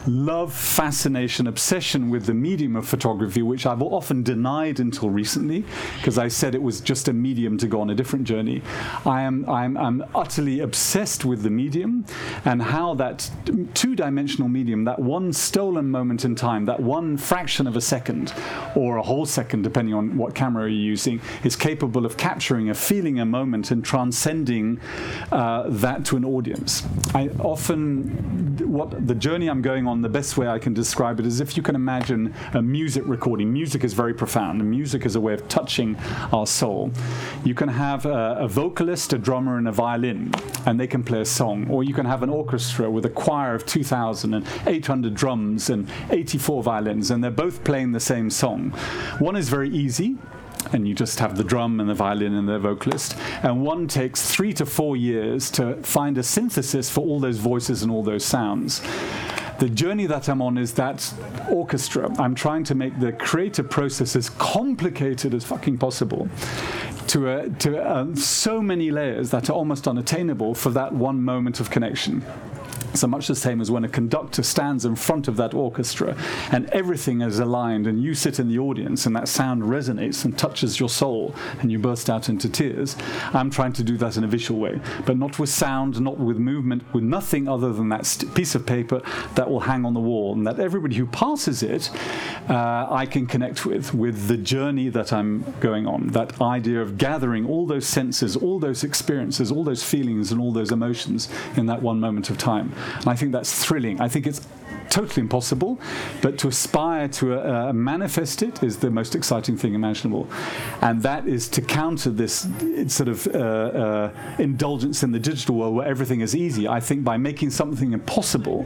love, 0.08 0.54
fascination, 0.54 1.46
obsession 1.48 2.10
with 2.10 2.26
the 2.26 2.34
medium 2.34 2.76
of 2.76 2.88
photography, 2.88 3.42
which 3.42 3.66
I've 3.66 3.82
often 3.82 4.24
denied 4.24 4.80
until 4.80 4.99
recently, 5.08 5.64
because 5.98 6.18
I 6.18 6.28
said 6.28 6.56
it 6.56 6.62
was 6.62 6.82
just 6.82 7.08
a 7.08 7.14
medium 7.14 7.58
to 7.60 7.68
go 7.68 7.80
on 7.80 7.92
a 7.92 7.96
different 7.96 8.26
journey. 8.26 8.62
I 9.06 9.22
am 9.22 9.48
I'm, 9.48 9.78
I'm 9.78 10.04
utterly 10.16 10.62
obsessed 10.62 11.26
with 11.26 11.44
the 11.44 11.50
medium 11.50 12.06
and 12.46 12.62
how 12.62 12.96
that 12.96 13.30
two-dimensional 13.74 14.50
medium, 14.50 14.84
that 14.86 15.00
one 15.00 15.32
stolen 15.32 15.90
moment 15.90 16.26
in 16.26 16.36
time, 16.36 16.66
that 16.66 16.80
one 16.80 17.18
fraction 17.18 17.68
of 17.68 17.76
a 17.76 17.82
second 17.82 18.34
or 18.76 18.98
a 18.98 19.04
whole 19.04 19.26
second, 19.26 19.62
depending 19.62 19.94
on 19.94 20.18
what 20.18 20.34
camera 20.34 20.64
you're 20.64 20.72
using, 20.72 21.22
is 21.44 21.56
capable 21.56 22.06
of 22.06 22.18
capturing 22.18 22.70
a 22.70 22.74
feeling, 22.74 23.20
a 23.20 23.26
moment, 23.26 23.72
and 23.72 23.86
transcending 23.86 24.80
uh, 25.32 25.64
that 25.68 26.04
to 26.06 26.18
an 26.18 26.26
audience. 26.26 26.86
I 27.14 27.30
often 27.40 28.10
what 28.68 29.08
the 29.08 29.16
journey 29.16 29.48
I'm 29.50 29.62
going 29.62 29.88
on, 29.88 30.02
the 30.02 30.10
best 30.10 30.38
way 30.38 30.48
I 30.48 30.60
can 30.60 30.74
describe 30.74 31.20
it 31.20 31.26
is 31.26 31.40
if 31.40 31.56
you 31.56 31.64
can 31.64 31.76
imagine 31.76 32.34
a 32.54 32.62
music 32.62 33.04
recording. 33.06 33.52
Music 33.52 33.84
is 33.84 33.94
very 33.94 34.14
profound, 34.14 34.62
and 34.62 34.70
music 34.90 35.06
is 35.06 35.16
a 35.16 35.22
way 35.22 35.36
of 35.36 35.48
touching 35.48 35.96
our 36.34 36.48
soul. 36.48 36.90
You 37.44 37.54
can 37.54 37.70
have 37.70 38.08
a, 38.08 38.38
a 38.40 38.48
vocalist, 38.48 39.14
a 39.14 39.20
drummer, 39.20 39.60
and 39.60 39.68
a 39.68 39.72
violin, 39.72 40.32
and 40.66 40.80
they 40.80 40.88
can 40.88 41.04
play 41.04 41.22
a 41.22 41.26
song, 41.26 41.70
or 41.70 41.84
you 41.84 41.94
can 41.94 42.08
have 42.08 42.24
an 42.24 42.30
orchestra 42.32 42.90
with 42.90 43.06
a 43.06 43.10
choir 43.10 43.54
of 43.54 43.68
2,800 43.68 45.14
drums 45.14 45.70
and 45.70 45.88
84 46.10 46.64
violins, 46.64 47.12
and 47.12 47.24
they're 47.24 47.30
both 47.30 47.64
playing 47.64 47.92
the 47.92 48.00
same 48.00 48.32
song. 48.32 48.72
One 49.20 49.36
is 49.36 49.48
very 49.48 49.70
easy, 49.70 50.18
and 50.74 50.88
you 50.88 50.96
just 50.96 51.20
have 51.20 51.38
the 51.38 51.44
drum 51.44 51.80
and 51.80 51.88
the 51.88 51.94
violin 51.94 52.34
and 52.34 52.50
the 52.50 52.58
vocalist. 52.58 53.16
And 53.44 53.62
one 53.62 53.88
takes 53.88 54.28
three 54.28 54.54
to 54.54 54.66
four 54.66 54.98
years 54.98 55.52
to 55.52 55.76
find 55.84 56.18
a 56.18 56.24
synthesis 56.24 56.90
for 56.90 57.02
all 57.02 57.20
those 57.20 57.38
voices 57.38 57.84
and 57.84 57.92
all 57.92 58.02
those 58.02 58.26
sounds. 58.26 58.82
The 59.60 59.70
journey 59.70 60.06
that 60.06 60.30
I'm 60.30 60.42
on 60.42 60.58
is 60.58 60.74
that 60.76 61.14
orchestra. 61.50 62.10
I'm 62.18 62.34
trying 62.34 62.64
to 62.64 62.76
make 62.76 62.98
the 62.98 63.12
creative 63.12 63.70
process 63.70 64.16
as 64.16 64.30
complicated 64.30 65.34
as 65.34 65.44
fucking 65.44 65.78
possible 65.80 66.30
to, 67.08 67.28
uh, 67.28 67.50
to 67.60 67.78
uh, 67.78 68.16
so 68.16 68.62
many 68.62 68.90
layers 68.90 69.32
that 69.32 69.50
are 69.50 69.54
almost 69.54 69.86
unattainable 69.86 70.56
for 70.56 70.70
that 70.70 70.94
one 70.94 71.22
moment 71.22 71.60
of 71.60 71.70
connection 71.70 72.24
so 72.94 73.08
much 73.08 73.28
the 73.28 73.36
same 73.36 73.62
as 73.62 73.70
when 73.70 73.84
a 73.84 73.90
conductor 73.90 74.44
stands 74.44 74.86
in 74.86 74.96
front 74.96 75.28
of 75.28 75.38
that 75.38 75.54
orchestra 75.54 76.18
and 76.52 76.68
everything 76.70 77.22
is 77.22 77.40
aligned 77.40 77.88
and 77.88 78.02
you 78.02 78.14
sit 78.14 78.40
in 78.40 78.50
the 78.50 78.60
audience 78.60 79.06
and 79.06 79.16
that 79.16 79.28
sound 79.28 79.64
resonates 79.64 80.26
and 80.26 80.38
touches 80.38 80.80
your 80.80 80.90
soul 80.90 81.34
and 81.62 81.72
you 81.72 81.80
burst 81.80 82.10
out 82.10 82.30
into 82.30 82.50
tears. 82.50 82.96
I'm 83.34 83.50
trying 83.50 83.74
to 83.74 83.84
do 83.84 83.98
that 83.98 84.18
in 84.18 84.24
a 84.24 84.28
visual 84.28 84.60
way, 84.60 84.80
but 85.06 85.18
not 85.18 85.40
with 85.40 85.50
sound, 85.50 86.00
not 86.02 86.18
with 86.18 86.38
movement, 86.38 86.84
with 86.94 87.04
nothing 87.04 87.48
other 87.48 87.74
than 87.74 87.90
that 87.90 88.06
st- 88.06 88.34
piece 88.34 88.56
of 88.56 88.66
paper 88.66 89.02
that 89.36 89.50
will 89.50 89.62
hang 89.62 89.86
on 89.86 89.94
the 89.94 90.00
wall 90.00 90.34
and 90.34 90.46
that 90.48 90.60
everybody 90.60 90.96
who 90.96 91.06
passes 91.06 91.64
it, 91.64 91.92
uh, 92.50 92.88
I 92.90 93.06
can 93.06 93.28
connect 93.28 93.66
with, 93.66 93.94
with 93.94 94.28
the 94.28 94.38
journey 94.38 94.90
that 94.90 95.14
I'm 95.14 95.44
going 95.60 95.88
on. 95.88 96.08
That 96.08 96.42
idea 96.42 96.82
of 96.82 96.98
gathering 96.98 97.46
all 97.46 97.66
those 97.66 97.88
senses, 97.88 98.36
all 98.36 98.60
those 98.60 98.84
experiences, 98.84 99.52
all 99.52 99.64
those 99.64 99.84
feelings 99.84 100.32
and 100.32 100.42
all 100.42 100.52
those 100.52 100.72
emotions 100.72 101.30
in 101.56 101.66
that 101.68 101.82
one 101.82 102.00
moment 102.00 102.30
of 102.30 102.38
time. 102.38 102.74
And 103.00 103.08
I 103.08 103.16
think 103.16 103.32
that's 103.32 103.64
thrilling. 103.66 104.02
I 104.02 104.08
think 104.08 104.28
it's 104.28 104.42
totally 104.90 105.22
impossible, 105.22 105.80
but 106.22 106.38
to 106.40 106.48
aspire 106.48 107.08
to 107.08 107.40
uh, 107.40 107.74
manifest 107.74 108.42
it 108.44 108.62
is 108.64 108.78
the 108.78 108.90
most 108.90 109.16
exciting 109.16 109.58
thing 109.58 109.74
imaginable. 109.74 110.28
And 110.82 111.02
that 111.04 111.28
is 111.28 111.48
to 111.50 111.62
counter 111.62 112.10
this 112.10 112.48
sort 112.88 113.10
of 113.10 113.28
uh, 113.28 113.40
uh, 113.40 114.12
indulgence 114.40 115.04
in 115.04 115.12
the 115.12 115.20
digital 115.20 115.56
world 115.56 115.76
where 115.76 115.88
everything 115.88 116.22
is 116.22 116.36
easy. 116.36 116.68
I 116.68 116.80
think 116.80 117.04
by 117.04 117.18
making 117.18 117.52
something 117.52 117.94
impossible, 117.94 118.66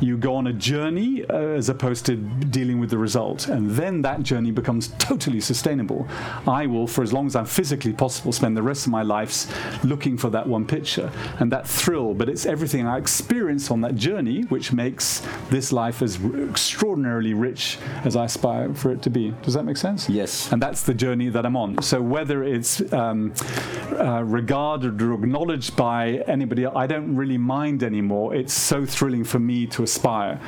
you 0.00 0.16
go 0.16 0.34
on 0.34 0.48
a 0.48 0.52
journey 0.52 1.24
uh, 1.24 1.36
as 1.36 1.68
opposed 1.68 2.06
to 2.06 2.16
dealing 2.16 2.80
with 2.80 2.90
the 2.90 2.98
result. 2.98 3.48
And 3.48 3.70
then 3.70 4.02
that 4.02 4.22
journey 4.22 4.50
becomes 4.50 4.88
totally 4.98 5.40
sustainable. 5.40 6.06
I 6.46 6.66
will, 6.66 6.86
for 6.86 7.02
as 7.02 7.12
long 7.12 7.26
as 7.26 7.36
I'm 7.36 7.46
physically 7.46 7.92
possible, 7.92 8.32
spend 8.32 8.56
the 8.56 8.62
rest 8.62 8.86
of 8.86 8.92
my 8.92 9.02
life 9.02 9.32
looking 9.84 10.18
for 10.18 10.30
that 10.30 10.46
one 10.46 10.66
picture 10.66 11.10
and 11.38 11.50
that 11.52 11.66
thrill. 11.66 12.14
But 12.14 12.28
it's 12.28 12.46
everything 12.46 12.86
I 12.86 12.98
experience 12.98 13.70
on 13.70 13.80
that 13.82 13.94
journey 13.94 14.42
which 14.42 14.72
makes 14.72 15.22
this 15.52 15.72
life 15.72 16.02
as 16.02 16.18
r- 16.22 16.48
extraordinarily 16.50 17.34
rich 17.34 17.78
as 18.04 18.16
I 18.16 18.24
aspire 18.24 18.74
for 18.74 18.90
it 18.90 19.02
to 19.02 19.10
be. 19.10 19.32
Does 19.42 19.54
that 19.54 19.64
make 19.64 19.76
sense? 19.76 20.08
Yes. 20.08 20.50
And 20.50 20.60
that's 20.60 20.82
the 20.82 20.94
journey 20.94 21.28
that 21.28 21.46
I'm 21.46 21.56
on. 21.56 21.80
So 21.82 22.02
whether 22.02 22.42
it's 22.42 22.92
um, 22.92 23.32
uh, 23.92 24.24
regarded 24.24 25.00
or 25.00 25.12
acknowledged 25.12 25.76
by 25.76 26.24
anybody, 26.26 26.66
I 26.66 26.86
don't 26.86 27.14
really 27.14 27.38
mind 27.38 27.82
anymore. 27.82 28.34
It's 28.34 28.54
so 28.54 28.84
thrilling 28.84 29.24
for 29.24 29.38
me 29.38 29.66
to 29.68 29.82
aspire. 29.82 30.40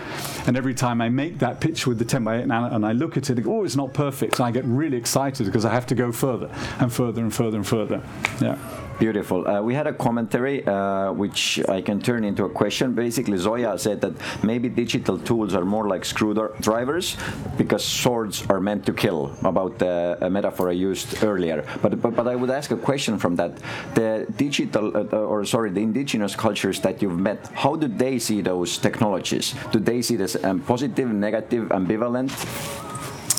And 0.46 0.56
every 0.56 0.74
time 0.74 1.00
I 1.00 1.08
make 1.08 1.38
that 1.38 1.60
picture 1.60 1.90
with 1.90 1.98
the 1.98 2.04
10 2.04 2.24
by 2.24 2.38
8 2.38 2.42
and 2.42 2.52
I, 2.52 2.68
and 2.74 2.86
I 2.86 2.92
look 2.92 3.16
at 3.16 3.30
it, 3.30 3.46
oh, 3.46 3.64
it's 3.64 3.76
not 3.76 3.92
perfect. 3.92 4.38
And 4.38 4.46
I 4.46 4.50
get 4.50 4.64
really 4.64 4.96
excited 4.96 5.46
because 5.46 5.64
I 5.64 5.72
have 5.72 5.86
to 5.86 5.94
go 5.94 6.10
further 6.12 6.50
and 6.80 6.92
further 6.92 7.20
and 7.20 7.32
further 7.32 7.58
and 7.58 7.66
further. 7.66 8.02
Yeah. 8.40 8.58
Beautiful. 8.98 9.46
Uh, 9.46 9.60
we 9.60 9.74
had 9.74 9.88
a 9.88 9.92
commentary 9.92 10.64
uh, 10.66 11.12
which 11.12 11.60
I 11.68 11.82
can 11.82 12.00
turn 12.00 12.22
into 12.22 12.44
a 12.44 12.48
question. 12.48 12.94
Basically, 12.94 13.36
Zoya 13.36 13.76
said 13.76 14.00
that 14.02 14.12
maybe 14.44 14.68
digital 14.68 14.93
tools 15.00 15.54
are 15.54 15.64
more 15.64 15.88
like 15.88 16.04
screwdrivers 16.04 17.16
because 17.56 17.84
swords 17.84 18.44
are 18.48 18.60
meant 18.60 18.86
to 18.86 18.92
kill, 18.92 19.32
about 19.44 19.78
the 19.78 20.18
uh, 20.20 20.28
metaphor 20.30 20.68
I 20.68 20.72
used 20.72 21.22
earlier. 21.22 21.64
But, 21.82 22.00
but 22.00 22.16
but 22.16 22.28
I 22.28 22.36
would 22.36 22.50
ask 22.50 22.70
a 22.70 22.76
question 22.76 23.18
from 23.18 23.36
that: 23.36 23.52
the 23.94 24.26
digital, 24.36 24.96
uh, 24.96 25.16
or 25.16 25.44
sorry, 25.44 25.70
the 25.70 25.80
indigenous 25.80 26.34
cultures 26.36 26.80
that 26.80 27.02
you've 27.02 27.18
met, 27.18 27.46
how 27.54 27.76
do 27.76 27.88
they 27.88 28.18
see 28.18 28.40
those 28.40 28.78
technologies? 28.78 29.54
Do 29.72 29.78
they 29.78 30.02
see 30.02 30.16
this 30.16 30.36
um, 30.44 30.60
positive, 30.60 31.08
negative, 31.08 31.68
ambivalent? 31.68 32.32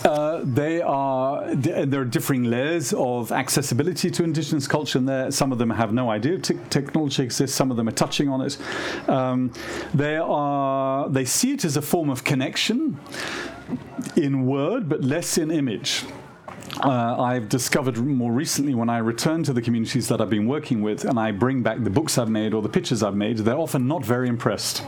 Uh, 0.05 0.41
they 0.43 0.81
are 0.81 1.55
th- 1.55 1.89
there 1.89 2.01
are 2.01 2.05
differing 2.05 2.43
layers 2.43 2.93
of 2.93 3.31
accessibility 3.31 4.11
to 4.11 4.23
indigenous 4.23 4.67
culture, 4.67 4.99
there 4.99 5.31
some 5.31 5.51
of 5.51 5.57
them 5.57 5.71
have 5.71 5.91
no 5.93 6.11
idea 6.11 6.37
te- 6.37 6.59
technology 6.69 7.23
exists. 7.23 7.55
Some 7.55 7.71
of 7.71 7.77
them 7.77 7.87
are 7.87 7.97
touching 8.03 8.29
on 8.29 8.41
it. 8.41 8.57
Um, 9.09 9.51
they 9.95 10.17
are 10.17 11.09
they 11.09 11.25
see 11.25 11.53
it 11.53 11.65
as 11.65 11.75
a 11.75 11.81
form 11.81 12.11
of 12.11 12.23
connection 12.23 12.99
in 14.15 14.45
word, 14.45 14.87
but 14.87 15.03
less 15.03 15.39
in 15.39 15.49
image. 15.49 16.03
Uh, 16.83 17.19
I've 17.19 17.49
discovered 17.49 17.97
more 17.97 18.31
recently 18.31 18.75
when 18.75 18.89
I 18.89 18.99
return 18.99 19.43
to 19.43 19.53
the 19.53 19.61
communities 19.61 20.07
that 20.09 20.21
I've 20.21 20.29
been 20.29 20.45
working 20.45 20.81
with 20.81 21.05
and 21.05 21.19
I 21.19 21.31
bring 21.31 21.63
back 21.63 21.83
the 21.83 21.89
books 21.89 22.17
I've 22.17 22.29
made 22.29 22.53
or 22.53 22.61
the 22.61 22.69
pictures 22.69 23.01
I've 23.01 23.15
made, 23.15 23.37
they're 23.39 23.57
often 23.57 23.87
not 23.87 24.05
very 24.05 24.27
impressed. 24.27 24.83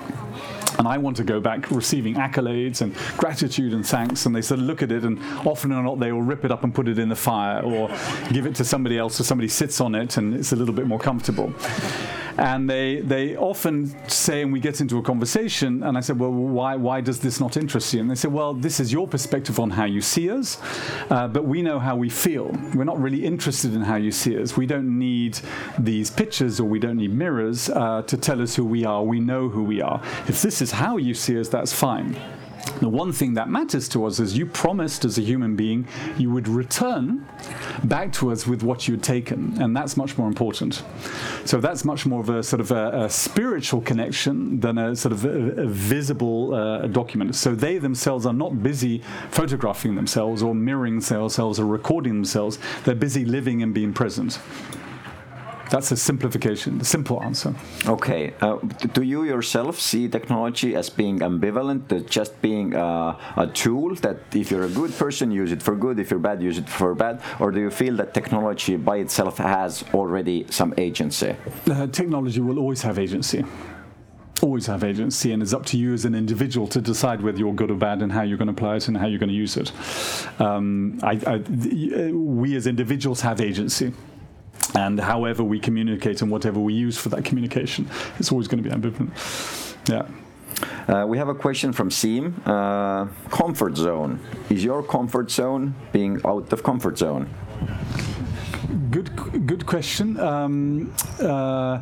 And 0.77 0.87
I 0.87 0.97
want 0.97 1.17
to 1.17 1.23
go 1.23 1.39
back 1.39 1.69
receiving 1.71 2.15
accolades 2.15 2.81
and 2.81 2.95
gratitude 3.17 3.73
and 3.73 3.85
thanks, 3.85 4.25
and 4.25 4.35
they 4.35 4.41
sort 4.41 4.59
of 4.59 4.65
look 4.65 4.81
at 4.81 4.91
it, 4.91 5.03
and 5.03 5.19
often 5.45 5.71
or 5.71 5.83
not 5.83 5.99
they 5.99 6.11
will 6.11 6.21
rip 6.21 6.45
it 6.45 6.51
up 6.51 6.63
and 6.63 6.73
put 6.73 6.87
it 6.87 6.99
in 6.99 7.09
the 7.09 7.15
fire 7.15 7.61
or 7.61 7.89
give 8.31 8.45
it 8.45 8.55
to 8.55 8.65
somebody 8.65 8.97
else, 8.97 9.15
so 9.15 9.23
somebody 9.23 9.47
sits 9.47 9.81
on 9.81 9.95
it 9.95 10.17
and 10.17 10.33
it's 10.33 10.51
a 10.51 10.55
little 10.55 10.73
bit 10.73 10.87
more 10.87 10.99
comfortable. 10.99 11.53
And 12.37 12.69
they 12.69 13.01
they 13.01 13.35
often 13.35 13.95
say, 14.09 14.41
and 14.43 14.53
we 14.53 14.59
get 14.59 14.79
into 14.81 14.97
a 14.97 15.01
conversation, 15.01 15.83
and 15.83 15.97
I 15.97 16.01
said, 16.01 16.19
well, 16.19 16.31
why 16.31 16.75
why 16.75 17.01
does 17.01 17.19
this 17.19 17.39
not 17.39 17.57
interest 17.57 17.93
you? 17.93 18.01
And 18.01 18.09
they 18.09 18.15
say, 18.15 18.27
well, 18.27 18.53
this 18.53 18.79
is 18.79 18.91
your 18.91 19.07
perspective 19.07 19.59
on 19.59 19.69
how 19.71 19.85
you 19.85 20.01
see 20.01 20.29
us, 20.29 20.59
uh, 21.09 21.27
but 21.27 21.45
we 21.45 21.61
know 21.61 21.79
how 21.79 21.95
we 21.95 22.09
feel. 22.09 22.51
We're 22.75 22.83
not 22.83 22.99
really 22.99 23.25
interested 23.25 23.73
in 23.73 23.81
how 23.81 23.95
you 23.95 24.11
see 24.11 24.39
us. 24.41 24.55
We 24.55 24.65
don't 24.65 24.99
need 24.99 25.39
these 25.79 26.09
pictures 26.09 26.59
or 26.59 26.65
we 26.65 26.79
don't 26.79 26.97
need 26.97 27.13
mirrors 27.13 27.69
uh, 27.69 28.03
to 28.03 28.17
tell 28.17 28.41
us 28.41 28.55
who 28.55 28.65
we 28.65 28.85
are. 28.85 29.03
We 29.03 29.19
know 29.19 29.49
who 29.49 29.63
we 29.63 29.81
are. 29.81 30.01
If 30.27 30.41
this 30.41 30.61
is 30.61 30.71
how 30.71 30.97
you 30.97 31.13
see 31.13 31.39
us, 31.39 31.49
that's 31.49 31.73
fine. 31.73 32.15
The 32.79 32.89
one 32.89 33.11
thing 33.11 33.33
that 33.33 33.49
matters 33.49 33.89
to 33.89 34.05
us 34.05 34.19
is 34.19 34.37
you 34.37 34.45
promised 34.45 35.05
as 35.05 35.17
a 35.17 35.21
human 35.21 35.55
being 35.55 35.87
you 36.17 36.29
would 36.31 36.47
return 36.47 37.27
back 37.83 38.13
to 38.13 38.31
us 38.31 38.45
with 38.45 38.63
what 38.63 38.87
you 38.87 38.95
had 38.95 39.03
taken, 39.03 39.59
and 39.61 39.75
that's 39.75 39.97
much 39.97 40.17
more 40.17 40.27
important. 40.27 40.83
So 41.45 41.59
that's 41.59 41.83
much 41.85 42.05
more 42.05 42.19
of 42.19 42.29
a 42.29 42.43
sort 42.43 42.59
of 42.59 42.71
a, 42.71 43.05
a 43.05 43.09
spiritual 43.09 43.81
connection 43.81 44.59
than 44.59 44.77
a 44.77 44.95
sort 44.95 45.11
of 45.13 45.25
a, 45.25 45.63
a 45.63 45.67
visible 45.67 46.53
uh, 46.53 46.87
document. 46.87 47.35
So 47.35 47.55
they 47.55 47.77
themselves 47.77 48.25
are 48.25 48.33
not 48.33 48.61
busy 48.61 49.01
photographing 49.31 49.95
themselves 49.95 50.43
or 50.43 50.53
mirroring 50.53 50.99
themselves 50.99 51.59
or 51.59 51.65
recording 51.65 52.13
themselves. 52.13 52.59
They're 52.83 52.95
busy 52.95 53.25
living 53.25 53.63
and 53.63 53.73
being 53.73 53.93
present. 53.93 54.39
That's 55.69 55.91
a 55.91 55.97
simplification, 55.97 56.77
the 56.77 56.85
simple 56.85 57.21
answer. 57.21 57.53
Okay. 57.85 58.33
Uh, 58.39 58.57
do 58.93 59.01
you 59.01 59.23
yourself 59.23 59.79
see 59.79 60.07
technology 60.07 60.75
as 60.75 60.89
being 60.89 61.19
ambivalent, 61.19 62.09
just 62.09 62.41
being 62.41 62.75
uh, 62.75 63.17
a 63.35 63.47
tool 63.47 63.95
that 63.95 64.17
if 64.33 64.49
you're 64.49 64.63
a 64.63 64.69
good 64.69 64.93
person, 64.97 65.29
use 65.29 65.51
it 65.51 65.61
for 65.61 65.75
good, 65.75 65.99
if 65.99 66.09
you're 66.09 66.19
bad, 66.19 66.41
use 66.41 66.57
it 66.57 66.69
for 66.69 66.95
bad? 66.95 67.21
Or 67.39 67.51
do 67.51 67.59
you 67.59 67.69
feel 67.69 67.95
that 67.97 68.13
technology 68.13 68.77
by 68.77 68.97
itself 68.97 69.37
has 69.39 69.83
already 69.93 70.45
some 70.49 70.73
agency? 70.77 71.35
Uh, 71.69 71.87
technology 71.87 72.39
will 72.39 72.59
always 72.59 72.81
have 72.83 72.97
agency. 72.97 73.43
Always 74.41 74.67
have 74.67 74.83
agency, 74.83 75.31
and 75.31 75.41
it's 75.41 75.53
up 75.53 75.65
to 75.65 75.77
you 75.77 75.93
as 75.93 76.05
an 76.05 76.13
individual 76.13 76.67
to 76.67 76.79
decide 76.79 77.21
whether 77.21 77.39
you're 77.39 77.55
good 77.55 77.71
or 77.71 77.75
bad 77.75 78.03
and 78.03 78.11
how 78.11 78.21
you're 78.21 78.37
going 78.37 78.47
to 78.47 78.53
apply 78.53 78.75
it 78.75 78.87
and 78.87 78.95
how 78.95 79.07
you're 79.07 79.19
going 79.19 79.29
to 79.29 79.35
use 79.35 79.57
it. 79.57 79.71
Um, 80.39 80.99
I, 81.01 81.19
I, 81.25 81.37
th- 81.39 82.13
we 82.13 82.55
as 82.55 82.67
individuals 82.67 83.19
have 83.21 83.41
agency 83.41 83.93
and 84.75 84.99
however 84.99 85.43
we 85.43 85.59
communicate 85.59 86.21
and 86.21 86.31
whatever 86.31 86.59
we 86.59 86.73
use 86.73 86.97
for 86.97 87.09
that 87.09 87.23
communication, 87.25 87.89
it's 88.19 88.31
always 88.31 88.47
going 88.47 88.63
to 88.63 88.69
be 88.69 88.75
ambivalent. 88.75 89.11
Yeah. 89.89 90.07
Uh, 90.87 91.05
we 91.05 91.17
have 91.17 91.29
a 91.29 91.35
question 91.35 91.71
from 91.71 91.91
Seam. 91.91 92.41
Uh, 92.45 93.05
comfort 93.29 93.77
zone. 93.77 94.19
Is 94.49 94.63
your 94.63 94.81
comfort 94.81 95.29
zone 95.29 95.75
being 95.91 96.19
out 96.25 96.51
of 96.51 96.63
comfort 96.63 96.97
zone? 96.97 97.29
Good, 98.89 99.15
good 99.45 99.65
question. 99.65 100.19
Um, 100.19 100.93
uh, 101.21 101.79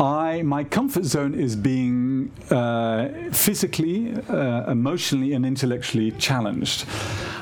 I 0.00 0.42
my 0.42 0.64
comfort 0.64 1.04
zone 1.04 1.34
is 1.34 1.54
being 1.56 2.09
uh, 2.50 3.08
physically, 3.32 4.14
uh, 4.28 4.70
emotionally, 4.70 5.32
and 5.34 5.44
intellectually 5.44 6.10
challenged. 6.12 6.84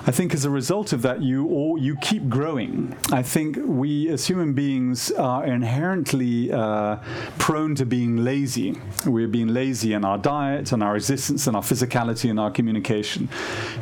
I 0.06 0.10
think 0.10 0.32
as 0.32 0.44
a 0.46 0.50
result 0.50 0.92
of 0.94 1.02
that, 1.02 1.20
you 1.20 1.48
all 1.48 1.76
you 1.76 1.96
keep 1.96 2.28
growing. 2.28 2.96
I 3.12 3.22
think 3.22 3.58
we 3.62 4.08
as 4.08 4.26
human 4.26 4.54
beings 4.54 5.10
are 5.12 5.44
inherently 5.44 6.50
uh, 6.50 6.96
prone 7.38 7.74
to 7.74 7.84
being 7.84 8.16
lazy. 8.24 8.70
We're 9.04 9.28
being 9.28 9.48
lazy 9.48 9.92
in 9.92 10.04
our 10.04 10.16
diet, 10.16 10.72
and 10.72 10.82
our 10.82 10.96
existence, 10.96 11.46
and 11.46 11.54
our 11.56 11.62
physicality, 11.62 12.30
and 12.30 12.40
our 12.40 12.50
communication. 12.50 13.28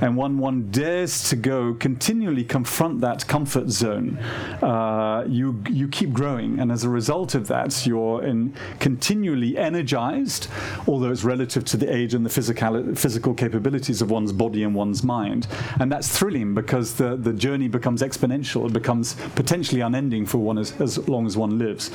And 0.00 0.16
when 0.16 0.38
one 0.38 0.70
dares 0.70 1.28
to 1.28 1.36
go 1.36 1.74
continually 1.74 2.44
confront 2.44 3.00
that 3.02 3.26
comfort 3.28 3.68
zone, 3.70 4.18
uh, 4.62 5.24
you 5.28 5.62
you 5.70 5.86
keep 5.88 6.12
growing, 6.12 6.58
and 6.58 6.72
as 6.72 6.82
a 6.84 6.90
result 6.90 7.34
of 7.34 7.46
that, 7.48 7.86
you're 7.86 8.24
in 8.24 8.52
continually 8.80 9.56
energized, 9.56 10.48
although 10.86 11.10
it's 11.10 11.24
relative 11.24 11.64
to 11.64 11.76
the 11.76 11.92
age 11.94 12.14
and 12.14 12.24
the 12.24 12.30
physical 12.30 12.94
physical 12.94 13.34
capabilities 13.34 14.02
of 14.02 14.10
one's 14.10 14.32
body 14.32 14.62
and 14.62 14.74
one's 14.74 15.02
mind. 15.02 15.46
And 15.80 15.90
that's 15.90 16.16
thrilling 16.16 16.54
because 16.54 16.94
the, 16.94 17.16
the 17.16 17.32
journey 17.32 17.68
becomes 17.68 18.02
exponential. 18.02 18.66
It 18.66 18.72
becomes 18.72 19.14
potentially 19.34 19.80
unending 19.80 20.26
for 20.26 20.38
one 20.38 20.58
as, 20.58 20.78
as 20.80 21.08
long 21.08 21.26
as 21.26 21.36
one 21.36 21.58
lives. 21.58 21.90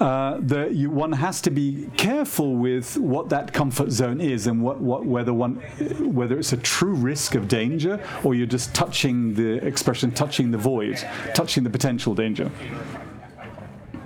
Uh, 0.00 0.38
the, 0.40 0.68
you, 0.72 0.90
one 0.90 1.12
has 1.12 1.40
to 1.42 1.50
be 1.50 1.88
careful 1.96 2.56
with 2.56 2.96
what 2.96 3.28
that 3.28 3.52
comfort 3.52 3.90
zone 3.90 4.20
is 4.20 4.48
and 4.48 4.60
what, 4.60 4.80
what, 4.80 5.04
whether 5.04 5.32
one 5.32 5.56
whether 6.00 6.38
it's 6.38 6.52
a 6.52 6.56
true 6.56 6.94
risk 6.94 7.36
of 7.36 7.46
danger 7.46 8.02
or 8.24 8.34
you're 8.34 8.46
just 8.46 8.74
touching 8.74 9.32
the 9.34 9.64
expression 9.64 10.10
touching 10.10 10.50
the 10.50 10.58
void 10.58 10.96
touching 11.34 11.62
the 11.62 11.70
potential 11.70 12.14
danger 12.14 12.50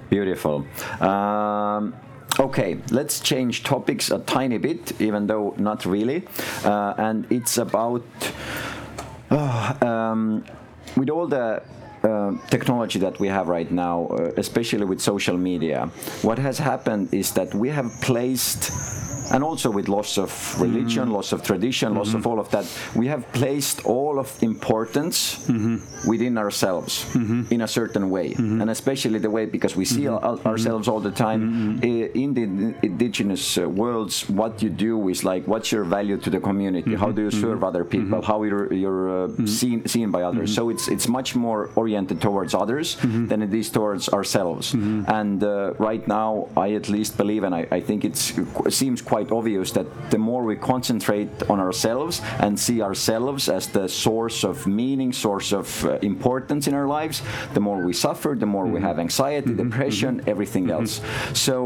Beautiful. 0.09 0.65
Um, 1.01 1.95
okay, 2.39 2.79
let's 2.91 3.21
change 3.21 3.63
topics 3.63 4.11
a 4.11 4.19
tiny 4.21 4.59
bit, 4.59 5.01
even 5.01 5.27
though 5.27 5.55
not 5.59 5.85
really. 5.87 6.27
Uh, 6.65 6.95
and 6.99 7.27
it's 7.31 7.59
about 7.59 8.05
uh, 9.31 9.75
um, 9.83 10.45
with 10.97 11.11
all 11.11 11.27
the 11.27 11.63
uh, 12.03 12.33
technology 12.51 12.99
that 12.99 13.19
we 13.19 13.29
have 13.29 13.49
right 13.49 13.71
now, 13.71 14.07
uh, 14.07 14.31
especially 14.37 14.85
with 14.85 15.01
social 15.01 15.37
media, 15.37 15.91
what 16.23 16.39
has 16.39 16.59
happened 16.59 17.13
is 17.13 17.33
that 17.33 17.55
we 17.55 17.69
have 17.69 17.91
placed 18.01 18.71
and 19.33 19.43
also 19.43 19.71
with 19.71 19.89
loss 19.89 20.19
of 20.19 20.31
religion, 20.61 21.05
mm-hmm. 21.05 21.15
loss 21.15 21.33
of 21.33 21.43
tradition, 21.43 21.91
mm-hmm. 21.91 21.99
loss 21.99 22.15
of 22.15 22.27
all 22.27 22.39
of 22.39 22.51
that, 22.51 22.67
we 22.95 23.07
have 23.07 23.31
placed 23.33 23.85
all 23.85 24.19
of 24.19 24.43
importance 24.43 25.47
mm-hmm. 25.47 26.09
within 26.09 26.39
ourselves 26.39 27.05
mm-hmm. 27.13 27.43
in 27.51 27.63
a 27.63 27.69
certain 27.69 28.11
way, 28.11 28.31
mm-hmm. 28.31 28.61
and 28.61 28.71
especially 28.71 29.19
the 29.19 29.31
way 29.31 29.47
because 29.47 29.77
we 29.77 29.85
see 29.85 30.03
mm-hmm. 30.03 30.47
ourselves 30.47 30.89
all 30.89 31.01
the 31.01 31.11
time 31.11 31.81
in 31.83 32.35
the 32.35 32.43
indigenous 32.83 33.59
uh, 33.59 33.69
worlds. 33.69 34.29
What 34.29 34.63
you 34.63 34.71
do 34.71 35.09
is 35.09 35.25
like, 35.25 35.47
what's 35.47 35.73
your 35.73 35.85
value 35.85 36.17
to 36.19 36.31
the 36.31 36.41
community? 36.41 36.95
How 36.95 37.11
do 37.11 37.23
you 37.23 37.31
serve 37.31 37.65
other 37.65 37.85
people? 37.85 38.23
How 38.23 38.43
you're, 38.43 38.73
you're 38.73 39.25
uh, 39.25 39.47
seen 39.47 39.87
seen 39.87 40.11
by 40.11 40.23
others? 40.23 40.55
So 40.55 40.71
it's 40.71 40.89
it's 40.89 41.09
much 41.09 41.35
more 41.35 41.71
oriented 41.75 42.21
towards 42.21 42.55
others 42.55 42.97
than 43.03 43.43
it 43.43 43.53
is 43.55 43.71
towards 43.71 44.09
ourselves. 44.09 44.75
And 44.75 45.43
uh, 45.43 45.75
right 45.79 46.07
now, 46.07 46.49
I 46.57 46.75
at 46.75 46.89
least 46.89 47.17
believe, 47.17 47.43
and 47.45 47.55
I, 47.55 47.67
I 47.71 47.81
think 47.81 48.05
it 48.05 48.17
seems 48.69 49.03
quite 49.03 49.16
quite 49.17 49.33
obvious 49.33 49.73
that 49.73 49.87
the 50.11 50.19
more 50.19 50.43
we 50.45 50.57
concentrate 50.57 51.31
on 51.49 51.59
ourselves 51.59 52.21
and 52.45 52.53
see 52.67 52.83
ourselves 52.83 53.49
as 53.49 53.67
the 53.69 53.89
source 53.89 54.45
of 54.45 54.67
meaning, 54.67 55.11
source 55.11 55.53
of 55.61 55.67
uh, 55.85 55.93
importance 56.13 56.69
in 56.69 56.75
our 56.75 56.87
lives, 56.87 57.23
the 57.55 57.61
more 57.61 57.79
we 57.91 57.95
suffer, 57.95 58.37
the 58.39 58.45
more 58.45 58.65
mm-hmm. 58.65 58.75
we 58.75 58.89
have 58.89 58.99
anxiety, 58.99 59.49
mm-hmm. 59.49 59.71
depression, 59.71 60.13
mm-hmm. 60.19 60.33
everything 60.33 60.65
mm-hmm. 60.65 60.83
else. 60.83 61.01
So 61.33 61.57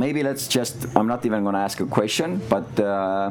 maybe 0.00 0.22
let's 0.22 0.48
just 0.48 0.74
i'm 0.96 1.06
not 1.06 1.26
even 1.26 1.42
going 1.42 1.54
to 1.54 1.64
ask 1.68 1.80
a 1.80 1.86
question 1.86 2.40
but 2.48 2.68
uh, 2.80 3.30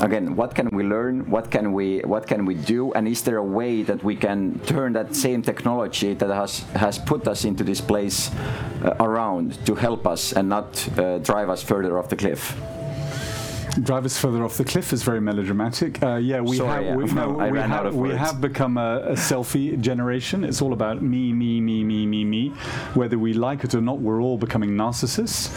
again 0.00 0.34
what 0.34 0.54
can 0.54 0.66
we 0.72 0.82
learn 0.82 1.14
what 1.30 1.50
can 1.50 1.72
we 1.72 2.00
what 2.12 2.26
can 2.26 2.46
we 2.46 2.54
do 2.54 2.92
and 2.94 3.06
is 3.06 3.20
there 3.22 3.36
a 3.36 3.48
way 3.58 3.82
that 3.82 4.02
we 4.02 4.16
can 4.16 4.58
turn 4.60 4.94
that 4.94 5.14
same 5.14 5.42
technology 5.42 6.14
that 6.14 6.30
has 6.30 6.60
has 6.84 6.98
put 6.98 7.28
us 7.28 7.44
into 7.44 7.62
this 7.62 7.82
place 7.82 8.30
uh, 8.30 9.06
around 9.06 9.46
to 9.66 9.74
help 9.74 10.06
us 10.06 10.32
and 10.32 10.48
not 10.48 10.68
uh, 10.98 11.18
drive 11.18 11.50
us 11.50 11.62
further 11.62 11.98
off 11.98 12.08
the 12.08 12.16
cliff 12.16 12.56
drive 13.82 14.04
us 14.04 14.18
further 14.18 14.44
off 14.44 14.56
the 14.56 14.64
cliff 14.64 14.92
is 14.92 15.02
very 15.02 15.20
melodramatic. 15.20 16.02
Uh, 16.02 16.16
yeah, 16.16 16.40
we 16.40 16.56
Sorry, 16.56 16.84
have 16.84 16.84
yeah. 16.84 16.96
we, 17.04 17.12
no, 17.12 17.28
we, 17.28 17.58
have, 17.58 17.94
we 17.94 18.10
have 18.10 18.40
become 18.40 18.76
a, 18.76 19.00
a, 19.10 19.12
selfie 19.12 19.80
generation. 19.80 20.44
It's 20.44 20.60
all 20.60 20.72
about 20.72 21.02
me, 21.02 21.32
me, 21.32 21.60
me, 21.60 21.84
me, 21.84 22.06
me, 22.06 22.24
me. 22.24 22.48
Whether 22.94 23.18
we 23.18 23.32
like 23.32 23.64
it 23.64 23.74
or 23.74 23.80
not, 23.80 24.00
we're 24.00 24.20
all 24.20 24.38
becoming 24.38 24.70
narcissists. 24.70 25.50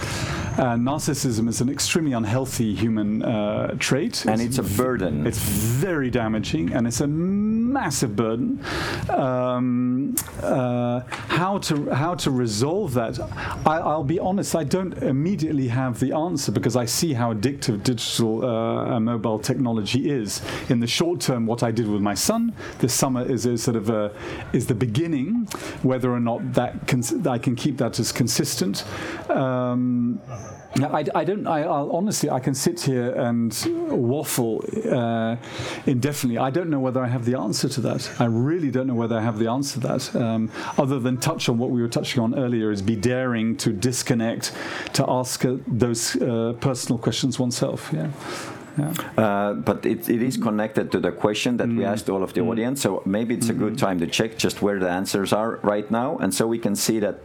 Uh, 0.58 0.76
narcissism 0.76 1.47
is 1.49 1.62
an 1.62 1.70
extremely 1.70 2.14
unhealthy 2.14 2.76
human 2.76 3.24
uh, 3.24 3.76
trait, 3.80 4.24
and 4.26 4.39
it's, 4.39 4.60
it's 4.60 4.74
a 4.74 4.78
burden. 4.78 5.26
It's 5.26 5.39
very 5.39 6.12
damaging, 6.12 6.72
and 6.74 6.86
it's 6.86 7.01
a 7.01 7.08
massive 7.74 8.15
burden. 8.15 8.63
Um, 9.09 10.15
uh, 10.41 11.01
how 11.09 11.57
to 11.57 11.89
how 11.89 12.15
to 12.15 12.32
resolve 12.32 12.93
that? 12.93 13.19
I, 13.65 13.95
will 13.95 14.03
be 14.03 14.19
honest. 14.19 14.55
I 14.55 14.63
don't 14.63 14.93
immediately 15.01 15.67
have 15.67 15.99
the 15.99 16.13
answer 16.13 16.51
because 16.51 16.76
I 16.76 16.86
see 16.86 17.13
how 17.13 17.34
addictive 17.34 17.84
digital 17.84 18.45
uh, 18.45 18.99
mobile 18.99 19.39
technology 19.39 20.09
is. 20.09 20.41
In 20.69 20.80
the 20.80 20.88
short 20.88 21.19
term, 21.19 21.45
what 21.45 21.63
I 21.63 21.71
did 21.71 21.88
with 21.88 22.01
my 22.01 22.13
son 22.13 22.53
this 22.80 22.93
summer 22.93 23.24
is 23.26 23.45
a 23.45 23.57
sort 23.57 23.78
of 23.78 23.89
a, 23.89 24.11
is 24.53 24.67
the 24.67 24.76
beginning. 24.76 25.47
Whether 25.82 26.11
or 26.11 26.19
not 26.19 26.53
that 26.53 26.74
I 27.28 27.38
can 27.38 27.55
keep 27.55 27.78
that 27.78 27.99
as 27.99 28.11
consistent. 28.11 28.86
Um, 29.30 30.21
I, 30.76 31.05
I, 31.13 31.24
don't. 31.24 31.47
I, 31.47 31.61
will 31.65 31.91
honestly, 31.95 32.30
I 32.30 32.39
can 32.39 32.53
sit 32.53 32.82
here 32.82 33.11
and 33.13 33.55
waffle 33.89 34.63
uh, 34.89 35.38
indefinitely. 35.86 36.39
I 36.39 36.49
don't 36.49 36.69
know 36.69 36.80
whether 36.80 37.03
I 37.03 37.07
have 37.07 37.26
the 37.26 37.38
answer 37.38 37.53
answer 37.53 37.69
to 37.69 37.82
that. 37.82 38.09
I 38.19 38.26
really 38.26 38.71
don't 38.71 38.88
know 38.88 38.95
whether 38.95 39.17
I 39.17 39.21
have 39.21 39.39
the 39.39 39.49
answer 39.49 39.80
to 39.80 39.88
that, 39.88 40.15
um, 40.15 40.51
other 40.78 40.99
than 40.99 41.17
touch 41.17 41.49
on 41.49 41.57
what 41.57 41.69
we 41.69 41.82
were 41.82 41.88
touching 41.88 42.21
on 42.21 42.38
earlier: 42.38 42.71
is 42.71 42.82
be 42.82 42.95
daring 42.95 43.55
to 43.57 43.71
disconnect, 43.71 44.53
to 44.93 45.05
ask 45.07 45.45
uh, 45.45 45.57
those 45.67 46.15
uh, 46.15 46.53
personal 46.59 46.97
questions 46.97 47.39
oneself. 47.39 47.91
Yeah. 47.93 48.09
Uh, 49.17 49.53
but 49.53 49.86
it, 49.86 50.09
it 50.09 50.21
is 50.21 50.38
connected 50.38 50.91
to 50.91 50.99
the 50.99 51.11
question 51.11 51.57
that 51.57 51.69
we 51.69 51.86
asked 51.86 52.09
all 52.09 52.24
of 52.24 52.34
the 52.34 52.41
audience. 52.41 52.82
So 52.82 53.01
maybe 53.05 53.36
it's 53.36 53.49
a 53.49 53.53
good 53.53 53.78
time 53.78 53.99
to 53.99 54.07
check 54.07 54.38
just 54.38 54.61
where 54.61 54.80
the 54.80 54.89
answers 54.89 55.34
are 55.34 55.59
right 55.63 55.89
now. 55.91 56.17
And 56.17 56.34
so 56.34 56.47
we 56.47 56.59
can 56.59 56.76
see 56.76 56.99
that 56.99 57.19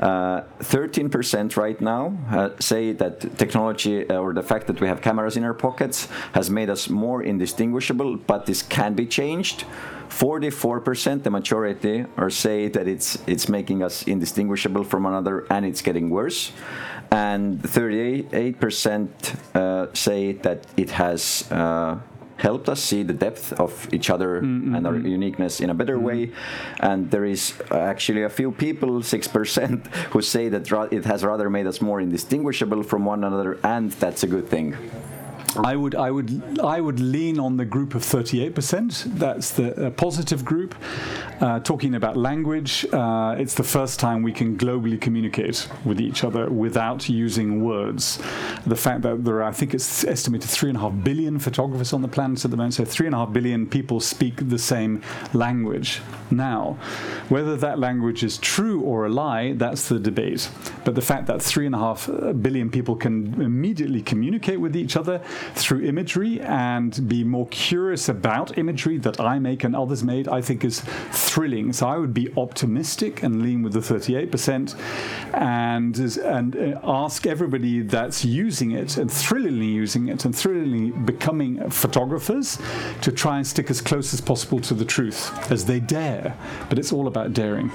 uh, 0.00 0.42
13% 0.60 1.56
right 1.56 1.80
now 1.80 2.16
uh, 2.30 2.50
say 2.58 2.92
that 2.92 3.38
technology 3.38 4.08
uh, 4.08 4.18
or 4.18 4.32
the 4.32 4.42
fact 4.42 4.66
that 4.66 4.80
we 4.80 4.88
have 4.88 5.00
cameras 5.00 5.36
in 5.36 5.44
our 5.44 5.54
pockets 5.54 6.08
has 6.32 6.50
made 6.50 6.70
us 6.70 6.88
more 6.88 7.22
indistinguishable, 7.22 8.16
but 8.16 8.46
this 8.46 8.62
can 8.62 8.94
be 8.94 9.06
changed. 9.06 9.64
44%, 10.10 11.22
the 11.22 11.30
majority, 11.30 12.04
are 12.16 12.30
say 12.30 12.68
that 12.68 12.88
it's 12.88 13.18
it's 13.26 13.48
making 13.48 13.82
us 13.82 14.02
indistinguishable 14.02 14.84
from 14.84 15.06
another 15.06 15.46
and 15.50 15.64
it's 15.64 15.82
getting 15.82 16.10
worse. 16.10 16.52
And 17.12 17.60
38% 17.62 19.54
uh, 19.54 19.92
say 19.94 20.32
that 20.32 20.66
it 20.76 20.90
has 20.90 21.50
uh, 21.50 21.98
helped 22.36 22.68
us 22.68 22.80
see 22.82 23.02
the 23.02 23.12
depth 23.12 23.52
of 23.54 23.92
each 23.92 24.10
other 24.10 24.38
and 24.38 24.86
our 24.86 24.96
uniqueness 24.96 25.60
in 25.60 25.70
a 25.70 25.74
better 25.74 25.98
way. 25.98 26.30
And 26.80 27.10
there 27.10 27.24
is 27.24 27.54
actually 27.70 28.22
a 28.22 28.30
few 28.30 28.52
people, 28.52 29.00
6%, 29.00 29.86
who 30.12 30.22
say 30.22 30.48
that 30.48 30.70
ra- 30.70 30.88
it 30.90 31.04
has 31.04 31.24
rather 31.24 31.50
made 31.50 31.66
us 31.66 31.80
more 31.80 32.00
indistinguishable 32.00 32.82
from 32.82 33.04
one 33.04 33.24
another, 33.24 33.58
and 33.64 33.90
that's 33.92 34.22
a 34.22 34.26
good 34.26 34.48
thing. 34.48 34.76
I 35.56 35.74
would, 35.74 35.94
I 35.96 36.10
would, 36.10 36.60
I 36.60 36.80
would 36.80 37.00
lean 37.00 37.40
on 37.40 37.56
the 37.56 37.64
group 37.64 37.94
of 37.94 38.02
38%. 38.02 39.18
That's 39.18 39.50
the 39.50 39.86
uh, 39.86 39.90
positive 39.90 40.44
group. 40.44 40.74
Uh, 41.40 41.58
talking 41.60 41.94
about 41.94 42.18
language, 42.18 42.84
uh, 42.92 43.34
it's 43.38 43.54
the 43.54 43.64
first 43.64 43.98
time 43.98 44.22
we 44.22 44.30
can 44.30 44.58
globally 44.58 45.00
communicate 45.00 45.66
with 45.86 45.98
each 45.98 46.22
other 46.22 46.50
without 46.50 47.08
using 47.08 47.64
words. 47.64 48.18
The 48.66 48.76
fact 48.76 49.00
that 49.02 49.24
there 49.24 49.36
are, 49.36 49.44
I 49.44 49.52
think 49.52 49.72
it's 49.72 50.04
estimated 50.04 50.50
three 50.50 50.68
and 50.68 50.76
a 50.76 50.82
half 50.82 50.92
billion 51.02 51.38
photographers 51.38 51.94
on 51.94 52.02
the 52.02 52.08
planet 52.08 52.44
at 52.44 52.50
the 52.50 52.58
moment, 52.58 52.74
so 52.74 52.84
three 52.84 53.06
and 53.06 53.14
a 53.14 53.18
half 53.18 53.32
billion 53.32 53.66
people 53.66 54.00
speak 54.00 54.50
the 54.50 54.58
same 54.58 55.02
language 55.32 56.02
now. 56.30 56.76
Whether 57.30 57.56
that 57.56 57.78
language 57.78 58.22
is 58.22 58.36
true 58.36 58.82
or 58.82 59.06
a 59.06 59.08
lie, 59.08 59.54
that's 59.54 59.88
the 59.88 59.98
debate. 59.98 60.50
But 60.84 60.94
the 60.94 61.00
fact 61.00 61.26
that 61.28 61.40
three 61.40 61.64
and 61.64 61.74
a 61.74 61.78
half 61.78 62.06
uh, 62.10 62.34
people 62.70 62.96
can 62.96 63.40
immediately 63.40 64.02
communicate 64.02 64.60
with 64.60 64.76
each 64.76 64.94
other 64.94 65.22
through 65.54 65.86
imagery 65.86 66.38
and 66.42 67.08
be 67.08 67.24
more 67.24 67.46
curious 67.48 68.10
about 68.10 68.58
imagery 68.58 68.98
that 68.98 69.18
I 69.18 69.38
make 69.38 69.64
and 69.64 69.74
others 69.74 70.04
made, 70.04 70.28
I 70.28 70.42
think 70.42 70.66
is 70.66 70.82
thrilling. 71.30 71.72
So 71.72 71.86
I 71.86 71.96
would 71.96 72.14
be 72.14 72.32
optimistic 72.36 73.22
and 73.22 73.42
lean 73.42 73.62
with 73.62 73.72
the 73.72 73.80
38% 73.80 74.74
and, 75.34 75.98
and 75.98 76.56
uh, 76.56 76.80
ask 76.82 77.26
everybody 77.26 77.82
that's 77.82 78.24
using 78.24 78.72
it 78.72 78.96
and 78.96 79.10
thrillingly 79.10 79.66
using 79.66 80.08
it 80.08 80.24
and 80.24 80.36
thrillingly 80.36 80.90
becoming 80.90 81.70
photographers 81.70 82.58
to 83.02 83.12
try 83.12 83.36
and 83.36 83.46
stick 83.46 83.70
as 83.70 83.80
close 83.80 84.12
as 84.12 84.20
possible 84.20 84.60
to 84.60 84.74
the 84.74 84.84
truth 84.84 85.30
as 85.50 85.64
they 85.64 85.80
dare. 85.80 86.36
But 86.68 86.78
it's 86.78 86.92
all 86.92 87.06
about 87.06 87.32
daring. 87.32 87.70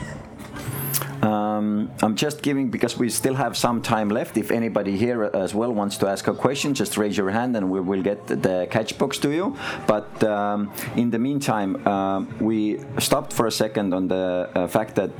Um, 1.26 1.92
I'm 2.02 2.16
just 2.16 2.42
giving 2.42 2.70
because 2.70 2.98
we 2.98 3.10
still 3.10 3.34
have 3.36 3.58
some 3.58 3.82
time 3.82 4.10
left. 4.10 4.38
If 4.38 4.52
anybody 4.52 4.96
here 4.96 5.24
as 5.24 5.56
well 5.56 5.72
wants 5.72 5.98
to 5.98 6.08
ask 6.08 6.28
a 6.28 6.34
question, 6.34 6.74
just 6.74 6.98
raise 6.98 7.18
your 7.18 7.32
hand 7.32 7.56
and 7.58 7.72
we 7.72 7.80
will 7.80 8.04
get 8.04 8.28
the 8.28 8.68
catch 8.70 8.98
box 8.98 9.18
to 9.20 9.32
you. 9.32 9.58
But 9.88 10.24
um, 10.24 10.72
in 10.96 11.10
the 11.10 11.20
meantime, 11.20 11.86
uh, 11.88 12.26
we 12.40 12.80
stopped 13.00 13.34
for 13.34 13.48
a 13.48 13.52
second 13.52 13.94
on 13.94 14.08
the 14.08 14.50
uh, 14.54 14.68
fact 14.68 14.96
that 14.96 15.12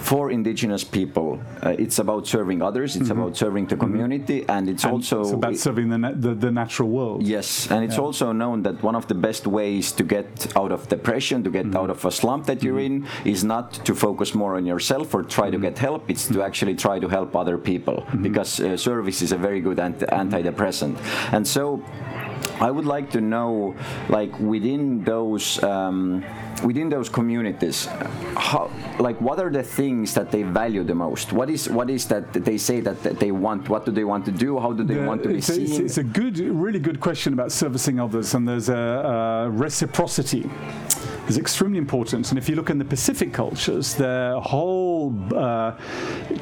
for 0.00 0.30
indigenous 0.30 0.82
people, 0.82 1.38
uh, 1.62 1.74
it's 1.78 1.98
about 1.98 2.26
serving 2.26 2.62
others, 2.62 2.96
it's 2.96 3.10
about 3.10 3.36
serving 3.36 3.66
the 3.66 3.76
community, 3.76 4.44
and 4.48 4.68
it's 4.68 4.84
And 4.84 4.92
also 4.94 5.20
it's 5.20 5.32
about 5.32 5.56
serving 5.56 5.88
the, 5.90 5.98
na- 5.98 6.12
the, 6.14 6.34
the 6.34 6.50
natural 6.50 6.88
world. 6.88 7.22
Yes, 7.22 7.70
and 7.70 7.84
it's 7.84 7.98
also 7.98 8.32
known 8.32 8.62
that 8.62 8.82
one 8.82 8.96
of 8.96 9.06
the 9.08 9.14
best 9.14 9.46
ways 9.46 9.92
to 9.92 10.02
get 10.02 10.26
out 10.56 10.72
of 10.72 10.88
depression, 10.88 11.42
to 11.44 11.50
get 11.50 11.60
Mm-hmm. 11.66 11.76
out 11.76 11.90
of 11.90 12.04
a 12.04 12.10
slump 12.10 12.46
that 12.46 12.62
you're 12.64 12.80
in, 12.80 13.06
is 13.24 13.44
not 13.44 13.72
to 13.84 13.94
focus 13.94 14.34
more 14.34 14.56
on 14.56 14.64
yourself 14.66 15.14
or 15.14 15.22
try 15.22 15.50
to 15.50 15.56
Mm-hmm. 15.58 15.66
get 15.76 15.78
help. 15.78 16.08
It's 16.10 16.26
to 16.28 16.42
actually 16.42 16.74
try 16.74 16.98
to 16.98 17.08
help 17.08 17.36
other 17.36 17.58
people 17.58 17.96
because 18.22 18.58
uh, 18.60 18.76
service 18.76 19.20
is 19.22 19.32
a 19.32 19.36
very 19.36 19.60
good 19.60 19.78
anti- 19.78 20.06
antidepressant. 20.06 20.96
And 21.32 21.46
so, 21.46 21.82
I 22.60 22.70
would 22.70 22.86
like 22.86 23.10
to 23.12 23.20
know, 23.20 23.74
like 24.08 24.38
within 24.38 25.04
those. 25.04 25.62
Um, 25.62 26.24
Within 26.62 26.90
those 26.90 27.08
communities, 27.08 27.86
how, 28.36 28.70
like, 28.98 29.18
what 29.18 29.38
are 29.40 29.48
the 29.48 29.62
things 29.62 30.12
that 30.12 30.30
they 30.30 30.42
value 30.42 30.84
the 30.84 30.94
most? 30.94 31.32
What 31.32 31.48
is 31.48 31.70
what 31.70 31.88
is 31.88 32.06
that 32.08 32.34
they 32.34 32.58
say 32.58 32.80
that, 32.80 33.02
that 33.02 33.18
they 33.18 33.32
want? 33.32 33.70
What 33.70 33.86
do 33.86 33.92
they 33.92 34.04
want 34.04 34.26
to 34.26 34.30
do? 34.30 34.58
How 34.58 34.72
do 34.74 34.84
they 34.84 34.96
The- 34.96 35.06
want 35.06 35.22
to 35.22 35.30
be 35.30 35.38
it's, 35.38 35.48
a, 35.48 35.58
it's, 35.62 35.72
seen? 35.72 35.84
it's 35.86 35.96
a 35.96 36.02
good, 36.04 36.38
really 36.38 36.78
good 36.78 37.00
question 37.00 37.32
about 37.32 37.50
servicing 37.50 37.98
others, 37.98 38.34
and 38.34 38.46
there's 38.46 38.68
a, 38.68 38.74
a 39.46 39.50
reciprocity 39.50 40.50
is 41.28 41.38
extremely 41.38 41.78
important. 41.78 42.28
And 42.30 42.38
if 42.38 42.48
you 42.48 42.56
look 42.56 42.68
in 42.70 42.78
the 42.78 42.84
Pacific 42.84 43.32
cultures, 43.32 43.94
their 43.94 44.38
whole 44.40 45.14
uh, 45.34 45.76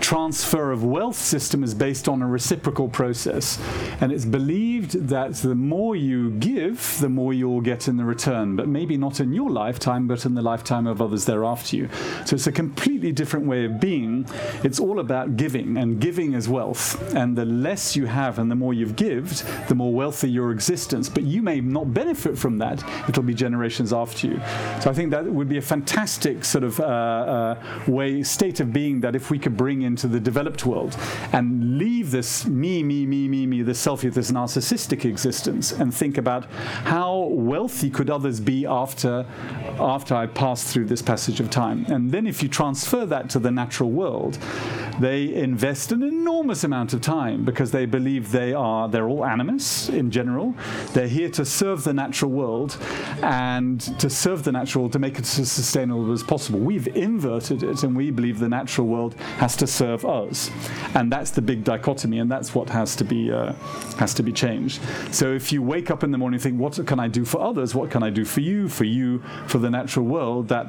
transfer 0.00 0.72
of 0.72 0.82
wealth 0.82 1.16
system 1.16 1.62
is 1.62 1.74
based 1.74 2.08
on 2.08 2.22
a 2.22 2.26
reciprocal 2.26 2.88
process, 2.88 3.58
and 4.00 4.12
it's 4.12 4.24
believed 4.24 5.08
that 5.08 5.34
the 5.34 5.54
more 5.54 5.96
you 5.96 6.30
give, 6.32 6.98
the 7.00 7.08
more 7.08 7.32
you'll 7.32 7.60
get 7.60 7.88
in 7.88 7.96
the 7.96 8.04
return. 8.04 8.56
But 8.56 8.68
maybe 8.68 8.96
not 8.96 9.20
in 9.20 9.32
your 9.32 9.50
lifetime, 9.50 10.06
but 10.06 10.24
in 10.24 10.34
the 10.34 10.42
lifetime 10.42 10.86
of 10.86 11.02
others 11.02 11.24
thereafter 11.24 11.76
you. 11.76 11.88
So 12.24 12.34
it's 12.34 12.46
a 12.46 12.52
completely 12.52 13.12
different 13.12 13.46
way 13.46 13.64
of 13.64 13.80
being. 13.80 14.26
It's 14.62 14.78
all 14.78 15.00
about 15.00 15.36
giving, 15.36 15.76
and 15.76 16.00
giving 16.00 16.34
is 16.34 16.48
wealth. 16.48 17.14
And 17.14 17.36
the 17.36 17.44
less 17.44 17.96
you 17.96 18.06
have 18.06 18.38
and 18.38 18.50
the 18.50 18.54
more 18.54 18.74
you've 18.74 18.96
given, 18.96 19.08
the 19.68 19.74
more 19.74 19.92
wealthy 19.92 20.30
your 20.30 20.52
existence. 20.52 21.08
But 21.08 21.24
you 21.24 21.42
may 21.42 21.60
not 21.60 21.92
benefit 21.92 22.38
from 22.38 22.58
that. 22.58 22.84
It'll 23.08 23.22
be 23.22 23.34
generations 23.34 23.92
after 23.92 24.26
you. 24.28 24.40
So 24.80 24.90
I 24.90 24.92
think 24.92 25.10
that 25.10 25.24
would 25.24 25.48
be 25.48 25.58
a 25.58 25.62
fantastic 25.62 26.44
sort 26.44 26.64
of 26.64 26.78
uh, 26.78 26.84
uh, 26.84 27.62
way, 27.86 28.22
state 28.22 28.60
of 28.60 28.72
being 28.72 29.00
that 29.00 29.16
if 29.16 29.30
we 29.30 29.38
could 29.38 29.56
bring 29.56 29.82
into 29.82 30.06
the 30.06 30.20
developed 30.20 30.66
world 30.66 30.96
and 31.32 31.78
leave 31.78 32.10
this 32.10 32.46
me, 32.46 32.82
me, 32.82 33.06
me, 33.06 33.28
me, 33.28 33.46
me, 33.46 33.62
this 33.62 33.87
selfie, 33.88 34.12
this 34.12 34.30
narcissistic 34.30 35.04
existence, 35.04 35.72
and 35.72 35.94
think 35.94 36.18
about 36.18 36.44
how 36.84 37.28
wealthy 37.30 37.88
could 37.88 38.10
others 38.10 38.38
be 38.38 38.66
after 38.66 39.24
after 39.80 40.14
I 40.14 40.26
pass 40.26 40.70
through 40.70 40.86
this 40.86 41.00
passage 41.00 41.40
of 41.40 41.50
time. 41.50 41.86
And 41.88 42.10
then 42.10 42.26
if 42.26 42.42
you 42.42 42.48
transfer 42.48 43.06
that 43.06 43.30
to 43.30 43.38
the 43.38 43.50
natural 43.50 43.90
world, 43.90 44.38
they 45.00 45.32
invest 45.34 45.92
an 45.92 46.02
enormous 46.02 46.64
amount 46.64 46.92
of 46.92 47.00
time 47.00 47.44
because 47.44 47.70
they 47.70 47.86
believe 47.86 48.32
they 48.32 48.52
are 48.52 48.88
they're 48.88 49.08
all 49.08 49.24
animus 49.24 49.88
in 49.88 50.10
general. 50.10 50.54
They're 50.92 51.08
here 51.08 51.30
to 51.30 51.44
serve 51.44 51.84
the 51.84 51.94
natural 51.94 52.30
world 52.30 52.76
and 53.22 53.80
to 54.00 54.10
serve 54.10 54.44
the 54.44 54.52
natural 54.52 54.84
world 54.84 54.92
to 54.92 54.98
make 54.98 55.18
it 55.18 55.38
as 55.38 55.50
sustainable 55.50 56.12
as 56.12 56.22
possible. 56.22 56.58
We've 56.58 56.88
inverted 56.88 57.62
it 57.62 57.82
and 57.84 57.96
we 57.96 58.10
believe 58.10 58.38
the 58.38 58.48
natural 58.48 58.86
world 58.86 59.14
has 59.38 59.56
to 59.56 59.66
serve 59.66 60.04
us. 60.04 60.50
And 60.94 61.10
that's 61.12 61.30
the 61.30 61.42
big 61.42 61.64
dichotomy 61.64 62.18
and 62.18 62.30
that's 62.30 62.54
what 62.54 62.68
has 62.70 62.96
to 62.96 63.04
be 63.04 63.30
uh, 63.32 63.52
has 63.98 64.14
to 64.14 64.22
be 64.22 64.32
changed. 64.32 64.80
So 65.10 65.32
if 65.32 65.52
you 65.52 65.62
wake 65.62 65.90
up 65.90 66.04
in 66.04 66.10
the 66.10 66.18
morning 66.18 66.36
and 66.36 66.42
think 66.42 66.58
what 66.58 66.86
can 66.86 67.00
I 67.00 67.08
do 67.08 67.24
for 67.24 67.40
others? 67.40 67.74
What 67.74 67.90
can 67.90 68.02
I 68.02 68.10
do 68.10 68.24
for 68.24 68.40
you? 68.40 68.68
For 68.68 68.84
you 68.84 69.20
for 69.46 69.58
the 69.58 69.70
natural 69.70 70.06
world 70.06 70.48
that 70.48 70.68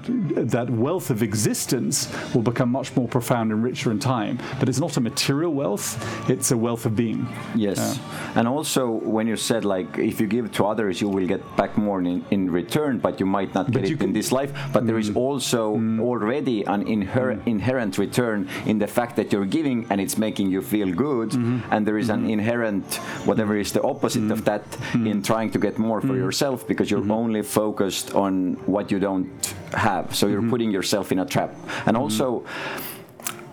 that 0.51 0.70
wealth 0.70 1.10
of 1.10 1.22
existence 1.24 2.12
will 2.34 2.41
become 2.41 2.70
much 2.70 2.95
more 2.95 3.07
profound 3.07 3.51
and 3.51 3.64
richer 3.64 3.91
in 3.91 3.99
time. 3.99 4.39
But 4.60 4.70
it's 4.70 4.80
not 4.80 4.97
a 4.97 5.01
material 5.01 5.53
wealth, 5.53 5.88
it's 6.30 6.51
a 6.51 6.57
wealth 6.57 6.86
of 6.86 6.95
being. 6.95 7.28
Yes, 7.55 7.99
and 8.36 8.47
also 8.47 8.89
when 8.89 9.28
you 9.28 9.36
said 9.36 9.66
like 9.66 9.97
if 9.97 10.20
you 10.20 10.28
give 10.28 10.51
to 10.53 10.66
others, 10.66 11.01
you 11.01 11.10
will 11.10 11.28
get 11.28 11.43
back 11.55 11.78
more 11.78 11.99
in, 11.99 12.26
in 12.32 12.51
return, 12.51 12.99
but 12.99 13.20
you 13.20 13.26
might 13.26 13.53
not 13.53 13.72
get 13.72 13.86
it 13.86 14.01
in 14.01 14.14
this 14.14 14.32
life. 14.32 14.51
But 14.74 14.88
there 14.88 14.97
is 14.97 15.12
mm. 15.12 15.18
also 15.18 15.76
mm. 15.76 15.99
already 15.99 16.64
an 16.64 16.86
inher- 16.86 17.38
mm. 17.38 17.47
inherent 17.47 17.97
return 17.97 18.49
in 18.66 18.80
the 18.80 18.88
fact 18.88 19.16
that 19.18 19.32
you're 19.32 19.45
giving 19.45 19.86
and 19.89 20.01
it's 20.01 20.18
making 20.18 20.51
you 20.51 20.62
feel 20.62 20.91
good, 20.91 21.30
mm-hmm. 21.32 21.60
and 21.72 21.86
there 21.86 21.97
is 21.97 22.10
an 22.10 22.22
mm-hmm. 22.22 22.30
inherent 22.30 22.99
whatever 23.26 23.58
is 23.58 23.72
the 23.72 23.82
opposite 23.82 24.32
of 24.32 24.41
mm. 24.41 24.45
that 24.45 24.70
mm. 24.93 25.10
in 25.10 25.22
trying 25.22 25.52
to 25.52 25.60
get 25.60 25.78
more 25.78 26.02
for 26.02 26.14
mm. 26.14 26.18
yourself 26.18 26.68
because 26.68 26.89
you're 26.91 27.02
mm-hmm. 27.02 27.24
only 27.24 27.41
focused 27.41 28.16
on 28.16 28.54
what 28.66 28.91
you 28.91 29.00
don't 29.00 29.56
have. 29.74 30.16
So 30.16 30.28
you're 30.28 30.41
mm-hmm. 30.41 30.50
putting 30.50 30.72
yourself 30.72 31.12
in 31.12 31.20
a 31.20 31.26
trap, 31.26 31.52
and 31.86 31.95
mm-hmm. 31.95 31.97
also 31.97 32.45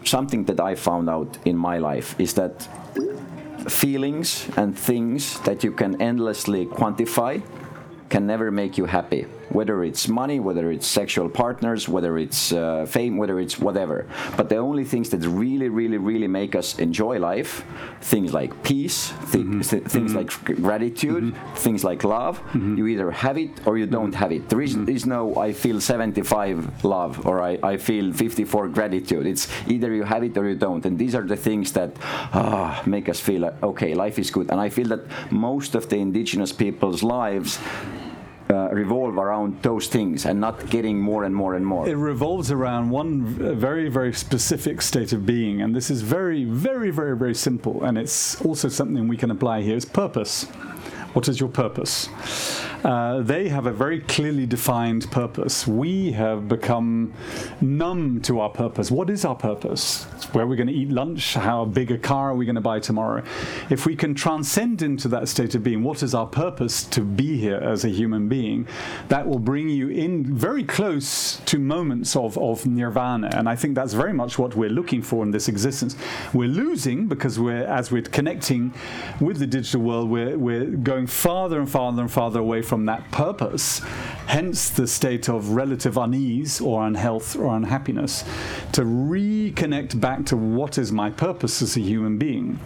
something 0.05 0.45
that 0.45 0.61
I 0.61 0.75
found 0.75 1.11
out 1.11 1.39
in 1.45 1.57
my 1.57 1.79
life 1.79 2.15
is 2.19 2.35
that 2.35 2.69
feelings 3.69 4.49
and 4.57 4.79
things 4.79 5.41
that 5.41 5.65
you 5.65 5.73
can 5.73 6.01
endlessly 6.01 6.67
quantify 6.67 7.43
can 8.09 8.27
never 8.27 8.51
make 8.51 8.79
you 8.79 8.87
happy. 8.87 9.27
Whether 9.57 9.77
it's 9.89 10.05
money, 10.23 10.39
whether 10.49 10.67
it's 10.75 10.87
sexual 11.01 11.29
partners, 11.43 11.81
whether 11.95 12.13
it's 12.25 12.41
uh, 12.53 12.85
fame, 12.97 13.15
whether 13.21 13.37
it's 13.45 13.57
whatever. 13.67 13.99
But 14.39 14.47
the 14.53 14.57
only 14.69 14.85
things 14.93 15.07
that 15.13 15.21
really, 15.45 15.69
really, 15.81 15.99
really 16.11 16.29
make 16.41 16.53
us 16.61 16.69
enjoy 16.87 17.15
life, 17.31 17.51
things 18.13 18.31
like 18.41 18.53
peace, 18.71 18.99
Mm-hmm. 19.37 19.61
th- 19.71 19.85
things 19.95 20.13
like 20.21 20.31
gratitude, 20.69 21.25
things 21.67 21.83
like 21.91 22.01
love, 22.05 22.35
Mm-hmm. 22.39 22.77
you 22.79 22.85
either 22.95 23.11
have 23.25 23.37
it 23.45 23.53
or 23.67 23.73
you 23.81 23.87
don't 23.99 24.15
have 24.23 24.33
it. 24.37 24.43
There 24.51 24.63
is, 24.69 24.73
is 24.99 25.05
no 25.17 25.21
I 25.47 25.53
feel 25.53 25.79
75 25.81 26.85
love 26.85 27.27
or 27.29 27.37
I, 27.51 27.53
I 27.73 27.77
feel 27.89 28.13
54 28.13 28.69
gratitude. 28.69 29.27
It's 29.27 29.45
either 29.75 29.93
you 29.99 30.05
have 30.05 30.23
it 30.29 30.37
or 30.39 30.45
you 30.49 30.55
don't. 30.67 30.85
And 30.87 30.99
these 30.99 31.15
are 31.19 31.27
the 31.35 31.37
things 31.49 31.73
that 31.73 31.91
ah, 32.33 32.83
make 32.87 33.07
us 33.09 33.21
feel 33.21 33.41
like, 33.47 33.57
okay, 33.63 33.95
life 33.95 34.19
is 34.19 34.31
good. 34.31 34.51
And 34.53 34.61
I 34.61 34.69
feel 34.77 34.89
that 34.95 35.03
most 35.31 35.75
of 35.75 35.89
the 35.91 35.97
indigenous 35.97 36.53
people's 36.53 37.03
lives 37.03 37.59
uh, 38.57 38.69
revolve 38.73 39.17
around 39.19 39.63
those 39.63 39.87
things 39.87 40.27
and 40.27 40.41
not 40.41 40.71
getting 40.71 40.99
more 41.01 41.25
and 41.25 41.35
more 41.35 41.55
and 41.55 41.65
more. 41.67 41.89
It 41.89 41.97
revolves 41.97 42.51
around 42.51 42.91
one 42.91 43.25
very, 43.69 43.89
very 43.89 44.13
specific 44.13 44.83
state 44.83 45.13
of 45.13 45.21
being, 45.27 45.63
and 45.63 45.75
this 45.75 45.91
is 45.91 46.03
very, 46.03 46.45
very, 46.45 46.91
very, 46.91 47.17
very 47.17 47.35
simple. 47.35 47.85
And 47.85 47.99
it's 47.99 48.41
also 48.45 48.69
something 48.69 49.09
we 49.09 49.17
can 49.17 49.31
apply 49.31 49.63
here: 49.63 49.77
is 49.77 49.85
purpose. 49.85 50.45
What 51.15 51.29
is 51.29 51.41
your 51.41 51.49
purpose? 51.49 52.09
Uh, 52.87 53.21
they 53.21 53.49
have 53.49 53.67
a 53.67 53.73
very 53.73 53.99
clearly 53.99 54.47
defined 54.47 55.11
purpose. 55.11 55.67
We 55.67 56.13
have 56.13 56.47
become 56.47 57.13
numb 57.61 58.21
to 58.23 58.39
our 58.39 58.49
purpose. 58.49 58.93
What 58.93 59.11
is 59.11 59.25
our 59.25 59.35
purpose? 59.35 60.05
Where 60.31 60.45
are 60.45 60.47
we're 60.47 60.55
going 60.55 60.69
to 60.69 60.73
eat 60.73 60.91
lunch? 60.91 61.35
How 61.35 61.65
big 61.65 61.91
a 61.91 61.99
car 61.99 62.31
are 62.31 62.37
we 62.37 62.45
going 62.45 62.55
to 62.55 62.61
buy 62.61 62.79
tomorrow? 62.79 63.25
If 63.71 63.87
we 63.87 63.97
can 63.97 64.15
transcend 64.15 64.83
into 64.83 65.09
that 65.09 65.27
state 65.27 65.57
of 65.57 65.65
being, 65.65 65.83
what 65.83 66.05
is 66.05 66.15
our 66.15 66.29
purpose 66.29 66.85
to 66.85 67.01
be 67.01 67.37
here 67.37 67.57
as 67.57 67.85
a 67.85 67.89
human 67.89 68.29
being? 68.29 68.69
That 69.09 69.27
will 69.27 69.41
bring 69.41 69.69
you 69.69 69.89
in 69.89 70.37
very 70.37 70.63
close 70.63 71.41
to 71.47 71.59
moments 71.59 72.15
of, 72.15 72.39
of 72.39 72.67
nirvana. 72.67 73.31
And 73.33 73.49
I 73.49 73.57
think 73.57 73.75
that's 73.75 73.95
very 73.95 74.13
much 74.13 74.39
what 74.39 74.55
we're 74.55 74.71
looking 74.71 75.03
for 75.03 75.25
in 75.25 75.33
this 75.33 75.49
existence. 75.49 75.97
We're 76.33 76.51
losing 76.51 77.09
because 77.09 77.41
we're, 77.41 77.65
as 77.65 77.91
we're 77.91 78.03
connecting 78.03 78.73
with 79.21 79.39
the 79.39 79.47
digital 79.49 79.81
world, 79.81 80.09
we're, 80.09 80.39
we're 80.39 80.67
going 80.67 81.09
farther 81.09 81.59
and 81.59 81.69
farther 81.69 82.03
and 82.03 82.11
farther 82.13 82.39
away 82.39 82.63
from 82.63 82.76
that 82.85 83.11
purpose. 83.11 83.79
Hence 84.27 84.69
the 84.69 84.87
state 84.87 85.29
of 85.31 85.51
relative 85.51 85.97
unease 85.97 86.61
or 86.61 86.87
unhealth 86.87 87.35
or 87.35 87.57
unhappiness. 87.57 88.23
To 88.73 88.83
reconnect 88.83 89.99
back 89.99 90.27
to 90.27 90.37
what 90.37 90.77
is 90.77 90.93
my 90.93 91.09
purpose 91.09 91.63
as 91.63 91.77
a 91.77 91.81
human 91.81 92.19
being 92.19 92.61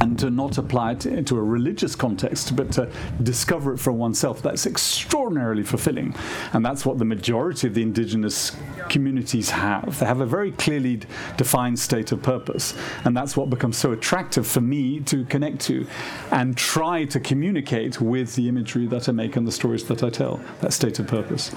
and 0.00 0.18
to 0.18 0.30
not 0.30 0.58
apply 0.58 0.92
it 0.92 1.06
into 1.06 1.36
a 1.36 1.42
religious 1.42 1.94
context, 1.94 2.56
but 2.56 2.72
to 2.72 2.90
discover 3.22 3.74
it 3.74 3.78
for 3.78 3.92
oneself. 3.92 4.40
That's 4.42 4.66
extraordinarily 4.66 5.62
fulfilling. 5.62 6.14
And 6.52 6.64
that's 6.64 6.86
what 6.86 6.98
the 6.98 7.04
majority 7.04 7.66
of 7.66 7.74
the 7.74 7.82
indigenous 7.82 8.56
communities 8.88 9.50
have. 9.50 9.98
They 9.98 10.06
have 10.06 10.20
a 10.20 10.26
very 10.26 10.52
clearly 10.52 11.00
defined 11.36 11.78
state 11.78 12.12
of 12.12 12.22
purpose. 12.22 12.74
And 13.04 13.16
that's 13.16 13.36
what 13.36 13.50
becomes 13.50 13.76
so 13.76 13.92
attractive 13.92 14.46
for 14.46 14.60
me 14.60 15.00
to 15.00 15.24
connect 15.26 15.60
to 15.62 15.86
and 16.30 16.56
try 16.56 17.04
to 17.04 17.20
communicate 17.20 18.00
with 18.00 18.34
the 18.36 18.48
imagery 18.48 18.86
that 18.86 19.08
I 19.08 19.12
make 19.12 19.36
and 19.36 19.46
the 19.46 19.52
stories 19.52 19.84
that 19.84 20.02
I 20.02 20.10
tell, 20.10 20.40
that 20.60 20.72
state 20.72 20.98
of 20.98 21.06
purpose. 21.06 21.54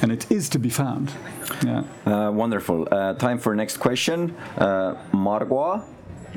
And 0.00 0.10
it 0.10 0.30
is 0.30 0.48
to 0.50 0.58
be 0.58 0.70
found. 0.70 1.12
Yeah. 1.64 1.84
Uh, 2.06 2.30
wonderful. 2.32 2.88
Uh, 2.90 3.14
time 3.14 3.38
for 3.38 3.54
next 3.54 3.76
question. 3.76 4.34
Uh, 4.56 4.96
Margot, 5.12 5.84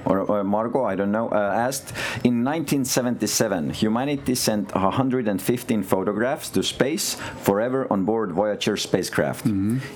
or, 0.06 0.20
or 0.20 0.44
Margot, 0.44 0.84
I 0.84 0.96
don't 0.96 1.12
know, 1.12 1.30
uh, 1.30 1.36
asked 1.36 1.94
In 2.24 2.44
1977, 2.44 3.70
humanity 3.72 4.36
sent 4.36 4.74
115 4.74 5.84
photographs 5.84 6.50
to 6.52 6.64
space 6.64 7.16
forever 7.42 7.88
on 7.92 8.06
board 8.06 8.32
Voyager 8.32 8.78
spacecraft. 8.78 9.46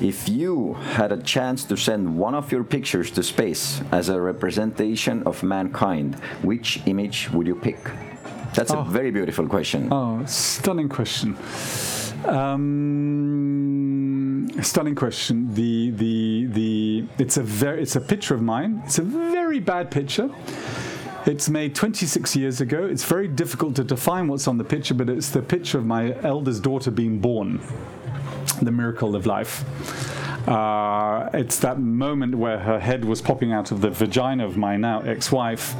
If 0.02 0.30
you 0.30 0.74
had 0.74 1.12
a 1.12 1.18
chance 1.18 1.64
to 1.66 1.76
send 1.78 2.18
one 2.18 2.36
of 2.36 2.52
your 2.52 2.64
pictures 2.64 3.12
to 3.12 3.24
space 3.24 3.82
as 3.92 4.10
a 4.10 4.20
representation 4.20 5.24
of 5.24 5.44
mankind, 5.44 6.16
which 6.44 6.82
image 6.86 7.30
would 7.32 7.48
you 7.48 7.56
pick? 7.56 7.80
That's 8.54 8.72
a 8.72 8.84
very 8.84 9.12
beautiful 9.12 9.48
question. 9.48 9.90
Oh, 9.92 10.24
stunning 10.26 10.90
question. 10.90 11.38
Um, 12.26 13.99
stunning 14.62 14.96
question. 14.96 15.54
The 15.54 15.92
the 15.92 16.46
the 16.48 17.06
it's 17.18 17.38
a 17.38 17.44
very 17.44 17.82
it's 17.82 17.96
a 17.96 18.02
picture 18.02 18.34
of 18.34 18.42
mine. 18.42 18.82
It's 18.86 19.00
a 19.00 19.04
very 19.04 19.60
bad 19.60 19.92
picture. 19.92 20.30
It's 21.26 21.50
made 21.50 21.76
26 21.76 22.36
years 22.36 22.62
ago. 22.62 22.86
It's 22.86 23.04
very 23.04 23.28
difficult 23.28 23.76
to 23.76 23.84
define 23.84 24.28
what's 24.28 24.48
on 24.48 24.58
the 24.58 24.64
picture, 24.64 24.94
but 24.94 25.10
it's 25.10 25.30
the 25.30 25.42
picture 25.42 25.78
of 25.78 25.86
my 25.86 26.16
eldest 26.24 26.64
daughter 26.64 26.92
being 26.92 27.20
born. 27.20 27.62
The 28.62 28.72
miracle 28.72 29.16
of 29.16 29.26
life. 29.26 29.64
Uh, 30.48 31.30
it's 31.34 31.60
that 31.60 31.80
moment 31.80 32.36
where 32.36 32.58
her 32.58 32.80
head 32.80 33.06
was 33.06 33.22
popping 33.22 33.52
out 33.52 33.72
of 33.72 33.82
the 33.82 33.90
vagina 33.90 34.46
of 34.46 34.58
my 34.58 34.78
now 34.78 35.02
ex-wife 35.02 35.76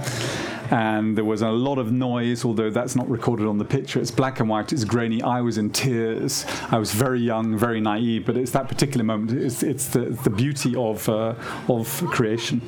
and 0.70 1.18
there 1.18 1.26
was 1.26 1.42
a 1.42 1.50
lot 1.50 1.78
of 1.78 1.92
noise, 1.92 2.46
although 2.46 2.70
that's 2.70 2.96
not 2.96 3.10
recorded 3.10 3.48
on 3.48 3.58
the 3.58 3.66
picture. 3.66 4.00
It's 4.00 4.12
black 4.12 4.40
and 4.40 4.50
white, 4.50 4.72
it's 4.72 4.84
grainy. 4.84 5.22
I 5.22 5.42
was 5.42 5.58
in 5.58 5.70
tears. 5.70 6.46
I 6.72 6.78
was 6.78 6.92
very 6.94 7.20
young, 7.20 7.58
very 7.58 7.82
naive, 7.82 8.26
but 8.26 8.38
it's 8.38 8.52
that 8.52 8.68
particular 8.68 9.04
moment. 9.04 9.32
It's, 9.32 9.64
it's 9.64 9.88
the, 9.88 10.02
the 10.24 10.30
beauty 10.30 10.76
of, 10.76 11.08
uh, 11.10 11.36
of 11.68 12.04
creation. 12.08 12.62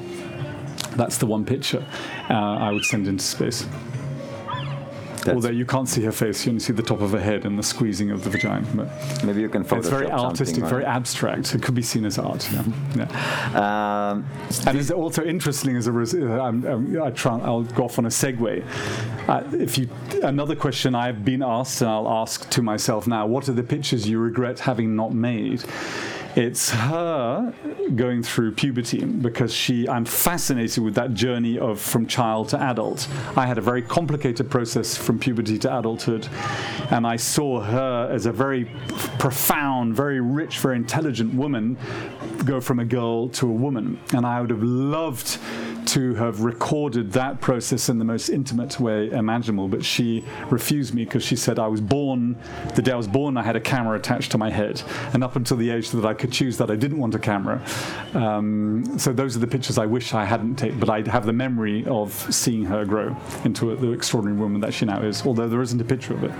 That's 0.95 1.17
the 1.17 1.25
one 1.25 1.45
picture 1.45 1.85
uh, 2.29 2.33
I 2.33 2.71
would 2.71 2.85
send 2.85 3.07
into 3.07 3.23
space. 3.23 3.65
That's- 5.21 5.35
Although 5.35 5.49
you 5.51 5.65
can't 5.65 5.87
see 5.87 6.01
her 6.03 6.11
face, 6.11 6.45
you 6.45 6.51
only 6.51 6.59
see 6.59 6.73
the 6.73 6.81
top 6.81 7.01
of 7.01 7.11
her 7.11 7.19
head 7.19 7.45
and 7.45 7.57
the 7.57 7.63
squeezing 7.63 8.09
of 8.11 8.23
the 8.23 8.29
vagina. 8.31 8.65
But 8.73 9.23
Maybe 9.23 9.41
you 9.41 9.49
can 9.49 9.63
Photoshop 9.63 9.77
it's 9.77 9.89
very 9.89 10.11
artistic, 10.11 10.63
very 10.65 10.85
abstract. 10.85 11.53
It 11.55 11.61
could 11.61 11.75
be 11.75 11.81
seen 11.83 12.05
as 12.05 12.17
art. 12.17 12.47
Yeah. 12.51 12.63
yeah. 12.95 14.11
Um, 14.11 14.25
And 14.67 14.77
it's 14.79 14.89
also 14.91 15.23
interesting 15.23 15.75
as 15.77 15.87
a 15.87 15.91
res- 15.91 16.15
uh, 16.15 16.41
I'm, 16.41 16.65
I'm, 16.65 17.01
I 17.03 17.11
try, 17.11 17.37
I'll 17.39 17.63
go 17.63 17.83
off 17.85 17.99
on 17.99 18.05
a 18.05 18.09
segue. 18.09 18.63
Uh, 19.27 19.43
if 19.53 19.77
you 19.77 19.87
another 20.23 20.55
question 20.55 20.95
I've 20.95 21.23
been 21.23 21.43
asked 21.43 21.81
and 21.81 21.89
I'll 21.89 22.09
ask 22.09 22.49
to 22.49 22.61
myself 22.61 23.05
now: 23.07 23.25
What 23.27 23.47
are 23.49 23.53
the 23.53 23.63
pictures 23.63 24.07
you 24.09 24.19
regret 24.19 24.59
having 24.59 24.95
not 24.95 25.13
made? 25.13 25.63
It's 26.35 26.69
her 26.69 27.53
going 27.95 28.23
through 28.23 28.53
puberty 28.53 29.03
because 29.03 29.53
she. 29.53 29.87
I'm 29.89 30.05
fascinated 30.05 30.81
with 30.81 30.95
that 30.95 31.13
journey 31.13 31.59
of 31.59 31.79
from 31.79 32.07
child 32.07 32.49
to 32.49 32.61
adult. 32.61 33.07
I 33.35 33.45
had 33.45 33.57
a 33.57 33.61
very 33.61 33.81
complicated 33.81 34.49
process 34.49 34.95
from 34.95 35.19
puberty 35.19 35.59
to 35.59 35.77
adulthood, 35.77 36.29
and 36.89 37.05
I 37.05 37.17
saw 37.17 37.59
her 37.59 38.09
as 38.09 38.27
a 38.27 38.31
very 38.31 38.71
profound, 39.19 39.93
very 39.93 40.21
rich, 40.21 40.59
very 40.59 40.77
intelligent 40.77 41.33
woman 41.33 41.77
go 42.45 42.61
from 42.61 42.79
a 42.79 42.85
girl 42.85 43.27
to 43.29 43.47
a 43.47 43.51
woman. 43.51 43.99
And 44.13 44.25
I 44.25 44.39
would 44.39 44.51
have 44.51 44.63
loved 44.63 45.37
to 45.87 46.13
have 46.15 46.41
recorded 46.41 47.11
that 47.13 47.41
process 47.41 47.89
in 47.89 47.97
the 47.99 48.05
most 48.05 48.29
intimate 48.29 48.79
way 48.79 49.09
imaginable, 49.11 49.67
but 49.67 49.83
she 49.83 50.23
refused 50.49 50.93
me 50.93 51.03
because 51.05 51.23
she 51.23 51.35
said 51.35 51.59
I 51.59 51.67
was 51.67 51.81
born, 51.81 52.37
the 52.75 52.81
day 52.81 52.91
I 52.91 52.95
was 52.95 53.07
born, 53.07 53.37
I 53.37 53.43
had 53.43 53.55
a 53.55 53.59
camera 53.59 53.97
attached 53.97 54.31
to 54.31 54.37
my 54.37 54.49
head. 54.49 54.81
And 55.13 55.23
up 55.23 55.35
until 55.35 55.57
the 55.57 55.69
age 55.69 55.89
that 55.91 56.05
I 56.05 56.13
could 56.13 56.31
choose 56.31 56.57
that, 56.57 56.69
I 56.71 56.75
didn't 56.75 56.97
want 56.99 57.15
a 57.15 57.19
camera. 57.19 57.61
Um, 58.13 58.97
so 58.97 59.13
those 59.13 59.35
are 59.35 59.39
the 59.39 59.47
pictures 59.47 59.77
I 59.77 59.85
wish 59.85 60.13
I 60.13 60.25
hadn't 60.25 60.55
taken, 60.55 60.79
but 60.79 60.89
I 60.89 61.01
have 61.09 61.25
the 61.25 61.33
memory 61.33 61.85
of 61.87 62.11
seeing 62.33 62.63
her 62.65 62.85
grow 62.85 63.15
into 63.43 63.71
a, 63.71 63.75
the 63.75 63.91
extraordinary 63.91 64.39
woman 64.39 64.61
that 64.61 64.73
she 64.73 64.85
now 64.85 65.01
is, 65.01 65.25
although 65.25 65.47
there 65.47 65.61
isn't 65.61 65.79
a 65.81 65.85
picture 65.85 66.13
of 66.13 66.23
it. 66.23 66.31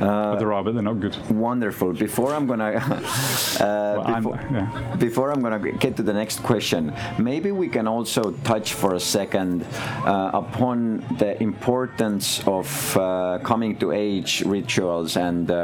but 0.00 0.36
there 0.38 0.52
are, 0.52 0.62
but 0.64 0.74
they're 0.74 0.82
not 0.82 1.00
good. 1.00 1.16
Wonderful. 1.30 1.92
Before 1.92 2.34
I'm 2.34 2.46
gonna, 2.46 2.64
uh, 2.74 3.58
Well, 3.60 4.02
I'm- 4.02 4.24
yeah. 4.52 4.96
before 4.98 5.30
I'm 5.32 5.40
gonna 5.42 5.58
get 5.72 5.96
to 5.96 6.02
the 6.02 6.12
next 6.12 6.42
question, 6.42 6.92
maybe 7.18 7.50
we 7.52 7.68
can 7.68 7.86
also 7.86 8.32
touch 8.44 8.63
for 8.72 8.94
a 8.94 9.00
second 9.00 9.62
uh, 10.04 10.30
upon 10.32 11.04
the 11.18 11.40
importance 11.42 12.42
of 12.46 12.96
uh, 12.96 13.38
coming 13.42 13.76
to 13.78 13.92
age 13.92 14.42
rituals 14.46 15.16
and 15.16 15.50
uh, 15.50 15.54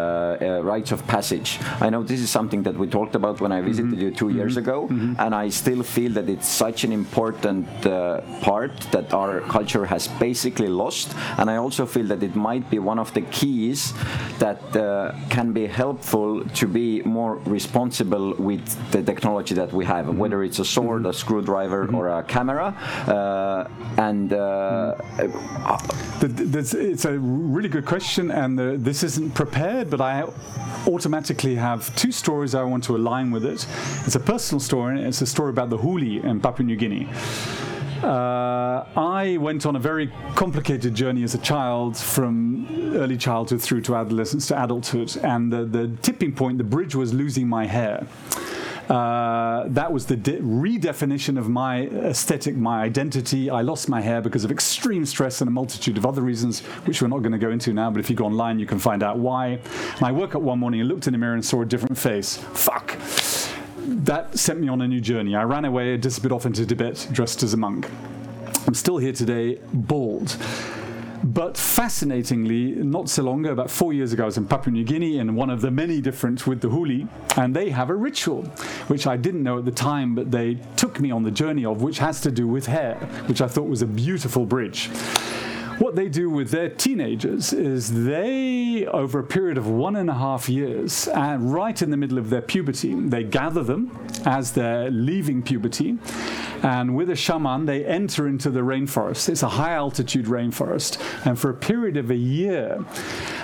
uh, 0.41 0.61
rites 0.63 0.93
of 0.93 1.07
passage. 1.07 1.59
I 1.81 1.91
know 1.91 2.03
this 2.03 2.21
is 2.21 2.31
something 2.31 2.63
that 2.65 2.77
we 2.77 2.87
talked 2.87 3.15
about 3.15 3.41
when 3.41 3.53
I 3.53 3.61
visited 3.61 3.81
Mm-hmm. 3.81 4.01
you 4.01 4.11
2 4.11 4.29
years 4.31 4.57
ago, 4.57 4.89
and 5.19 5.35
I 5.35 5.49
still 5.51 5.83
feel 5.83 6.13
that 6.13 6.29
it's 6.29 6.49
such 6.49 6.85
an 6.85 6.93
important 6.93 7.67
uh, 7.87 8.21
part 8.43 8.73
that 8.93 9.13
our 9.15 9.41
culture 9.41 9.85
has 9.87 10.07
basically 10.21 10.69
lost. 10.69 11.15
And 11.39 11.51
I 11.51 11.57
also 11.57 11.87
feel 11.87 12.07
that 12.09 12.23
it 12.23 12.37
might 12.37 12.69
be 12.71 12.79
one 12.79 12.99
of 12.99 13.13
the 13.15 13.23
keys 13.23 13.95
that 14.39 14.61
uh, 14.77 15.13
can 15.31 15.53
be 15.53 15.67
helpful 15.67 16.45
to 16.61 16.67
be 16.67 17.03
more 17.05 17.37
responsible 17.47 18.35
with 18.39 18.63
the 18.93 19.03
technology 19.03 19.55
that 19.55 19.73
we 19.73 19.85
have, 19.87 20.05
whether 20.23 20.43
it's 20.45 20.59
a 20.59 20.65
sword, 20.65 21.07
a 21.07 21.13
screwdriver, 21.13 21.89
or 21.95 22.09
a 22.09 22.23
camera. 22.23 22.75
Uh, 23.07 23.69
and 23.97 24.33
uh, 24.33 24.95
it's 26.23 27.05
a 27.05 27.19
really 27.19 27.69
good 27.69 27.87
question, 27.87 28.31
and 28.31 28.59
this 28.59 29.03
isn't 29.03 29.35
prepared, 29.35 29.91
but 29.91 30.01
I 30.01 30.25
automatically 30.87 31.55
have 31.57 31.95
two 31.97 32.13
stories 32.13 32.55
I 32.55 32.63
want 32.63 32.85
to 32.85 32.97
align 32.97 33.31
with 33.31 33.45
it. 33.45 33.67
It's 34.07 34.17
a 34.17 34.21
personal 34.21 34.61
story, 34.61 34.99
and 34.99 35.07
it's 35.07 35.21
a 35.21 35.27
story 35.27 35.51
about 35.51 35.71
the 35.71 35.79
huli 35.79 36.23
in 36.25 36.41
Papua 36.41 36.67
New 36.67 36.77
Guinea. 36.77 37.09
Uh, 38.03 38.87
I 38.97 39.37
went 39.41 39.67
on 39.67 39.77
a 39.77 39.79
very 39.79 40.11
complicated 40.35 40.95
journey 40.95 41.23
as 41.23 41.35
a 41.35 41.39
child 41.39 41.99
from 41.99 42.67
early 42.97 43.19
childhood 43.19 43.61
through 43.61 43.83
to 43.83 43.95
adolescence 43.95 44.47
to 44.49 44.63
adulthood, 44.63 45.17
and 45.23 45.53
the, 45.53 45.65
the 45.65 45.89
tipping 46.01 46.33
point, 46.33 46.57
the 46.57 46.65
bridge 46.65 46.95
was 46.95 47.13
losing 47.13 47.47
my 47.47 47.67
hair. 47.67 48.07
Uh, 48.91 49.69
that 49.69 49.93
was 49.93 50.07
the 50.07 50.17
de- 50.17 50.41
redefinition 50.41 51.39
of 51.39 51.49
my 51.49 51.87
aesthetic, 51.87 52.57
my 52.57 52.83
identity. 52.83 53.49
I 53.49 53.63
lost 53.63 53.89
my 53.89 54.01
hair 54.01 54.21
because 54.21 54.45
of 54.45 54.51
extreme 54.51 55.07
stress 55.07 55.41
and 55.41 55.47
a 55.47 55.53
multitude 55.53 55.97
of 55.97 56.05
other 56.05 56.23
reasons, 56.23 56.61
which 56.87 57.01
we're 57.01 57.07
not 57.07 57.21
going 57.21 57.31
to 57.31 57.39
go 57.39 57.51
into 57.51 57.73
now. 57.73 57.89
But 57.93 58.01
if 58.01 58.11
you 58.11 58.17
go 58.17 58.25
online, 58.25 58.59
you 58.59 58.67
can 58.67 58.81
find 58.81 59.05
out 59.05 59.17
why. 59.17 59.61
And 59.95 60.03
I 60.03 60.11
woke 60.11 60.35
up 60.35 60.43
one 60.43 60.59
morning 60.59 60.81
and 60.81 60.89
looked 60.89 61.07
in 61.07 61.13
the 61.13 61.19
mirror 61.19 61.35
and 61.35 61.45
saw 61.45 61.63
a 61.63 61.65
different 61.67 61.97
face. 61.97 62.37
Fuck. 62.37 62.99
That 63.87 64.37
sent 64.37 64.61
me 64.61 64.67
on 64.67 64.81
a 64.81 64.89
new 64.89 65.01
journey. 65.01 65.37
I 65.37 65.45
ran 65.45 65.65
away, 65.65 65.97
disappeared 65.97 66.33
off 66.33 66.45
into 66.45 66.67
Tibet, 66.67 67.07
dressed 67.13 67.45
as 67.45 67.55
a 67.55 67.57
monk. 67.57 67.89
I'm 68.67 68.75
still 68.75 68.99
here 68.99 69.13
today, 69.13 69.61
bald. 69.73 70.37
But 71.23 71.57
fascinatingly, 71.57 72.73
not 72.77 73.11
so 73.11 73.23
long 73.23 73.41
ago, 73.41 73.53
about 73.53 73.71
four 73.71 73.93
years 73.93 74.13
ago, 74.13 74.23
I 74.23 74.27
was 74.27 74.39
in 74.39 74.47
Papua 74.47 74.73
New 74.73 74.85
Guinea 74.85 75.19
and 75.19 75.37
one 75.37 75.51
of 75.51 75.61
the 75.61 75.71
many 75.71 76.01
different 76.01 76.47
with 76.47 76.63
the 76.63 76.69
Huli, 76.69 77.07
and 77.37 77.55
they 77.55 77.69
have 77.71 77.91
a 77.91 77.95
ritual, 77.95 78.45
which 78.89 79.07
I 79.07 79.19
didn't 79.19 79.43
know 79.43 79.59
at 79.59 79.67
the 79.67 79.71
time, 79.71 80.15
but 80.15 80.31
they 80.31 80.59
took 80.77 80.99
me 80.99 81.11
on 81.11 81.23
the 81.23 81.31
journey 81.31 81.67
of, 81.67 81.83
which 81.83 81.99
has 81.99 82.23
to 82.23 82.31
do 82.31 82.49
with 82.49 82.67
hair, 82.67 82.95
which 83.27 83.43
I 83.43 83.49
thought 83.49 83.69
was 83.69 83.83
a 83.83 83.87
beautiful 83.87 84.47
bridge. 84.47 84.89
What 85.79 85.97
they 85.97 86.11
do 86.11 86.29
with 86.29 86.51
their 86.51 86.69
teenagers 86.69 87.55
is 87.55 88.05
they, 88.05 88.87
over 88.87 89.19
a 89.19 89.25
period 89.25 89.57
of 89.57 89.67
one 89.67 89.97
and 89.97 90.11
a 90.11 90.15
half 90.15 90.47
years, 90.47 91.09
uh, 91.09 91.39
right 91.41 91.81
in 91.81 91.91
the 91.91 91.97
middle 91.97 92.19
of 92.19 92.29
their 92.29 92.43
puberty, 92.43 92.95
they 92.95 93.25
gather 93.25 93.63
them 93.63 93.91
as 94.27 94.53
they're 94.53 94.91
leaving 94.91 95.43
puberty, 95.43 95.97
and 96.63 96.95
with 96.95 97.11
a 97.11 97.17
shaman, 97.17 97.67
they 97.67 97.85
enter 97.85 98.27
into 98.27 98.51
the 98.51 98.61
rainforest. 98.61 99.29
It's 99.29 99.43
a 99.43 99.49
high 99.49 99.75
altitude 99.75 100.27
rainforest, 100.27 100.99
and 101.27 101.39
for 101.39 101.51
a 101.51 101.55
period 101.55 101.97
of 101.97 102.11
a 102.11 102.17
year, 102.17 102.85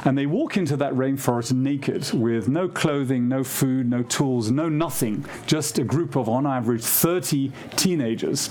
and 0.06 0.16
they 0.16 0.24
walk 0.24 0.56
into 0.56 0.76
that 0.76 0.92
rainforest 0.92 1.52
naked 1.52 2.12
with 2.12 2.48
no 2.48 2.68
clothing, 2.68 3.26
no 3.26 3.42
food, 3.42 3.90
no 3.90 4.04
tools, 4.04 4.52
no 4.52 4.68
nothing, 4.68 5.24
just 5.46 5.80
a 5.80 5.84
group 5.84 6.14
of, 6.14 6.28
on 6.28 6.46
average, 6.46 6.82
30 6.82 7.50
teenagers. 7.74 8.50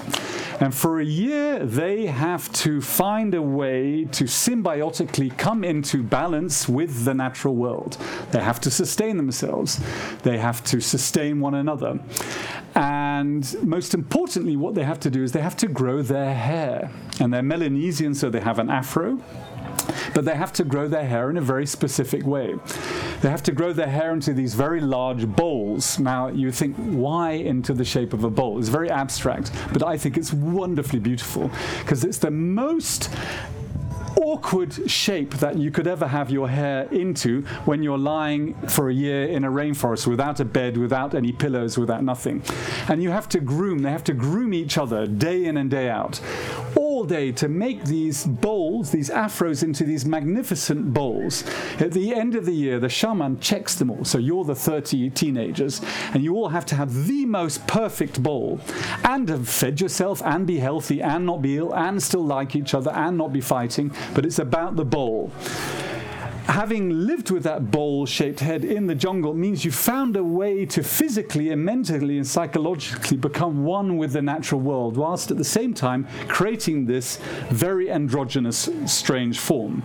And 0.60 0.76
for 0.76 1.00
a 1.00 1.06
year, 1.06 1.60
they 1.60 2.08
have 2.08 2.52
to 2.54 2.82
find 2.82 3.34
a 3.34 3.42
way 3.42 4.04
to 4.12 4.26
symbiotically 4.26 5.36
come 5.38 5.64
into 5.64 6.04
balance 6.04 6.68
with 6.68 7.06
the 7.06 7.14
natural 7.14 7.56
world. 7.56 7.98
They 8.32 8.44
have 8.44 8.60
to 8.62 8.70
sustain 8.70 9.16
themselves, 9.16 9.80
they 10.24 10.38
have 10.38 10.62
to 10.66 10.82
sustain 10.82 11.40
one 11.40 11.56
another. 11.56 12.00
And 12.76 13.56
most 13.64 13.94
importantly, 13.94 14.58
what 14.58 14.76
they 14.76 14.84
have 14.84 15.00
to 15.00 15.10
do 15.10 15.24
is 15.24 15.32
they 15.32 15.42
have 15.42 15.56
to 15.58 15.68
grow 15.70 16.02
their 16.02 16.34
hair. 16.34 16.92
And 17.22 17.34
they're 17.34 17.42
Melanesian, 17.42 18.14
so 18.14 18.30
they 18.30 18.42
have 18.42 18.60
an 18.60 18.70
afro 18.70 19.22
but 20.14 20.26
they 20.26 20.36
have 20.36 20.54
to 20.54 20.64
grow 20.64 20.88
their 20.88 21.06
hair 21.06 21.30
in 21.30 21.38
a 21.38 21.42
very 21.42 21.66
specific 21.66 22.26
way. 22.26 22.56
They 23.22 23.30
have 23.30 23.44
to 23.44 23.52
grow 23.52 23.74
their 23.74 23.88
hair 23.88 24.14
into 24.14 24.34
these 24.34 24.54
very 24.54 24.82
large 24.82 25.28
bowls. 25.28 26.00
Now, 26.00 26.28
you 26.28 26.52
think, 26.52 26.76
why 26.78 27.32
into 27.32 27.74
the 27.74 27.86
shape 27.86 28.14
of 28.14 28.24
a 28.24 28.30
bowl? 28.30 28.60
It's 28.60 28.70
very 28.70 28.90
abstract, 28.90 29.52
but 29.74 29.84
I 29.84 29.98
think 29.98 30.18
it's 30.18 30.34
wonderfully 30.34 31.00
beautiful 31.00 31.50
because 31.80 32.04
it's 32.04 32.18
the 32.18 32.32
most 32.32 33.10
awkward 34.18 34.90
shape 34.90 35.32
that 35.36 35.58
you 35.58 35.72
could 35.72 35.88
ever 35.88 36.08
have 36.08 36.32
your 36.32 36.48
hair 36.48 36.84
into 36.92 37.42
when 37.66 37.84
you're 37.84 37.98
lying 37.98 38.54
for 38.68 38.90
a 38.90 38.94
year 38.94 39.26
in 39.26 39.44
a 39.44 39.52
rainforest 39.52 40.08
without 40.08 40.40
a 40.40 40.46
bed, 40.46 40.78
without 40.78 41.14
any 41.14 41.32
pillows, 41.32 41.78
without 41.78 42.04
nothing. 42.04 42.42
And 42.88 43.04
you 43.04 43.12
have 43.12 43.28
to 43.30 43.40
groom, 43.40 43.80
they 43.80 43.92
have 43.92 44.04
to 44.06 44.14
groom 44.14 44.54
each 44.54 44.78
other 44.78 45.06
day 45.06 45.46
in 45.46 45.58
and 45.58 45.70
day 45.70 45.90
out, 45.90 46.22
all 46.76 47.06
day 47.06 47.32
to 47.34 47.48
make 47.48 47.84
these 47.84 48.26
bowls, 48.26 48.92
these 48.92 49.10
afros, 49.10 49.64
into 49.64 49.84
these 49.84 50.06
magnificent 50.06 50.94
bowls. 50.94 51.44
At 51.80 51.92
the 51.92 52.14
end 52.14 52.36
of 52.36 52.46
the 52.46 52.54
year, 52.54 52.80
the 52.80 52.90
shaman 52.90 53.40
checks 53.40 53.76
them 53.76 53.90
all. 53.92 54.06
So 54.06 54.18
you're 54.18 54.44
the 54.44 54.56
30 54.56 55.10
teenagers, 55.12 55.82
and 56.14 56.24
you 56.24 56.36
all 56.36 56.50
have 56.50 56.66
to 56.68 56.76
have 56.76 57.08
the 57.08 57.26
most 57.26 57.66
perfect 57.68 58.22
bowl 58.22 58.60
and 59.04 59.30
have 59.30 59.48
fed 59.48 59.82
yourself 59.82 60.22
and 60.24 60.46
be 60.46 60.60
healthy 60.60 61.02
and 61.02 61.26
not 61.26 61.42
be 61.42 61.58
ill 61.58 61.74
and 61.74 62.02
still 62.02 62.26
like 62.26 62.56
each 62.56 62.74
other 62.74 62.92
and 62.92 63.18
not 63.18 63.34
be 63.34 63.42
fighting 63.42 63.92
but 64.14 64.26
it's 64.26 64.40
about 64.40 64.76
the 64.76 64.86
bowl. 64.86 65.32
Having 66.48 67.08
lived 67.08 67.32
with 67.32 67.44
that 67.44 67.72
bowl 67.72 68.06
shaped 68.06 68.40
head 68.40 68.64
in 68.64 68.86
the 68.86 68.94
jungle 68.94 69.34
means 69.34 69.66
you 69.66 69.72
found 69.72 70.16
a 70.16 70.24
way 70.24 70.64
to 70.68 70.84
physically 70.84 71.50
and 71.50 71.66
mentally 71.66 72.18
and 72.18 72.26
psychologically 72.26 73.18
become 73.18 73.64
one 73.64 73.98
with 73.98 74.14
the 74.14 74.22
natural 74.22 74.62
world, 74.62 74.96
whilst 74.96 75.32
at 75.32 75.38
the 75.38 75.44
same 75.44 75.74
time 75.74 76.08
creating 76.28 76.86
this 76.86 77.18
very 77.50 77.92
androgynous, 77.92 78.70
strange 78.86 79.40
form. 79.40 79.82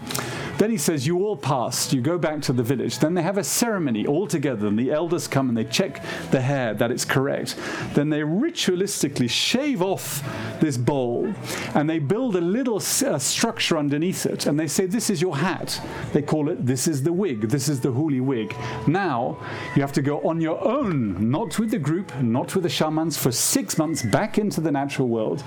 Then 0.60 0.70
he 0.70 0.76
says, 0.76 1.06
You 1.06 1.24
all 1.24 1.38
passed, 1.38 1.94
you 1.94 2.02
go 2.02 2.18
back 2.18 2.42
to 2.42 2.52
the 2.52 2.62
village. 2.62 2.98
Then 2.98 3.14
they 3.14 3.22
have 3.22 3.38
a 3.38 3.44
ceremony 3.44 4.06
all 4.06 4.26
together, 4.26 4.66
and 4.66 4.78
the 4.78 4.92
elders 4.92 5.26
come 5.26 5.48
and 5.48 5.56
they 5.56 5.64
check 5.64 6.02
the 6.32 6.40
hair 6.42 6.74
that 6.74 6.90
it's 6.90 7.06
correct. 7.06 7.56
Then 7.94 8.10
they 8.10 8.20
ritualistically 8.20 9.30
shave 9.30 9.80
off 9.80 10.22
this 10.60 10.76
bowl 10.76 11.32
and 11.74 11.88
they 11.88 11.98
build 11.98 12.36
a 12.36 12.42
little 12.42 12.76
uh, 12.76 13.18
structure 13.18 13.78
underneath 13.78 14.26
it, 14.26 14.44
and 14.44 14.60
they 14.60 14.66
say, 14.66 14.84
This 14.84 15.08
is 15.08 15.22
your 15.22 15.38
hat. 15.38 15.80
They 16.12 16.20
call 16.20 16.50
it, 16.50 16.66
This 16.66 16.86
is 16.86 17.02
the 17.02 17.12
wig, 17.12 17.48
this 17.48 17.70
is 17.70 17.80
the 17.80 17.90
huli 17.90 18.20
wig. 18.20 18.54
Now 18.86 19.38
you 19.74 19.80
have 19.80 19.94
to 19.94 20.02
go 20.02 20.20
on 20.20 20.42
your 20.42 20.62
own, 20.62 21.30
not 21.30 21.58
with 21.58 21.70
the 21.70 21.78
group, 21.78 22.14
not 22.20 22.54
with 22.54 22.64
the 22.64 22.68
shamans, 22.68 23.16
for 23.16 23.32
six 23.32 23.78
months 23.78 24.02
back 24.02 24.36
into 24.36 24.60
the 24.60 24.70
natural 24.70 25.08
world 25.08 25.42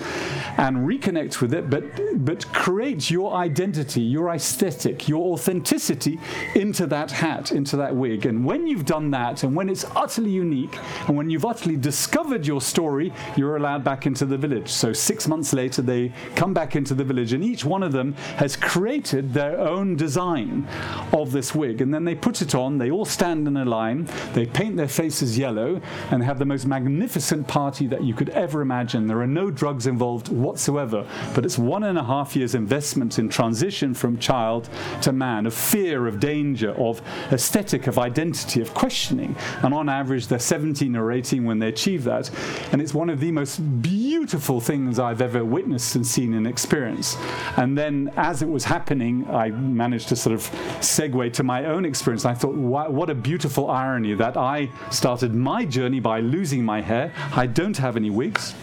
and 0.57 0.77
reconnect 0.77 1.39
with 1.39 1.53
it, 1.53 1.69
but, 1.69 1.83
but 2.25 2.51
create 2.51 3.11
your 3.11 3.35
identity, 3.35 4.01
your 4.01 4.29
aesthetic, 4.29 5.02
your 5.07 5.33
authenticity 5.33 6.19
into 6.55 6.85
that 6.87 7.11
hat, 7.11 7.51
into 7.51 7.77
that 7.77 7.95
wig. 7.95 8.25
And 8.25 8.45
when 8.45 8.67
you've 8.67 8.85
done 8.85 9.11
that, 9.11 9.43
and 9.43 9.55
when 9.55 9.69
it's 9.69 9.85
utterly 9.95 10.31
unique, 10.31 10.77
and 11.07 11.15
when 11.17 11.29
you've 11.29 11.45
utterly 11.45 11.77
discovered 11.77 12.45
your 12.45 12.61
story, 12.61 13.13
you're 13.35 13.57
allowed 13.57 13.83
back 13.83 14.05
into 14.05 14.25
the 14.25 14.37
village. 14.37 14.69
So 14.69 14.93
six 14.93 15.27
months 15.27 15.53
later, 15.53 15.81
they 15.81 16.11
come 16.35 16.53
back 16.53 16.75
into 16.75 16.93
the 16.93 17.03
village, 17.03 17.33
and 17.33 17.43
each 17.43 17.65
one 17.65 17.83
of 17.83 17.91
them 17.91 18.13
has 18.37 18.55
created 18.55 19.33
their 19.33 19.59
own 19.59 19.95
design 19.95 20.67
of 21.11 21.31
this 21.31 21.53
wig. 21.53 21.81
And 21.81 21.93
then 21.93 22.03
they 22.03 22.15
put 22.15 22.41
it 22.41 22.55
on, 22.55 22.77
they 22.77 22.91
all 22.91 23.05
stand 23.05 23.47
in 23.47 23.57
a 23.57 23.65
line, 23.65 24.07
they 24.33 24.45
paint 24.45 24.77
their 24.77 24.87
faces 24.87 25.37
yellow, 25.37 25.81
and 26.11 26.23
have 26.23 26.39
the 26.39 26.45
most 26.45 26.65
magnificent 26.65 27.47
party 27.47 27.87
that 27.87 28.03
you 28.03 28.13
could 28.13 28.29
ever 28.29 28.61
imagine. 28.61 29.07
There 29.07 29.21
are 29.21 29.27
no 29.27 29.51
drugs 29.51 29.87
involved 29.87 30.29
whatsoever, 30.29 31.07
but 31.35 31.45
it's 31.45 31.57
one 31.57 31.83
and 31.83 31.97
a 31.97 32.03
half 32.03 32.35
years 32.35 32.55
investment 32.55 33.19
in 33.19 33.29
transition 33.29 33.93
from 33.93 34.17
child 34.17 34.69
to 35.01 35.11
man, 35.11 35.45
of 35.45 35.53
fear, 35.53 36.07
of 36.07 36.19
danger, 36.19 36.71
of 36.71 37.01
aesthetic, 37.31 37.87
of 37.87 37.97
identity, 37.97 38.61
of 38.61 38.73
questioning. 38.73 39.35
And 39.61 39.73
on 39.73 39.89
average, 39.89 40.27
they're 40.27 40.39
17 40.39 40.95
or 40.95 41.11
18 41.11 41.43
when 41.43 41.59
they 41.59 41.67
achieve 41.67 42.03
that. 42.05 42.29
And 42.71 42.81
it's 42.81 42.93
one 42.93 43.09
of 43.09 43.19
the 43.19 43.31
most 43.31 43.57
beautiful 43.81 44.59
things 44.59 44.99
I've 44.99 45.21
ever 45.21 45.43
witnessed 45.43 45.95
and 45.95 46.05
seen 46.05 46.33
and 46.33 46.47
experienced. 46.47 47.17
And 47.57 47.77
then 47.77 48.11
as 48.17 48.41
it 48.41 48.49
was 48.49 48.63
happening, 48.63 49.27
I 49.29 49.49
managed 49.49 50.09
to 50.09 50.15
sort 50.15 50.33
of 50.33 50.41
segue 50.79 51.33
to 51.33 51.43
my 51.43 51.65
own 51.65 51.85
experience. 51.85 52.25
I 52.25 52.33
thought, 52.33 52.55
what 52.55 53.09
a 53.09 53.15
beautiful 53.15 53.69
irony 53.69 54.13
that 54.13 54.37
I 54.37 54.69
started 54.91 55.33
my 55.33 55.65
journey 55.65 55.99
by 55.99 56.19
losing 56.19 56.63
my 56.63 56.81
hair. 56.81 57.11
I 57.33 57.47
don't 57.47 57.77
have 57.77 57.95
any 57.95 58.09
wigs. 58.09 58.53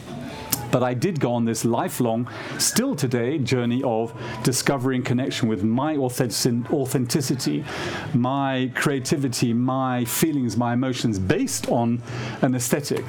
But 0.71 0.83
I 0.83 0.95
did 0.95 1.21
go 1.21 1.33
on 1.33 1.45
this 1.45 1.65
lifelong, 1.65 2.29
still 2.59 2.95
today, 2.95 3.39
journey 3.39 3.83
of 3.83 4.13
discovering 4.43 5.03
connection 5.03 5.49
with 5.49 5.63
my 5.65 5.97
authenticity, 5.97 7.65
my 8.15 8.71
creativity, 8.75 9.53
my 9.53 10.05
feelings, 10.05 10.57
my 10.57 10.73
emotions 10.73 11.19
based 11.19 11.69
on 11.69 12.03
an 12.43 12.55
aesthetic. 12.55 13.05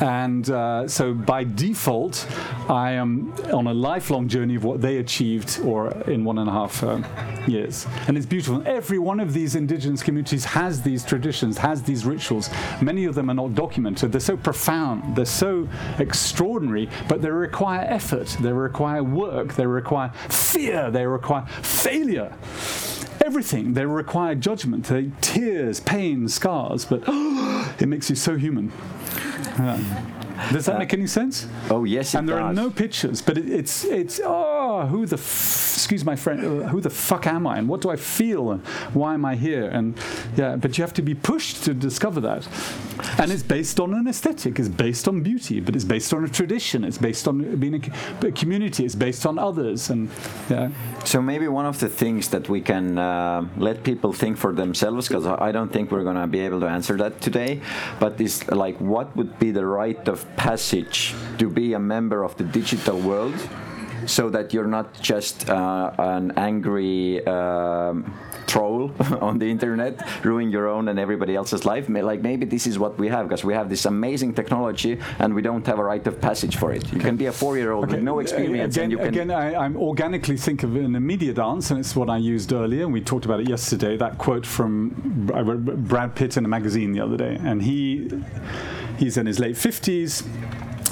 And 0.00 0.50
uh, 0.50 0.86
so 0.88 1.14
by 1.14 1.44
default, 1.44 2.26
I 2.68 2.92
am 2.92 3.32
on 3.52 3.66
a 3.66 3.74
lifelong 3.74 4.28
journey 4.28 4.56
of 4.56 4.64
what 4.64 4.80
they 4.80 4.98
achieved 4.98 5.60
or 5.60 5.90
in 6.02 6.24
one 6.24 6.38
and 6.38 6.48
a 6.48 6.52
half 6.52 6.82
uh, 6.82 7.02
years. 7.46 7.86
And 8.08 8.16
it's 8.16 8.26
beautiful. 8.26 8.62
Every 8.66 8.98
one 8.98 9.20
of 9.20 9.32
these 9.32 9.54
indigenous 9.54 10.02
communities 10.02 10.44
has 10.44 10.82
these 10.82 11.04
traditions, 11.04 11.56
has 11.58 11.82
these 11.82 12.04
rituals. 12.04 12.50
Many 12.82 13.04
of 13.04 13.14
them 13.14 13.30
are 13.30 13.34
not 13.34 13.54
documented. 13.54 14.12
They're 14.12 14.20
so 14.20 14.36
profound, 14.36 15.16
they're 15.16 15.24
so 15.24 15.68
extraordinary, 15.98 16.88
but 17.08 17.22
they 17.22 17.30
require 17.30 17.84
effort, 17.88 18.36
they 18.40 18.52
require 18.52 19.02
work, 19.02 19.54
they 19.54 19.66
require 19.66 20.10
fear, 20.28 20.90
they 20.90 21.06
require 21.06 21.46
failure. 21.46 22.32
Everything. 23.24 23.74
They 23.74 23.86
require 23.86 24.34
judgment, 24.34 24.84
they, 24.84 25.10
tears, 25.20 25.80
pain, 25.80 26.28
scars, 26.28 26.84
but 26.84 27.02
it 27.80 27.86
makes 27.86 28.08
you 28.08 28.16
so 28.16 28.36
human. 28.36 28.72
Yeah. 29.58 30.12
Does 30.52 30.66
that 30.66 30.76
uh, 30.76 30.78
make 30.78 30.92
any 30.92 31.06
sense? 31.06 31.46
Oh 31.70 31.84
yes, 31.84 32.14
it 32.14 32.18
and 32.18 32.28
there 32.28 32.36
does. 32.36 32.44
are 32.44 32.52
no 32.52 32.70
pictures, 32.70 33.22
but 33.22 33.38
it, 33.38 33.48
it's 33.48 33.84
it's 33.84 34.20
oh 34.22 34.45
oh, 34.76 34.86
who 34.86 35.06
the, 35.06 35.16
f- 35.16 35.74
excuse 35.74 36.04
my 36.04 36.16
friend, 36.16 36.40
uh, 36.44 36.68
who 36.68 36.80
the 36.80 36.90
fuck 36.90 37.26
am 37.26 37.46
I? 37.46 37.58
And 37.58 37.68
what 37.68 37.80
do 37.80 37.90
I 37.90 37.96
feel? 37.96 38.50
And 38.50 38.66
why 38.92 39.14
am 39.14 39.24
I 39.24 39.34
here? 39.34 39.66
And 39.68 39.94
yeah, 40.36 40.56
but 40.56 40.76
you 40.76 40.82
have 40.82 40.94
to 40.94 41.02
be 41.02 41.14
pushed 41.14 41.64
to 41.64 41.74
discover 41.74 42.20
that. 42.20 42.46
And 43.18 43.30
it's 43.30 43.42
based 43.42 43.78
on 43.80 43.94
an 43.94 44.08
aesthetic, 44.08 44.58
it's 44.58 44.68
based 44.68 45.06
on 45.08 45.22
beauty, 45.22 45.60
but 45.60 45.74
it's 45.74 45.84
based 45.84 46.12
on 46.14 46.24
a 46.24 46.28
tradition, 46.28 46.84
it's 46.84 46.98
based 46.98 47.28
on 47.28 47.56
being 47.56 47.74
a, 48.22 48.26
a 48.26 48.32
community, 48.32 48.84
it's 48.84 48.94
based 48.94 49.26
on 49.26 49.38
others. 49.38 49.90
And 49.90 50.08
yeah. 50.48 50.70
So 51.04 51.20
maybe 51.20 51.48
one 51.48 51.66
of 51.66 51.78
the 51.78 51.88
things 51.88 52.28
that 52.30 52.48
we 52.48 52.60
can 52.60 52.98
uh, 52.98 53.46
let 53.56 53.82
people 53.84 54.12
think 54.12 54.38
for 54.38 54.52
themselves, 54.52 55.08
because 55.08 55.26
I 55.26 55.52
don't 55.52 55.72
think 55.72 55.90
we're 55.90 56.04
going 56.04 56.16
to 56.16 56.26
be 56.26 56.40
able 56.40 56.60
to 56.60 56.66
answer 56.66 56.96
that 56.96 57.20
today, 57.20 57.60
but 58.00 58.20
is 58.20 58.46
like 58.50 58.76
what 58.80 59.14
would 59.16 59.38
be 59.38 59.50
the 59.50 59.66
rite 59.66 60.08
of 60.08 60.24
passage 60.36 61.14
to 61.38 61.48
be 61.48 61.74
a 61.74 61.78
member 61.78 62.24
of 62.24 62.36
the 62.36 62.44
digital 62.44 62.98
world? 62.98 63.34
So 64.06 64.30
that 64.30 64.54
you're 64.54 64.66
not 64.66 65.00
just 65.00 65.48
uh, 65.48 65.92
an 65.98 66.32
angry 66.36 67.26
um, 67.26 68.12
troll 68.46 68.92
on 69.20 69.38
the 69.38 69.50
internet, 69.50 70.24
ruining 70.24 70.50
your 70.50 70.68
own 70.68 70.88
and 70.88 70.98
everybody 70.98 71.34
else's 71.34 71.64
life. 71.64 71.88
Like 71.88 72.22
maybe 72.22 72.46
this 72.46 72.66
is 72.66 72.78
what 72.78 72.98
we 72.98 73.08
have, 73.08 73.28
because 73.28 73.44
we 73.44 73.54
have 73.54 73.68
this 73.68 73.84
amazing 73.84 74.34
technology 74.34 74.98
and 75.18 75.34
we 75.34 75.42
don't 75.42 75.66
have 75.66 75.78
a 75.78 75.84
rite 75.84 76.06
of 76.06 76.20
passage 76.20 76.56
for 76.56 76.72
it. 76.72 76.92
You 76.92 77.00
can 77.00 77.16
be 77.16 77.26
a 77.26 77.32
four-year-old 77.32 77.90
with 77.90 78.02
no 78.02 78.20
experience, 78.20 78.76
Again, 78.76 78.84
and 78.84 78.92
you 78.92 78.98
can. 78.98 79.08
again 79.08 79.30
I, 79.30 79.54
I'm 79.54 79.76
organically 79.76 80.36
think 80.36 80.62
of 80.62 80.76
an 80.76 80.94
immediate 80.94 81.38
answer, 81.38 81.74
and 81.74 81.80
it's 81.80 81.96
what 81.96 82.08
I 82.08 82.18
used 82.18 82.52
earlier, 82.52 82.84
and 82.84 82.92
we 82.92 83.00
talked 83.00 83.24
about 83.24 83.40
it 83.40 83.48
yesterday. 83.48 83.96
That 83.96 84.18
quote 84.18 84.46
from 84.46 84.90
Brad 85.88 86.14
Pitt 86.14 86.36
in 86.36 86.44
a 86.44 86.48
magazine 86.48 86.92
the 86.92 87.00
other 87.00 87.16
day, 87.16 87.38
and 87.42 87.62
he 87.62 88.10
he's 88.98 89.16
in 89.16 89.26
his 89.26 89.38
late 89.38 89.56
fifties. 89.56 90.22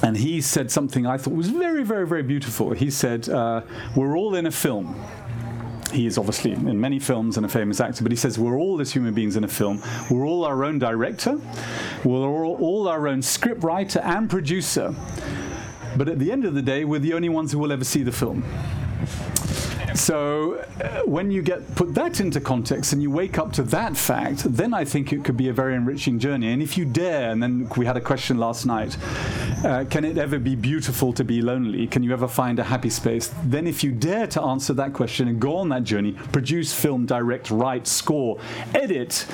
And 0.04 0.18
he 0.18 0.42
said 0.42 0.70
something 0.70 1.06
I 1.06 1.16
thought 1.16 1.32
was 1.32 1.48
very, 1.48 1.82
very, 1.82 2.06
very 2.06 2.22
beautiful. 2.22 2.72
He 2.72 2.90
said, 2.90 3.26
uh, 3.30 3.62
We're 3.96 4.18
all 4.18 4.34
in 4.34 4.44
a 4.44 4.50
film. 4.50 4.94
He 5.94 6.06
is 6.06 6.18
obviously 6.18 6.52
in 6.52 6.78
many 6.78 6.98
films 6.98 7.38
and 7.38 7.46
a 7.46 7.48
famous 7.48 7.80
actor, 7.80 8.02
but 8.02 8.12
he 8.12 8.16
says 8.16 8.36
we're 8.36 8.58
all 8.58 8.80
as 8.80 8.92
human 8.92 9.14
beings 9.14 9.36
in 9.36 9.44
a 9.44 9.48
film. 9.48 9.80
We're 10.10 10.26
all 10.26 10.44
our 10.44 10.64
own 10.64 10.78
director, 10.80 11.40
we're 12.04 12.26
all, 12.26 12.56
all 12.56 12.88
our 12.88 13.06
own 13.06 13.22
script 13.22 13.62
writer 13.62 14.00
and 14.00 14.28
producer. 14.28 14.92
But 15.96 16.08
at 16.08 16.18
the 16.18 16.32
end 16.32 16.44
of 16.44 16.54
the 16.54 16.62
day, 16.62 16.84
we're 16.84 16.98
the 16.98 17.14
only 17.14 17.28
ones 17.28 17.52
who 17.52 17.60
will 17.60 17.70
ever 17.70 17.84
see 17.84 18.02
the 18.02 18.10
film. 18.10 18.44
So 19.94 20.64
uh, 20.82 21.02
when 21.04 21.30
you 21.30 21.40
get 21.40 21.76
put 21.76 21.94
that 21.94 22.18
into 22.20 22.40
context 22.40 22.92
and 22.92 23.00
you 23.00 23.10
wake 23.10 23.38
up 23.38 23.52
to 23.52 23.62
that 23.64 23.96
fact, 23.96 24.42
then 24.44 24.74
I 24.74 24.84
think 24.84 25.12
it 25.12 25.24
could 25.24 25.36
be 25.36 25.48
a 25.48 25.52
very 25.52 25.76
enriching 25.76 26.18
journey. 26.18 26.52
And 26.52 26.60
if 26.60 26.76
you 26.76 26.84
dare, 26.84 27.30
and 27.30 27.40
then 27.40 27.68
we 27.76 27.86
had 27.86 27.96
a 27.96 28.00
question 28.00 28.38
last 28.38 28.66
night, 28.66 28.96
uh, 29.64 29.84
can 29.88 30.04
it 30.04 30.18
ever 30.18 30.40
be 30.40 30.56
beautiful 30.56 31.12
to 31.12 31.22
be 31.22 31.40
lonely? 31.40 31.86
Can 31.86 32.02
you 32.02 32.12
ever 32.12 32.26
find 32.26 32.58
a 32.58 32.64
happy 32.64 32.90
space? 32.90 33.32
Then 33.44 33.68
if 33.68 33.84
you 33.84 33.92
dare 33.92 34.26
to 34.28 34.42
answer 34.42 34.74
that 34.74 34.92
question 34.92 35.28
and 35.28 35.40
go 35.40 35.56
on 35.56 35.68
that 35.68 35.84
journey, 35.84 36.12
produce, 36.32 36.74
film, 36.74 37.06
direct, 37.06 37.50
write, 37.50 37.86
score, 37.86 38.38
edit, 38.74 39.26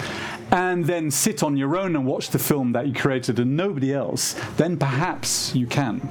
and 0.52 0.84
then 0.84 1.10
sit 1.10 1.42
on 1.42 1.56
your 1.56 1.76
own 1.76 1.96
and 1.96 2.04
watch 2.04 2.30
the 2.30 2.38
film 2.38 2.72
that 2.72 2.86
you 2.86 2.92
created 2.92 3.38
and 3.38 3.56
nobody 3.56 3.94
else, 3.94 4.34
then 4.56 4.76
perhaps 4.76 5.54
you 5.54 5.66
can. 5.66 6.06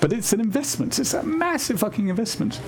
But 0.00 0.12
it's 0.12 0.32
an 0.32 0.40
investment. 0.40 0.98
It's 0.98 1.14
a 1.14 1.22
massive 1.22 1.80
fucking 1.80 2.08
investment. 2.08 2.60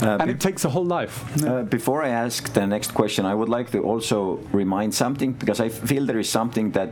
And 0.00 0.30
it 0.30 0.40
takes 0.40 0.64
a 0.64 0.68
whole 0.68 0.84
life. 0.84 1.14
Uh, 1.44 1.62
before 1.62 2.02
I 2.02 2.08
ask 2.08 2.52
the 2.52 2.66
next 2.66 2.92
question, 2.94 3.24
I 3.26 3.34
would 3.34 3.48
like 3.48 3.70
to 3.72 3.80
also 3.80 4.40
remind 4.52 4.94
something 4.94 5.32
because 5.32 5.60
I 5.60 5.68
feel 5.68 6.06
there 6.06 6.18
is 6.18 6.28
something 6.28 6.72
that 6.72 6.90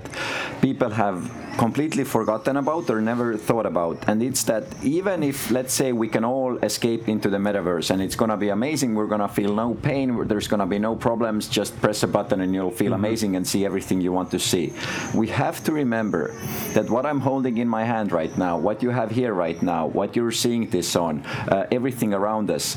people 0.61 0.91
have 0.91 1.31
completely 1.57 2.05
forgotten 2.05 2.57
about 2.57 2.89
or 2.91 3.01
never 3.01 3.37
thought 3.37 3.67
about, 3.67 4.09
and 4.09 4.23
it's 4.23 4.43
that 4.45 4.65
even 4.83 5.23
if, 5.23 5.51
let's 5.51 5.73
say, 5.73 5.93
we 5.93 6.09
can 6.09 6.25
all 6.25 6.57
escape 6.59 7.09
into 7.09 7.29
the 7.29 7.37
metaverse 7.37 7.91
and 7.91 8.01
it's 8.03 8.17
gonna 8.17 8.37
be 8.37 8.49
amazing, 8.49 8.95
we're 8.95 9.07
gonna 9.07 9.29
feel 9.29 9.55
no 9.55 9.75
pain, 9.75 10.27
there's 10.29 10.49
gonna 10.49 10.67
be 10.67 10.79
no 10.79 10.97
problems, 10.97 11.49
just 11.49 11.79
press 11.81 12.03
a 12.03 12.07
button 12.07 12.41
and 12.41 12.55
you'll 12.55 12.71
feel 12.71 12.95
amazing 12.95 13.37
and 13.37 13.47
see 13.47 13.65
everything 13.65 14.01
you 14.01 14.13
want 14.13 14.31
to 14.31 14.39
see. 14.39 14.73
We 15.15 15.29
have 15.29 15.63
to 15.65 15.73
remember 15.73 16.35
that 16.73 16.89
what 16.89 17.05
I'm 17.07 17.21
holding 17.21 17.59
in 17.59 17.69
my 17.69 17.85
hand 17.85 18.13
right 18.13 18.37
now, 18.39 18.59
what 18.59 18.83
you 18.83 18.91
have 18.91 19.11
here 19.11 19.35
right 19.35 19.61
now, 19.63 19.87
what 19.87 20.17
you're 20.17 20.33
seeing 20.33 20.71
this 20.71 20.97
on, 20.97 21.25
uh, 21.49 21.67
everything 21.71 22.15
around 22.15 22.51
us, 22.51 22.77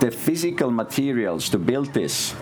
the 0.00 0.10
physical 0.10 0.70
materials 0.70 1.48
to 1.50 1.58
build 1.58 1.92
this, 1.92 2.34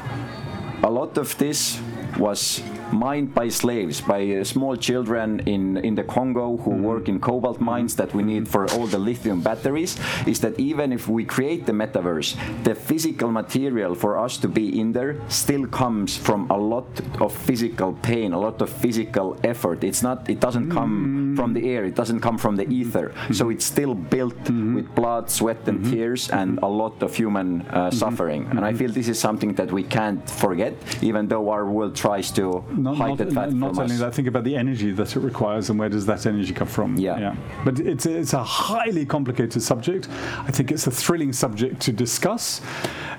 a 0.82 0.90
lot 0.90 1.18
of 1.18 1.36
this 1.38 1.80
was 2.18 2.62
mined 2.92 3.34
by 3.34 3.48
slaves, 3.48 4.00
by 4.00 4.22
uh, 4.30 4.44
small 4.44 4.76
children 4.76 5.40
in, 5.40 5.76
in 5.78 5.94
the 5.94 6.04
Congo 6.04 6.56
who 6.56 6.70
mm-hmm. 6.70 6.82
work 6.82 7.08
in 7.08 7.20
cobalt 7.20 7.60
mines 7.60 7.96
that 7.96 8.14
we 8.14 8.22
need 8.22 8.48
for 8.48 8.70
all 8.72 8.86
the 8.86 8.98
lithium 8.98 9.40
batteries, 9.40 9.98
is 10.26 10.40
that 10.40 10.58
even 10.58 10.92
if 10.92 11.08
we 11.08 11.24
create 11.24 11.66
the 11.66 11.72
metaverse, 11.72 12.36
the 12.64 12.74
physical 12.74 13.30
material 13.30 13.94
for 13.94 14.18
us 14.18 14.36
to 14.38 14.48
be 14.48 14.80
in 14.80 14.92
there 14.92 15.20
still 15.28 15.66
comes 15.66 16.16
from 16.16 16.50
a 16.50 16.56
lot 16.56 16.86
of 17.20 17.32
physical 17.32 17.92
pain, 18.02 18.32
a 18.32 18.38
lot 18.38 18.60
of 18.62 18.70
physical 18.70 19.38
effort. 19.44 19.84
It's 19.84 20.02
not, 20.02 20.28
it 20.28 20.40
doesn't 20.40 20.68
mm-hmm. 20.68 20.78
come 20.78 21.34
from 21.36 21.54
the 21.54 21.68
air, 21.70 21.84
it 21.84 21.94
doesn't 21.94 22.20
come 22.20 22.38
from 22.38 22.56
the 22.56 22.68
ether. 22.68 23.08
Mm-hmm. 23.08 23.32
So 23.34 23.50
it's 23.50 23.64
still 23.64 23.94
built 23.94 24.38
with 24.50 24.94
blood, 24.94 25.30
sweat, 25.30 25.68
and 25.68 25.84
tears, 25.84 26.30
and 26.30 26.58
a 26.62 26.66
lot 26.66 27.02
of 27.02 27.14
human 27.14 27.62
uh, 27.62 27.90
suffering. 27.90 28.46
And 28.50 28.64
I 28.64 28.72
feel 28.72 28.90
this 28.90 29.08
is 29.08 29.18
something 29.18 29.54
that 29.54 29.72
we 29.72 29.82
can't 29.82 30.28
forget, 30.28 30.74
even 31.02 31.28
though 31.28 31.50
our 31.50 31.66
world 31.66 31.94
tries 31.94 32.30
to 32.32 32.64
not, 32.78 32.98
not, 32.98 33.52
not 33.52 33.78
only 33.78 33.96
that, 33.96 34.14
think 34.14 34.28
about 34.28 34.44
the 34.44 34.56
energy 34.56 34.92
that 34.92 35.14
it 35.16 35.20
requires 35.20 35.70
and 35.70 35.78
where 35.78 35.88
does 35.88 36.06
that 36.06 36.26
energy 36.26 36.52
come 36.52 36.68
from. 36.68 36.96
Yeah. 36.96 37.34
But 37.64 37.80
it's 37.80 38.06
a, 38.06 38.18
it's 38.18 38.32
a 38.32 38.42
highly 38.42 39.04
complicated 39.04 39.62
subject. 39.62 40.08
I 40.10 40.50
think 40.50 40.70
it's 40.70 40.86
a 40.86 40.90
thrilling 40.90 41.32
subject 41.32 41.80
to 41.82 41.92
discuss. 41.92 42.60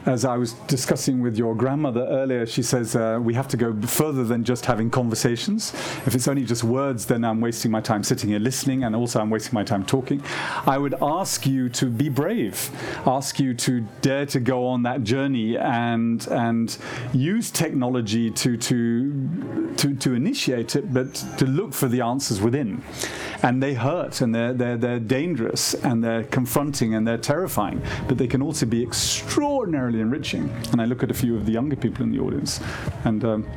As 0.05 0.23
I 0.23 0.37
was 0.37 0.53
discussing 0.67 1.21
with 1.21 1.37
your 1.37 1.53
grandmother 1.55 2.07
earlier, 2.09 2.45
she 2.45 2.63
says 2.63 2.95
uh, 2.95 3.19
we 3.21 3.33
have 3.33 3.49
to 3.49 3.57
go 3.57 3.75
further 3.81 4.23
than 4.23 4.45
just 4.45 4.65
having 4.65 4.89
conversations. 4.89 5.73
If 6.05 6.15
it's 6.15 6.27
only 6.27 6.45
just 6.45 6.63
words, 6.63 7.05
then 7.05 7.25
I'm 7.25 7.41
wasting 7.41 7.69
my 7.69 7.81
time 7.81 8.03
sitting 8.03 8.29
here 8.29 8.39
listening, 8.39 8.85
and 8.85 8.95
also 8.95 9.19
I'm 9.19 9.29
wasting 9.29 9.53
my 9.53 9.63
time 9.63 9.85
talking. 9.85 10.23
I 10.65 10.77
would 10.77 10.95
ask 11.01 11.45
you 11.45 11.67
to 11.69 11.87
be 11.87 12.07
brave, 12.07 12.71
ask 13.05 13.39
you 13.39 13.53
to 13.55 13.81
dare 14.01 14.25
to 14.27 14.39
go 14.39 14.65
on 14.67 14.83
that 14.83 15.03
journey 15.03 15.57
and 15.57 16.25
and 16.27 16.77
use 17.13 17.51
technology 17.51 18.31
to 18.31 18.55
to 18.55 19.11
to, 19.77 19.95
to 19.95 20.13
initiate 20.13 20.75
it, 20.75 20.93
but 20.93 21.13
to 21.37 21.45
look 21.45 21.73
for 21.73 21.87
the 21.87 22.01
answers 22.01 22.41
within. 22.41 22.83
And 23.43 23.63
they 23.63 23.73
hurt, 23.73 24.21
and 24.21 24.35
they're 24.35 24.53
they're 24.53 24.77
they're 24.77 24.99
dangerous, 24.99 25.73
and 25.73 26.03
they're 26.03 26.25
confronting, 26.25 26.95
and 26.95 27.07
they're 27.07 27.17
terrifying. 27.17 27.81
But 28.07 28.17
they 28.17 28.27
can 28.27 28.41
also 28.41 28.65
be 28.65 28.83
extraordinarily 28.83 30.01
enriching. 30.01 30.49
And 30.71 30.81
I 30.81 30.85
look 30.85 31.03
at 31.03 31.11
a 31.11 31.13
few 31.13 31.37
of 31.37 31.45
the 31.45 31.53
younger 31.53 31.75
people 31.75 32.03
in 32.03 32.11
the 32.11 32.19
audience, 32.19 32.59
and. 33.05 33.23
Um, 33.23 33.47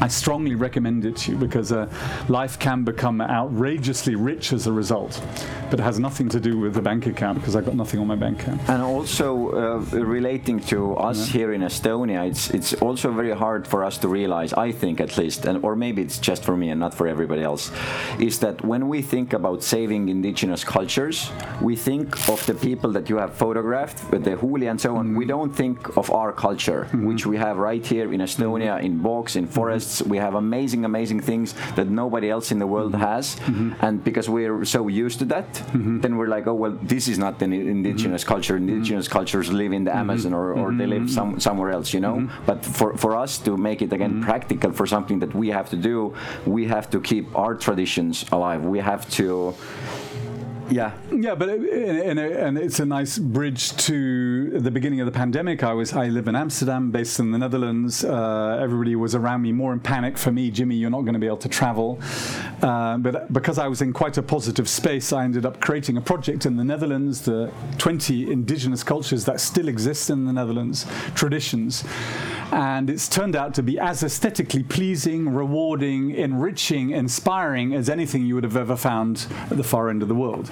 I 0.00 0.08
strongly 0.08 0.54
recommend 0.54 1.04
it 1.04 1.16
to 1.18 1.32
you 1.32 1.38
because 1.38 1.72
uh, 1.72 1.88
life 2.28 2.58
can 2.58 2.84
become 2.84 3.20
outrageously 3.20 4.14
rich 4.14 4.52
as 4.52 4.66
a 4.66 4.72
result, 4.72 5.20
but 5.70 5.80
it 5.80 5.82
has 5.82 5.98
nothing 5.98 6.28
to 6.30 6.40
do 6.40 6.58
with 6.58 6.74
the 6.74 6.82
bank 6.82 7.06
account 7.06 7.38
because 7.38 7.56
I've 7.56 7.64
got 7.64 7.74
nothing 7.74 8.00
on 8.00 8.06
my 8.06 8.16
bank 8.16 8.42
account. 8.42 8.60
And 8.68 8.82
also 8.82 9.26
uh, 9.50 9.78
relating 9.96 10.60
to 10.72 10.94
us 10.96 11.28
here 11.28 11.52
in 11.52 11.62
Estonia, 11.62 12.28
it's 12.28 12.50
it's 12.50 12.74
also 12.74 13.12
very 13.12 13.34
hard 13.44 13.66
for 13.66 13.84
us 13.84 13.98
to 13.98 14.08
realize. 14.08 14.52
I 14.52 14.72
think 14.72 15.00
at 15.00 15.16
least, 15.18 15.46
and 15.46 15.64
or 15.64 15.74
maybe 15.74 16.02
it's 16.02 16.18
just 16.18 16.44
for 16.44 16.56
me 16.56 16.70
and 16.70 16.80
not 16.80 16.94
for 16.94 17.06
everybody 17.08 17.42
else, 17.42 17.72
is 18.18 18.38
that 18.40 18.64
when 18.64 18.88
we 18.88 19.02
think 19.02 19.32
about 19.32 19.62
saving 19.62 20.08
indigenous 20.08 20.64
cultures, 20.64 21.30
we 21.60 21.74
think 21.76 22.28
of 22.28 22.44
the 22.46 22.54
people 22.54 22.92
that 22.92 23.08
you 23.10 23.18
have 23.18 23.34
photographed, 23.34 23.98
with 24.12 24.24
the 24.24 24.36
huli 24.36 24.70
and 24.70 24.80
so 24.80 24.96
on. 24.96 25.14
We 25.14 25.26
don't 25.26 25.54
think 25.54 25.96
of 25.96 26.10
our 26.10 26.32
culture, 26.32 26.88
which 26.92 27.26
we 27.26 27.36
have 27.36 27.56
right 27.56 27.84
here 27.84 28.12
in 28.12 28.20
Estonia, 28.20 28.82
in 28.82 28.98
bogs, 28.98 29.36
in 29.36 29.46
forests. 29.46 29.77
We 30.02 30.18
have 30.18 30.34
amazing, 30.34 30.84
amazing 30.84 31.20
things 31.20 31.54
that 31.76 31.88
nobody 31.88 32.30
else 32.30 32.52
in 32.52 32.58
the 32.58 32.66
world 32.66 32.92
mm-hmm. 32.92 33.10
has, 33.12 33.36
mm-hmm. 33.36 33.84
and 33.84 34.02
because 34.02 34.28
we're 34.28 34.64
so 34.64 34.88
used 34.88 35.18
to 35.20 35.24
that, 35.26 35.52
mm-hmm. 35.52 36.00
then 36.00 36.16
we're 36.16 36.28
like, 36.28 36.46
oh 36.46 36.54
well, 36.54 36.78
this 36.82 37.08
is 37.08 37.18
not 37.18 37.42
an 37.42 37.52
indigenous 37.52 38.24
culture. 38.24 38.56
Indigenous 38.56 39.08
cultures 39.08 39.50
live 39.52 39.72
in 39.72 39.84
the 39.84 39.94
Amazon 39.94 40.32
or, 40.34 40.52
or 40.52 40.72
they 40.72 40.86
live 40.86 41.10
some, 41.10 41.40
somewhere 41.40 41.70
else, 41.70 41.92
you 41.92 42.00
know. 42.00 42.28
But 42.46 42.64
for, 42.64 42.96
for 42.96 43.16
us 43.16 43.38
to 43.38 43.56
make 43.56 43.82
it 43.82 43.92
again 43.92 44.22
practical 44.22 44.72
for 44.72 44.86
something 44.86 45.18
that 45.20 45.34
we 45.34 45.48
have 45.48 45.68
to 45.70 45.76
do, 45.76 46.14
we 46.46 46.66
have 46.66 46.90
to 46.90 47.00
keep 47.00 47.34
our 47.36 47.54
traditions 47.54 48.24
alive. 48.32 48.64
We 48.64 48.78
have 48.78 49.08
to, 49.10 49.54
yeah, 50.70 50.92
Yeah, 51.10 51.34
but 51.34 51.48
and, 51.48 52.18
and 52.18 52.58
it's 52.58 52.80
a 52.80 52.86
nice 52.86 53.18
bridge 53.18 53.76
to 53.76 54.60
the 54.60 54.70
beginning 54.70 55.00
of 55.00 55.06
the 55.06 55.12
pandemic. 55.12 55.62
I 55.62 55.72
was 55.72 55.92
I 55.92 56.08
live 56.08 56.28
in 56.28 56.36
Amsterdam, 56.36 56.90
based 56.90 57.18
in 57.18 57.32
the 57.32 57.38
Netherlands. 57.38 58.04
Uh, 58.04 58.58
everybody 58.60 58.94
was 58.96 59.14
around 59.14 59.42
me, 59.42 59.52
more 59.52 59.72
in 59.72 59.80
panic. 59.80 60.18
For 60.18 60.30
me, 60.30 60.50
Jimmy, 60.50 60.76
you're 60.76 60.90
not 60.90 61.02
going 61.02 61.14
to 61.14 61.18
be 61.18 61.26
able 61.26 61.38
to 61.38 61.48
travel. 61.48 61.98
Uh, 62.62 62.98
but 62.98 63.32
because 63.32 63.58
I 63.58 63.68
was 63.68 63.82
in 63.82 63.92
quite 63.92 64.16
a 64.18 64.22
positive 64.22 64.68
space, 64.68 65.12
I 65.12 65.24
ended 65.24 65.46
up 65.46 65.60
creating 65.60 65.96
a 65.96 66.00
project 66.00 66.46
in 66.46 66.56
the 66.56 66.64
Netherlands. 66.64 67.22
The 67.22 67.52
20 67.78 68.30
indigenous 68.30 68.82
cultures 68.82 69.24
that 69.24 69.40
still 69.40 69.68
exist 69.68 70.10
in 70.10 70.24
the 70.26 70.32
Netherlands, 70.32 70.86
traditions, 71.14 71.84
and 72.52 72.88
it's 72.90 73.08
turned 73.08 73.36
out 73.36 73.54
to 73.54 73.62
be 73.62 73.78
as 73.78 74.02
aesthetically 74.02 74.62
pleasing, 74.62 75.28
rewarding, 75.28 76.10
enriching, 76.10 76.90
inspiring 76.90 77.74
as 77.74 77.88
anything 77.88 78.24
you 78.24 78.34
would 78.34 78.44
have 78.44 78.56
ever 78.56 78.76
found 78.76 79.26
at 79.50 79.56
the 79.56 79.64
far 79.64 79.90
end 79.90 80.02
of 80.02 80.08
the 80.08 80.14
world. 80.14 80.50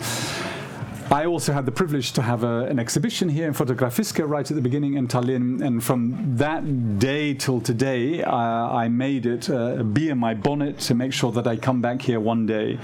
I 1.10 1.24
also 1.24 1.52
had 1.52 1.66
the 1.66 1.72
privilege 1.72 2.12
to 2.14 2.22
have 2.22 2.42
a, 2.42 2.64
an 2.64 2.80
exhibition 2.80 3.28
here 3.28 3.46
in 3.46 3.54
Fotografiska 3.54 4.28
right 4.28 4.50
at 4.50 4.54
the 4.56 4.60
beginning 4.60 4.94
in 4.94 5.06
Tallinn, 5.06 5.64
and 5.64 5.82
from 5.82 6.36
that 6.36 6.98
day 6.98 7.32
till 7.32 7.60
today, 7.60 8.24
uh, 8.24 8.32
I 8.34 8.88
made 8.88 9.24
it 9.24 9.48
uh, 9.48 9.84
bee 9.84 10.08
in 10.08 10.18
my 10.18 10.34
bonnet 10.34 10.80
to 10.80 10.96
make 10.96 11.12
sure 11.12 11.30
that 11.30 11.46
I 11.46 11.56
come 11.56 11.80
back 11.80 12.02
here 12.02 12.18
one 12.18 12.44
day 12.44 12.80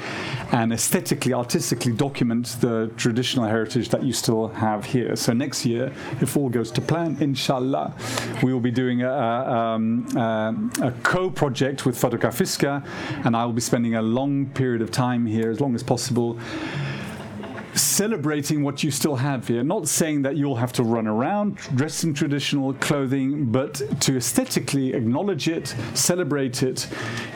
and 0.52 0.72
aesthetically, 0.72 1.34
artistically 1.34 1.92
document 1.92 2.56
the 2.60 2.92
traditional 2.96 3.44
heritage 3.44 3.88
that 3.88 4.04
you 4.04 4.12
still 4.12 4.48
have 4.48 4.84
here. 4.84 5.16
So 5.16 5.32
next 5.32 5.66
year, 5.66 5.92
if 6.20 6.36
all 6.36 6.48
goes 6.48 6.70
to 6.72 6.80
plan, 6.80 7.16
inshallah, 7.20 7.92
we 8.40 8.52
will 8.52 8.60
be 8.60 8.70
doing 8.70 9.02
a, 9.02 9.10
a, 9.10 9.52
um, 9.52 10.06
uh, 10.16 10.52
a 10.86 10.92
co-project 11.02 11.84
with 11.84 12.00
Fotografiska, 12.00 12.86
and 13.24 13.36
I 13.36 13.44
will 13.44 13.52
be 13.52 13.60
spending 13.60 13.96
a 13.96 14.02
long 14.02 14.46
period 14.46 14.80
of 14.80 14.92
time 14.92 15.26
here, 15.26 15.50
as 15.50 15.60
long 15.60 15.74
as 15.74 15.82
possible 15.82 16.38
celebrating 17.74 18.62
what 18.62 18.82
you 18.82 18.90
still 18.90 19.16
have 19.16 19.48
here. 19.48 19.62
Not 19.62 19.88
saying 19.88 20.22
that 20.22 20.36
you'll 20.36 20.56
have 20.56 20.72
to 20.74 20.82
run 20.82 21.06
around 21.06 21.56
dressed 21.74 22.04
in 22.04 22.14
traditional 22.14 22.74
clothing, 22.74 23.46
but 23.46 23.82
to 24.00 24.16
aesthetically 24.16 24.92
acknowledge 24.92 25.48
it, 25.48 25.74
celebrate 25.94 26.62
it, 26.62 26.88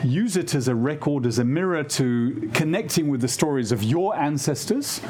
use 0.03 0.37
it 0.37 0.53
as 0.55 0.67
a 0.67 0.75
record, 0.75 1.25
as 1.25 1.39
a 1.39 1.43
mirror 1.43 1.83
to 1.83 2.49
connecting 2.53 3.09
with 3.09 3.21
the 3.21 3.27
stories 3.27 3.71
of 3.71 3.83
your 3.83 4.15
ancestors 4.17 5.01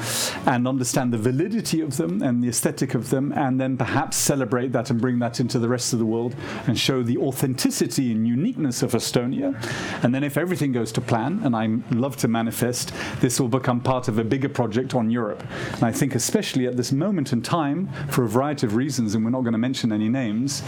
and 0.45 0.67
understand 0.67 1.11
the 1.11 1.17
validity 1.17 1.81
of 1.81 1.97
them 1.97 2.21
and 2.21 2.43
the 2.43 2.47
aesthetic 2.47 2.93
of 2.93 3.09
them, 3.09 3.31
and 3.33 3.59
then 3.59 3.77
perhaps 3.77 4.17
celebrate 4.17 4.71
that 4.71 4.89
and 4.89 5.01
bring 5.01 5.19
that 5.19 5.39
into 5.39 5.59
the 5.59 5.67
rest 5.67 5.93
of 5.93 5.99
the 5.99 6.05
world 6.05 6.35
and 6.67 6.79
show 6.79 7.03
the 7.03 7.17
authenticity 7.17 8.11
and 8.11 8.27
uniqueness 8.27 8.81
of 8.81 8.91
Estonia. 8.91 9.55
And 10.03 10.13
then 10.13 10.23
if 10.23 10.37
everything 10.37 10.71
goes 10.71 10.91
to 10.93 11.01
plan, 11.01 11.41
and 11.43 11.55
I 11.55 11.67
love 11.91 12.17
to 12.17 12.27
manifest, 12.27 12.93
this 13.19 13.39
will 13.39 13.47
become 13.47 13.81
part 13.81 14.07
of 14.07 14.19
a 14.19 14.23
bigger 14.23 14.49
project 14.49 14.95
on 14.95 15.09
Europe. 15.17 15.43
And 15.73 15.83
I 15.83 15.91
think, 15.99 16.15
especially 16.15 16.65
at 16.67 16.75
this 16.77 16.91
moment 16.91 17.33
in 17.33 17.41
time, 17.41 17.79
for 18.13 18.23
a 18.23 18.29
variety 18.37 18.65
of 18.67 18.75
reasons, 18.75 19.15
and 19.15 19.23
we're 19.23 19.35
not 19.37 19.43
going 19.47 19.57
to 19.59 19.65
mention 19.69 19.91
any 19.91 20.09
names, 20.09 20.63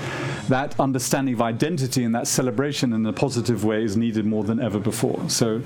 that 0.47 0.79
understanding 0.79 1.33
of 1.35 1.41
identity 1.41 2.03
and 2.03 2.13
that 2.15 2.27
celebration 2.27 2.93
in 2.93 3.05
a 3.05 3.13
positive 3.13 3.59
way 3.63 3.83
is 3.83 3.95
needed 3.95 4.25
more 4.25 4.43
than 4.43 4.59
ever 4.59 4.79
before. 4.79 5.21
So, 5.29 5.61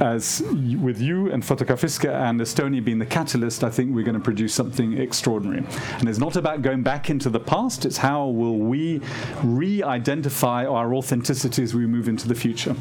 as 0.00 0.42
with 0.88 1.00
you 1.00 1.30
and 1.32 1.42
Fotografiska 1.42 2.10
and 2.26 2.40
Estonia 2.40 2.84
being 2.84 3.00
the 3.00 3.12
catalyst, 3.18 3.64
I 3.64 3.70
think 3.70 3.94
we're 3.94 4.04
going 4.04 4.20
to 4.22 4.28
produce 4.32 4.54
something 4.54 4.96
extraordinary. 4.96 5.64
And 5.98 6.08
it's 6.08 6.20
not 6.20 6.36
about 6.36 6.62
going 6.62 6.82
back 6.82 7.10
into 7.10 7.30
the 7.30 7.40
past, 7.40 7.84
it's 7.84 7.96
how 7.96 8.26
will 8.28 8.58
we 8.58 9.00
re 9.42 9.82
identify 9.82 10.60
our 10.66 10.94
authenticity 10.94 11.62
as 11.62 11.74
we 11.74 11.86
move 11.86 12.08
into 12.08 12.28
the 12.28 12.34
future. 12.34 12.74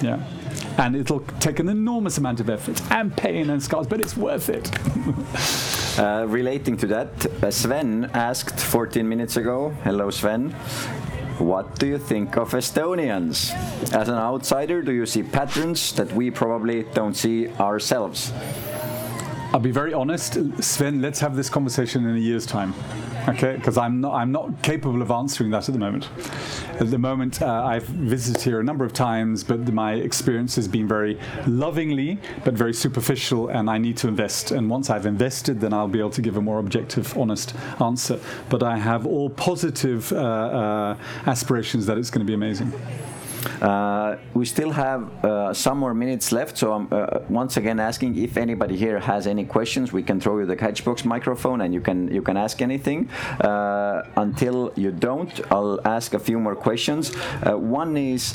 Yeah. 0.00 0.18
And 0.78 0.96
it'll 0.96 1.20
take 1.40 1.58
an 1.58 1.68
enormous 1.68 2.18
amount 2.18 2.40
of 2.40 2.48
effort 2.48 2.80
and 2.90 3.14
pain 3.16 3.50
and 3.50 3.62
scars, 3.62 3.86
but 3.86 4.00
it's 4.00 4.16
worth 4.16 4.48
it. 4.48 4.70
Uh, 5.98 6.24
relating 6.26 6.74
to 6.74 6.86
that, 6.86 7.26
uh, 7.44 7.50
Sven 7.50 8.10
asked 8.14 8.58
14 8.58 9.06
minutes 9.06 9.36
ago. 9.36 9.68
Hello, 9.84 10.08
Sven. 10.08 10.50
What 11.38 11.78
do 11.78 11.86
you 11.86 11.98
think 11.98 12.38
of 12.38 12.52
Estonians? 12.52 13.52
As 13.92 14.08
an 14.08 14.14
outsider, 14.14 14.80
do 14.80 14.92
you 14.92 15.04
see 15.04 15.22
patterns 15.22 15.92
that 15.92 16.10
we 16.12 16.30
probably 16.30 16.84
don't 16.94 17.14
see 17.14 17.48
ourselves? 17.58 18.32
I'll 19.52 19.60
be 19.60 19.70
very 19.70 19.92
honest, 19.92 20.38
Sven. 20.62 21.02
Let's 21.02 21.20
have 21.20 21.36
this 21.36 21.50
conversation 21.50 22.06
in 22.06 22.16
a 22.16 22.18
year's 22.18 22.46
time, 22.46 22.72
okay? 23.28 23.56
Because 23.56 23.78
I'm 23.78 24.00
not, 24.00 24.14
I'm 24.14 24.32
not 24.32 24.62
capable 24.62 25.02
of 25.02 25.10
answering 25.10 25.50
that 25.50 25.68
at 25.68 25.72
the 25.72 25.78
moment. 25.78 26.08
At 26.80 26.90
the 26.90 26.98
moment, 26.98 27.42
uh, 27.42 27.64
I've 27.64 27.84
visited 27.84 28.42
here 28.42 28.60
a 28.60 28.64
number 28.64 28.84
of 28.84 28.92
times, 28.92 29.44
but 29.44 29.60
my 29.72 29.94
experience 29.94 30.56
has 30.56 30.68
been 30.68 30.88
very 30.88 31.18
lovingly, 31.46 32.18
but 32.44 32.54
very 32.54 32.74
superficial, 32.74 33.48
and 33.48 33.70
I 33.70 33.78
need 33.78 33.96
to 33.98 34.08
invest. 34.08 34.50
And 34.50 34.68
once 34.68 34.90
I've 34.90 35.06
invested, 35.06 35.60
then 35.60 35.72
I'll 35.72 35.88
be 35.88 35.98
able 35.98 36.10
to 36.10 36.22
give 36.22 36.36
a 36.36 36.42
more 36.42 36.58
objective, 36.58 37.16
honest 37.16 37.54
answer. 37.80 38.18
But 38.48 38.62
I 38.62 38.76
have 38.78 39.06
all 39.06 39.30
positive 39.30 40.12
uh, 40.12 40.16
uh, 40.16 40.96
aspirations 41.26 41.86
that 41.86 41.98
it's 41.98 42.10
going 42.10 42.26
to 42.26 42.30
be 42.30 42.34
amazing. 42.34 42.72
Uh, 43.60 44.16
we 44.34 44.44
still 44.44 44.70
have 44.70 45.24
uh, 45.24 45.54
some 45.54 45.78
more 45.78 45.94
minutes 45.94 46.32
left, 46.32 46.58
so 46.58 46.72
I'm 46.72 46.88
uh, 46.90 47.20
once 47.28 47.56
again 47.56 47.80
asking 47.80 48.16
if 48.18 48.36
anybody 48.36 48.76
here 48.76 48.98
has 48.98 49.26
any 49.26 49.44
questions. 49.44 49.92
We 49.92 50.02
can 50.02 50.20
throw 50.20 50.38
you 50.38 50.46
the 50.46 50.56
catchbox 50.56 51.04
microphone, 51.04 51.60
and 51.62 51.74
you 51.74 51.80
can 51.80 52.12
you 52.12 52.22
can 52.22 52.36
ask 52.36 52.62
anything. 52.62 53.08
Uh, 53.40 54.02
until 54.16 54.72
you 54.76 54.90
don't, 54.92 55.40
I'll 55.50 55.80
ask 55.84 56.14
a 56.14 56.18
few 56.18 56.38
more 56.38 56.56
questions. 56.56 57.12
Uh, 57.42 57.56
one 57.56 57.96
is. 57.96 58.34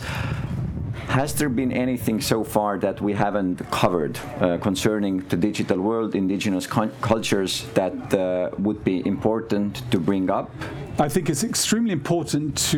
Has 1.08 1.34
there 1.34 1.48
been 1.50 1.72
anything 1.72 2.20
so 2.20 2.44
far 2.44 2.78
that 2.80 3.00
we 3.02 3.14
haven't 3.14 3.60
covered 3.72 4.20
uh, 4.20 4.58
concerning 4.58 5.20
the 5.30 5.38
digital 5.38 5.80
world, 5.80 6.16
indigenous 6.16 6.68
cultures 6.68 7.66
that 7.76 8.14
uh, 8.14 8.50
would 8.58 8.84
be 8.84 9.06
important 9.08 9.90
to 9.92 10.00
bring 10.00 10.30
up? 10.30 10.52
I 11.00 11.08
think 11.08 11.30
it's 11.30 11.44
extremely 11.44 11.92
important 11.92 12.58
to 12.72 12.78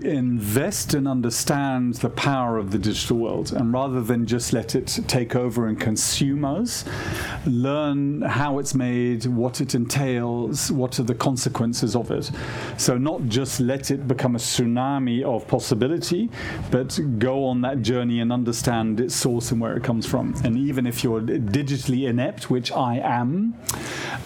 invest 0.00 0.94
and 0.94 1.06
understand 1.06 1.94
the 1.94 2.10
power 2.10 2.58
of 2.58 2.70
the 2.70 2.78
digital 2.78 3.18
world, 3.18 3.52
and 3.52 3.72
rather 3.72 4.00
than 4.02 4.26
just 4.26 4.52
let 4.52 4.74
it 4.74 4.98
take 5.06 5.36
over 5.36 5.66
and 5.66 5.78
consume 5.78 6.44
us, 6.44 6.84
learn 7.46 8.22
how 8.22 8.58
it's 8.58 8.74
made, 8.74 9.26
what 9.26 9.60
it 9.60 9.74
entails, 9.74 10.70
what 10.72 10.98
are 10.98 11.04
the 11.04 11.14
consequences 11.14 11.96
of 11.96 12.10
it. 12.10 12.30
So, 12.76 12.98
not 12.98 13.24
just 13.26 13.60
let 13.60 13.90
it 13.90 14.06
become 14.06 14.36
a 14.36 14.38
tsunami 14.38 15.22
of 15.22 15.46
possibility, 15.48 16.30
but 16.70 16.98
go 17.18 17.44
on 17.46 17.60
that 17.62 17.82
journey 17.82 18.20
and 18.20 18.32
understand 18.32 19.00
its 19.00 19.14
source 19.14 19.50
and 19.52 19.60
where 19.60 19.76
it 19.76 19.82
comes 19.82 20.06
from. 20.06 20.34
And 20.44 20.56
even 20.56 20.86
if 20.86 21.02
you're 21.04 21.20
digitally 21.20 22.08
inept, 22.08 22.50
which 22.50 22.72
I 22.72 22.98
am, 22.98 23.54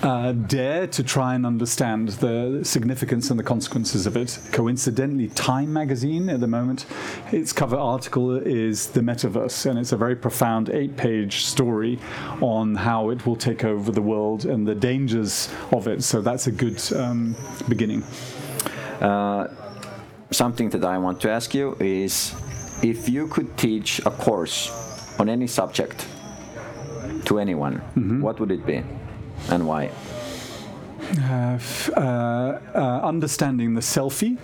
uh, 0.03 0.33
dare 0.33 0.87
to 0.89 1.03
try 1.03 1.35
and 1.35 1.47
understand 1.47 2.09
the 2.09 2.61
significance 2.65 3.31
and 3.31 3.39
the 3.39 3.45
consequences 3.45 4.07
of 4.07 4.17
it. 4.17 4.39
Coincidentally, 4.53 5.29
Time 5.29 5.56
magazine 5.65 6.29
at 6.29 6.41
the 6.41 6.47
moment, 6.47 6.85
its 7.33 7.53
cover 7.53 7.77
article 7.77 8.37
is 8.37 8.89
the 8.89 9.01
metaverse, 9.01 9.65
and 9.65 9.79
it's 9.79 9.93
a 9.93 9.97
very 9.97 10.17
profound 10.17 10.69
eight 10.71 10.97
page 10.97 11.45
story 11.45 11.99
on 12.43 12.75
how 12.75 13.11
it 13.11 13.25
will 13.25 13.37
take 13.37 13.65
over 13.65 13.93
the 13.93 14.03
world 14.03 14.45
and 14.45 14.67
the 14.67 14.75
dangers 14.75 15.49
of 15.73 15.87
it. 15.87 16.03
So 16.05 16.21
that's 16.21 16.47
a 16.49 16.53
good 16.53 16.83
um, 16.93 17.35
beginning. 17.69 18.03
Uh, 19.01 19.49
something 20.31 20.69
that 20.71 20.85
I 20.85 20.99
want 20.99 21.21
to 21.23 21.31
ask 21.31 21.55
you 21.55 21.77
is 21.81 22.35
if 22.83 23.09
you 23.09 23.29
could 23.29 23.57
teach 23.57 24.01
a 24.01 24.11
course 24.11 24.71
on 25.19 25.29
any 25.29 25.47
subject 25.47 26.07
to 27.25 27.39
anyone, 27.39 27.77
what 28.21 28.41
would 28.41 28.51
it 28.51 28.67
be 28.67 28.83
and 29.49 29.67
why? 29.67 29.91
Uh, 31.19 31.55
f- 31.55 31.91
uh, 31.97 32.59
uh, 32.75 33.01
understanding 33.03 33.75
the 33.75 33.81
selfie. 33.81 34.37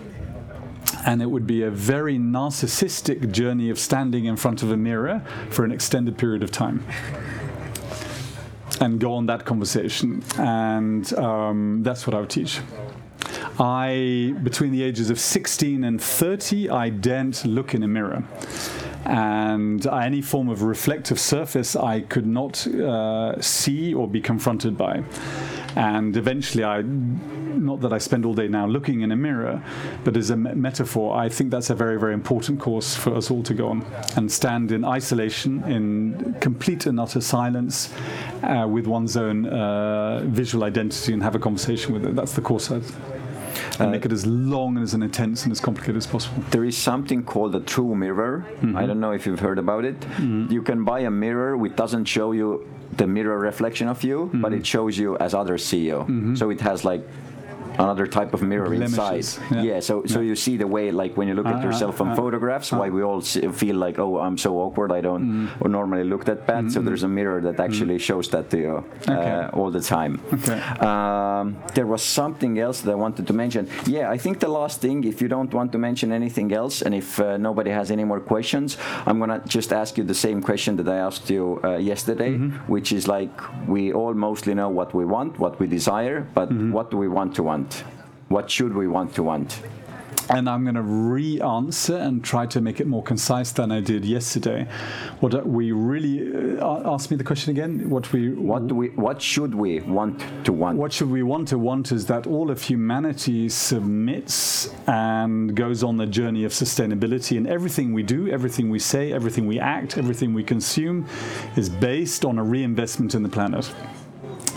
And 1.05 1.21
it 1.21 1.27
would 1.27 1.47
be 1.47 1.63
a 1.63 1.71
very 1.71 2.17
narcissistic 2.19 3.33
journey 3.33 3.71
of 3.71 3.79
standing 3.79 4.27
in 4.27 4.37
front 4.37 4.63
of 4.63 4.71
a 4.71 4.77
mirror 4.77 5.25
for 5.51 5.65
an 5.65 5.73
extended 5.73 6.17
period 6.17 6.43
of 6.43 6.51
time. 6.51 6.87
And 8.81 9.01
go 9.01 9.15
on 9.15 9.27
that 9.27 9.45
conversation. 9.45 10.23
And 10.39 11.13
um, 11.15 11.83
that's 11.83 12.07
what 12.07 12.15
I 12.15 12.21
would 12.21 12.31
teach. 12.31 12.61
I, 13.59 14.35
between 14.43 14.73
the 14.73 14.83
ages 14.83 15.11
of 15.11 15.21
16 15.21 15.85
and 15.85 16.01
30, 16.01 16.71
I 16.71 16.89
daren't 16.89 17.45
look 17.45 17.75
in 17.75 17.83
a 17.83 17.89
mirror. 17.89 18.25
And 19.05 19.85
any 19.87 20.23
form 20.23 20.49
of 20.49 20.63
reflective 20.63 21.19
surface 21.19 21.75
I 21.75 22.01
could 22.01 22.27
not 22.27 22.67
uh, 22.67 23.41
see 23.41 23.93
or 23.95 24.09
be 24.09 24.21
confronted 24.21 24.77
by. 24.77 25.03
And 25.77 26.17
eventually, 26.17 26.65
I, 26.65 26.83
not 26.83 27.81
that 27.81 27.93
I 27.93 27.99
spend 27.99 28.25
all 28.25 28.35
day 28.35 28.49
now 28.49 28.67
looking 28.67 29.01
in 29.01 29.13
a 29.13 29.17
mirror, 29.17 29.63
but 30.05 30.17
as 30.17 30.31
a 30.31 30.37
me- 30.37 30.55
metaphor, 30.55 31.17
I 31.17 31.29
think 31.29 31.51
that's 31.51 31.71
a 31.71 31.75
very, 31.75 31.99
very 31.99 32.15
important 32.15 32.61
course 32.61 32.95
for 32.95 33.15
us 33.15 33.31
all 33.31 33.43
to 33.45 33.55
go 33.55 33.69
on 33.69 33.85
and 34.17 34.31
stand 34.31 34.73
in 34.73 34.85
isolation, 34.85 35.63
in 35.65 36.37
complete 36.41 36.87
and 36.87 37.01
utter 37.01 37.21
silence, 37.21 37.93
uh, 38.43 38.67
with 38.69 38.87
one's 38.87 39.17
own 39.17 39.47
uh, 39.47 40.21
visual 40.25 40.65
identity 40.65 41.13
and 41.13 41.23
have 41.23 41.35
a 41.35 41.39
conversation 41.39 41.95
with 41.95 42.05
it. 42.05 42.15
That's 42.15 42.33
the 42.33 42.43
course 42.43 42.71
I'd 42.71 42.83
and 43.79 43.91
make 43.91 44.05
it 44.05 44.13
as 44.13 44.27
long 44.27 44.77
and 44.77 44.83
as 44.85 44.95
intense 44.95 45.45
and 45.45 45.53
as 45.53 45.61
complicated 45.61 45.97
as 45.97 46.07
possible. 46.07 46.43
There 46.51 46.65
is 46.65 46.77
something 46.77 47.25
called 47.25 47.55
a 47.55 47.61
true 47.61 47.95
mirror. 47.95 48.45
I 48.77 48.87
don't 48.87 49.01
know 49.01 49.13
if 49.13 49.27
you've 49.27 49.41
heard 49.41 49.59
about 49.59 49.85
it. 49.85 49.97
You 50.21 50.63
can 50.63 50.85
buy 50.85 51.01
a 51.01 51.11
mirror 51.11 51.57
which 51.57 51.75
doesn't 51.77 52.05
show 52.05 52.33
you 52.33 52.69
the 52.97 53.07
mirror 53.07 53.39
reflection 53.39 53.89
of 53.89 54.05
you, 54.05 54.31
but 54.35 54.53
mm-hmm. 54.53 54.61
it 54.61 54.67
shows 54.67 54.99
you 54.99 55.17
as 55.19 55.35
others 55.35 55.65
see 55.65 55.87
you. 55.87 55.97
Mm-hmm. 55.97 56.35
So 56.37 56.51
it 56.51 56.61
has 56.61 56.85
like 56.85 57.03
another 57.79 58.07
type 58.07 58.35
of 58.35 58.43
mirror 58.43 58.67
Blemishes, 58.69 59.39
inside. 59.39 59.57
yeah. 59.57 59.63
Yeah. 59.63 59.81
so 59.81 60.05
so 60.07 60.21
you 60.21 60.35
see 60.37 60.57
the 60.57 60.67
way 60.67 60.91
like 60.91 61.17
when 61.17 61.29
you 61.29 61.35
look 61.35 61.47
at 61.47 61.57
Uh, 61.63 61.67
yourself 61.69 62.01
on 62.01 62.09
uh, 62.11 62.15
photographs, 62.17 62.73
why 62.73 62.89
we 62.91 63.03
all 63.03 63.21
feel 63.63 63.77
like 63.77 63.99
oh 63.99 64.19
I'm 64.19 64.37
so 64.39 64.51
awkward 64.65 64.91
I 64.93 65.01
don't 65.01 65.23
Mm. 65.23 65.69
normally 65.79 66.05
look 66.05 66.25
that 66.25 66.41
bad. 66.47 66.71
So 66.73 66.81
there's 66.87 67.05
a 67.05 67.09
mirror 67.21 67.41
that 67.47 67.57
actually 67.67 67.99
shows 67.99 68.27
that 68.35 68.45
to 68.51 68.57
you 68.67 68.75
uh, 69.09 69.13
Okay. 69.13 69.49
all 69.59 69.71
the 69.79 69.81
time. 69.97 70.13
Okay. 70.37 70.59
Um, 70.89 71.57
there 71.75 71.87
was 71.95 72.03
something 72.03 72.59
else 72.59 72.79
that 72.83 72.93
I 72.97 72.99
wanted 73.07 73.25
to 73.31 73.35
mention. 73.43 73.63
Yeah, 73.97 74.15
I 74.17 74.19
think 74.25 74.35
the 74.47 74.53
last 74.61 74.77
thing, 74.81 75.05
if 75.13 75.17
you 75.23 75.29
don't 75.37 75.53
want 75.59 75.71
to 75.73 75.79
mention 75.79 76.13
anything 76.13 76.49
else, 76.53 76.83
and 76.85 76.93
if 76.95 77.09
uh, 77.21 77.25
nobody 77.49 77.71
has 77.71 77.91
any 77.91 78.05
more 78.05 78.21
questions, 78.35 78.69
I'm 79.09 79.19
gonna 79.23 79.41
just 79.59 79.73
ask 79.73 79.91
you 79.99 80.05
the 80.15 80.21
same 80.27 80.39
question 80.43 80.77
that 80.79 80.89
I 80.89 80.99
asked 81.09 81.27
you 81.35 81.45
uh, 81.65 81.77
yesterday, 81.93 82.33
which 82.75 82.89
is 82.99 83.03
like 83.17 83.35
we 83.75 83.83
all 83.99 84.15
mostly 84.29 84.53
know 84.61 84.69
what 84.79 84.91
we 84.99 85.05
want, 85.17 85.31
what 85.45 85.55
we 85.61 85.67
desire, 85.79 86.19
but 86.39 86.49
what 86.77 86.87
do 86.93 86.97
we 87.05 87.09
want 87.19 87.31
to 87.39 87.43
want? 87.51 87.62
What 88.29 88.51
should 88.51 88.75
we 88.75 88.89
want 88.89 89.15
to 89.15 89.23
want? 89.23 89.61
and 90.33 90.49
I'm 90.49 90.63
going 90.65 90.77
to 90.77 90.83
re-answer 90.83 91.97
and 91.97 92.25
try 92.25 92.47
to 92.47 92.61
make 92.61 92.81
it 92.81 92.87
more 92.87 93.03
concise 93.03 93.53
than 93.53 93.71
I 93.71 93.81
did 93.81 94.05
yesterday. 94.05 94.67
What 95.21 95.47
we 95.47 95.73
really 95.73 96.59
uh, 96.59 96.93
ask 96.93 97.11
me 97.11 97.17
the 97.17 97.25
question 97.25 97.51
again. 97.51 97.91
What 97.91 98.13
we 98.13 98.31
What 98.31 98.67
do 98.69 98.75
we? 98.75 98.89
What 98.91 99.21
should 99.21 99.55
we 99.55 99.81
want 99.81 100.25
to 100.45 100.53
want? 100.53 100.79
What 100.79 100.93
should 100.93 101.11
we 101.11 101.23
want 101.23 101.49
to 101.49 101.59
want 101.59 101.93
is 101.93 102.07
that 102.07 102.27
all 102.27 102.51
of 102.51 102.63
humanity 102.63 103.49
submits 103.49 104.71
and 104.87 105.55
goes 105.55 105.83
on 105.83 105.97
the 105.97 106.07
journey 106.07 106.45
of 106.45 106.53
sustainability, 106.53 107.37
and 107.37 107.47
everything 107.47 107.93
we 107.93 108.03
do, 108.03 108.29
everything 108.29 108.71
we 108.71 108.79
say, 108.79 109.13
everything 109.13 109.47
we 109.47 109.59
act, 109.59 109.99
everything 109.99 110.35
we 110.35 110.45
consume 110.45 111.07
is 111.57 111.69
based 111.69 112.25
on 112.25 112.39
a 112.39 112.45
reinvestment 112.45 113.15
in 113.15 113.23
the 113.23 113.29
planet. 113.29 113.71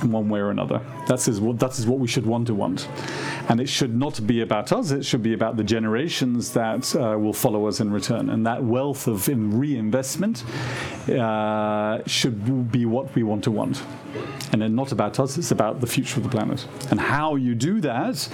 In 0.02 0.12
one 0.12 0.30
way 0.30 0.40
or 0.40 0.50
another. 0.50 0.82
That 1.08 1.28
is 1.28 1.40
what 1.40 1.60
that 1.60 1.78
is 1.80 1.88
what 1.88 2.00
we 2.00 2.08
should 2.08 2.26
want 2.26 2.48
to 2.48 2.54
want. 2.54 2.88
And 3.50 3.60
it 3.60 3.70
should 3.70 3.96
not 3.96 4.26
be 4.26 4.42
about 4.42 4.72
us, 4.72 4.92
it 4.92 5.06
should 5.06 5.24
be 5.24 5.34
about 5.34 5.58
the 5.58 5.64
generations 5.64 6.52
that 6.54 6.96
uh, 6.96 7.18
will 7.18 7.34
follow 7.34 7.68
us 7.68 7.80
in 7.80 7.92
return. 7.92 8.30
And 8.30 8.46
that 8.46 8.64
wealth 8.64 9.08
of 9.08 9.28
reinvestment 9.28 10.44
uh, 11.10 12.00
should 12.06 12.72
be 12.72 12.86
what 12.86 13.14
we 13.16 13.24
want 13.24 13.44
to 13.46 13.52
want. 13.52 13.82
And 14.52 14.62
then 14.62 14.76
not 14.76 14.92
about 14.92 15.20
us, 15.20 15.38
it's 15.38 15.52
about 15.52 15.82
the 15.82 15.88
future 15.88 16.18
of 16.18 16.24
the 16.24 16.30
planet. 16.30 16.66
And 16.90 17.00
how 17.00 17.36
you 17.36 17.56
do 17.56 17.82
that, 17.82 18.30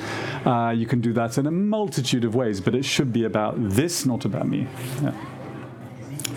uh, 0.45 0.69
you 0.69 0.85
can 0.85 1.01
do 1.01 1.13
that 1.13 1.37
in 1.37 1.47
a 1.47 1.51
multitude 1.51 2.23
of 2.25 2.35
ways, 2.35 2.61
but 2.61 2.75
it 2.75 2.85
should 2.85 3.11
be 3.11 3.23
about 3.23 3.55
this, 3.57 4.05
not 4.05 4.25
about 4.25 4.47
me. 4.47 4.67
Yeah. 5.01 5.13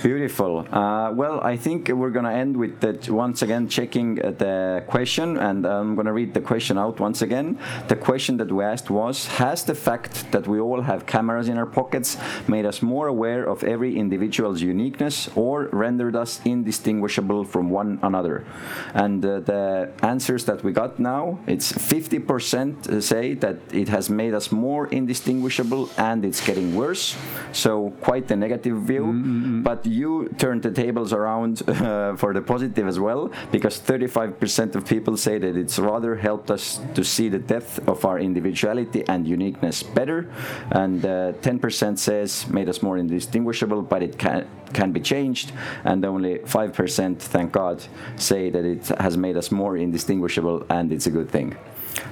Beautiful. 0.05 0.68
Uh, 0.70 1.12
well, 1.12 1.40
I 1.40 1.56
think 1.56 1.89
we're 1.89 2.10
going 2.10 2.26
to 2.26 2.31
end 2.31 2.59
with 2.59 2.78
that 2.81 3.09
once 3.09 3.40
again 3.40 3.68
checking 3.68 4.22
uh, 4.22 4.32
the 4.32 4.85
question, 4.86 5.39
and 5.39 5.64
I'm 5.64 5.94
going 5.94 6.05
to 6.05 6.12
read 6.12 6.35
the 6.35 6.43
question 6.43 6.76
out 6.76 7.01
once 7.01 7.22
again. 7.22 7.59
The 7.89 7.97
question 7.97 8.36
that 8.36 8.52
we 8.52 8.62
asked 8.62 8.90
was 8.90 9.26
Has 9.39 9.64
the 9.64 9.74
fact 9.74 10.31
that 10.31 10.47
we 10.47 10.60
all 10.60 10.82
have 10.82 11.06
cameras 11.06 11.48
in 11.48 11.56
our 11.56 11.64
pockets 11.64 12.18
made 12.47 12.66
us 12.66 12.82
more 12.82 13.06
aware 13.09 13.44
of 13.44 13.64
every 13.64 13.97
individual's 13.97 14.60
uniqueness 14.60 15.31
or 15.36 15.70
rendered 15.72 16.16
us 16.16 16.39
indistinguishable 16.44 17.43
from 17.47 17.70
one 17.70 17.98
another? 18.02 18.44
And 18.93 19.24
uh, 19.24 19.40
the 19.40 19.90
answers 20.02 20.44
that 20.44 20.62
we 20.62 20.72
got 20.72 20.98
now, 20.98 21.39
it's 21.47 21.72
50% 21.72 23.02
say 23.02 23.32
that 23.36 23.56
it 23.72 23.89
has 23.89 24.10
made 24.10 24.35
us 24.35 24.52
more 24.52 24.86
indistinguishable 24.89 25.89
and 25.97 26.26
it's 26.26 26.47
getting 26.47 26.74
worse. 26.74 27.16
So, 27.52 27.94
quite 28.02 28.31
a 28.31 28.36
negative 28.36 28.82
view. 28.82 29.62
But 29.62 29.86
you 29.94 30.28
turned 30.38 30.62
the 30.62 30.70
tables 30.70 31.12
around 31.12 31.62
uh, 31.68 32.16
for 32.16 32.32
the 32.32 32.42
positive 32.42 32.86
as 32.86 32.98
well, 32.98 33.30
because 33.50 33.80
35% 33.80 34.74
of 34.74 34.86
people 34.86 35.16
say 35.16 35.38
that 35.38 35.56
it's 35.56 35.78
rather 35.78 36.16
helped 36.16 36.50
us 36.50 36.80
to 36.94 37.04
see 37.04 37.28
the 37.28 37.38
depth 37.38 37.86
of 37.88 38.04
our 38.04 38.18
individuality 38.18 39.04
and 39.08 39.26
uniqueness 39.26 39.82
better, 39.82 40.30
and 40.72 41.04
uh, 41.04 41.32
10% 41.40 41.98
says 41.98 42.48
made 42.48 42.68
us 42.68 42.82
more 42.82 42.98
indistinguishable, 42.98 43.82
but 43.82 44.02
it 44.02 44.18
can 44.18 44.46
can 44.72 44.90
be 44.90 45.00
changed, 45.00 45.52
and 45.84 46.04
only 46.04 46.38
5%, 46.38 47.18
thank 47.18 47.52
God, 47.52 47.84
say 48.16 48.50
that 48.50 48.64
it 48.64 48.86
has 48.98 49.16
made 49.16 49.36
us 49.36 49.52
more 49.52 49.76
indistinguishable, 49.76 50.66
and 50.68 50.92
it's 50.92 51.06
a 51.06 51.10
good 51.10 51.30
thing. 51.30 51.56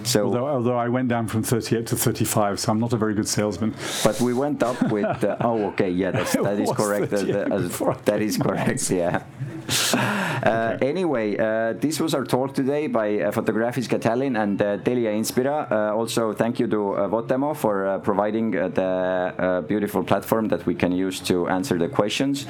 So. 0.06 0.26
Although, 0.26 0.46
although 0.46 0.76
I 0.78 0.88
went 0.88 1.08
down 1.08 1.26
from 1.28 1.42
38 1.42 1.86
to 1.88 1.96
35, 1.96 2.60
so 2.60 2.72
I'm 2.72 2.80
not 2.80 2.92
a 2.92 2.96
very 2.96 3.14
good 3.14 3.28
salesman. 3.28 3.74
But 4.04 4.20
we 4.20 4.34
went 4.34 4.62
up 4.62 4.80
with. 4.90 5.24
Uh, 5.24 5.36
oh, 5.40 5.66
okay, 5.68 5.90
yeah, 5.90 6.10
that's, 6.10 6.32
that 6.32 6.58
is 6.60 6.70
correct. 6.72 7.10
that, 7.10 7.52
uh, 7.52 7.94
that 8.04 8.22
is 8.22 8.36
correct. 8.36 8.90
Yeah. 8.90 9.22
Uh, 10.42 10.76
Anyway, 10.82 11.36
uh, 11.36 11.72
this 11.74 12.00
was 12.00 12.14
our 12.14 12.24
talk 12.24 12.52
today 12.52 12.88
by 12.88 13.20
uh, 13.20 13.30
Fotografiska 13.30 13.98
Tallinn 14.00 14.36
and 14.42 14.60
uh, 14.60 14.76
Telia 14.78 15.12
Inspira. 15.14 15.70
Uh, 15.70 15.96
also, 15.96 16.32
thank 16.32 16.58
you 16.58 16.66
to 16.66 16.94
uh, 16.94 17.08
Votemo 17.08 17.54
for 17.54 17.86
uh, 17.86 17.98
providing 17.98 18.56
uh, 18.56 18.68
the 18.68 18.82
uh, 18.82 19.60
beautiful 19.62 20.02
platform 20.02 20.48
that 20.48 20.66
we 20.66 20.74
can 20.74 20.90
use 20.90 21.20
to 21.20 21.48
answer 21.48 21.78
the 21.78 21.88
questions. 21.88 22.46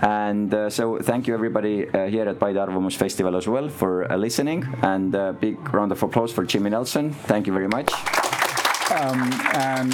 And 0.00 0.52
uh, 0.54 0.70
so, 0.70 0.98
thank 0.98 1.26
you 1.26 1.34
everybody 1.34 1.88
uh, 1.88 2.06
here 2.06 2.26
at 2.28 2.40
Paide 2.40 2.56
Arvamus 2.56 2.96
Festival 2.96 3.36
as 3.36 3.46
well 3.46 3.68
for 3.68 4.10
uh, 4.10 4.16
listening. 4.16 4.64
And 4.82 5.14
a 5.14 5.34
big 5.34 5.56
round 5.74 5.92
of 5.92 6.02
applause 6.02 6.32
for 6.32 6.44
Jimmy 6.44 6.70
Nelson. 6.70 7.12
Thank 7.12 7.46
you 7.46 7.52
very 7.52 7.68
much. 7.68 7.92
And 8.90 9.92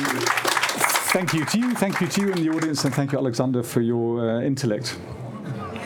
thank 1.12 1.34
you 1.34 1.44
to 1.44 1.59
you, 1.59 1.74
thank 1.74 2.01
you 2.01 2.06
to 2.06 2.20
you 2.20 2.28
in 2.30 2.42
the 2.42 2.51
audience, 2.51 2.84
and 2.84 2.94
thank 2.94 3.12
you, 3.12 3.18
Alexander, 3.18 3.62
for 3.62 3.80
your 3.80 4.30
uh, 4.30 4.42
intellect. 4.42 4.97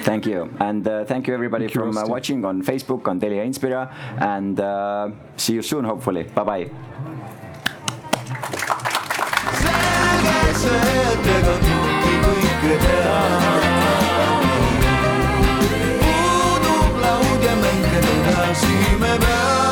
Thank 0.04 0.26
you. 0.26 0.50
And 0.60 0.86
uh, 0.86 1.04
thank 1.06 1.26
you, 1.26 1.34
everybody, 1.34 1.64
thank 1.64 1.72
from 1.72 1.96
uh, 1.96 2.04
you, 2.04 2.10
watching 2.10 2.44
on 2.44 2.62
Facebook, 2.62 3.08
on 3.08 3.18
Telia 3.18 3.44
Inspira. 3.44 3.90
And 4.20 4.60
uh, 4.60 5.10
see 5.36 5.54
you 5.54 5.62
soon, 5.62 5.84
hopefully. 5.84 6.24
Bye 6.24 6.44
bye. 6.44 6.70
puudub 16.00 17.00
laud 17.02 17.42
ja. 19.22 19.63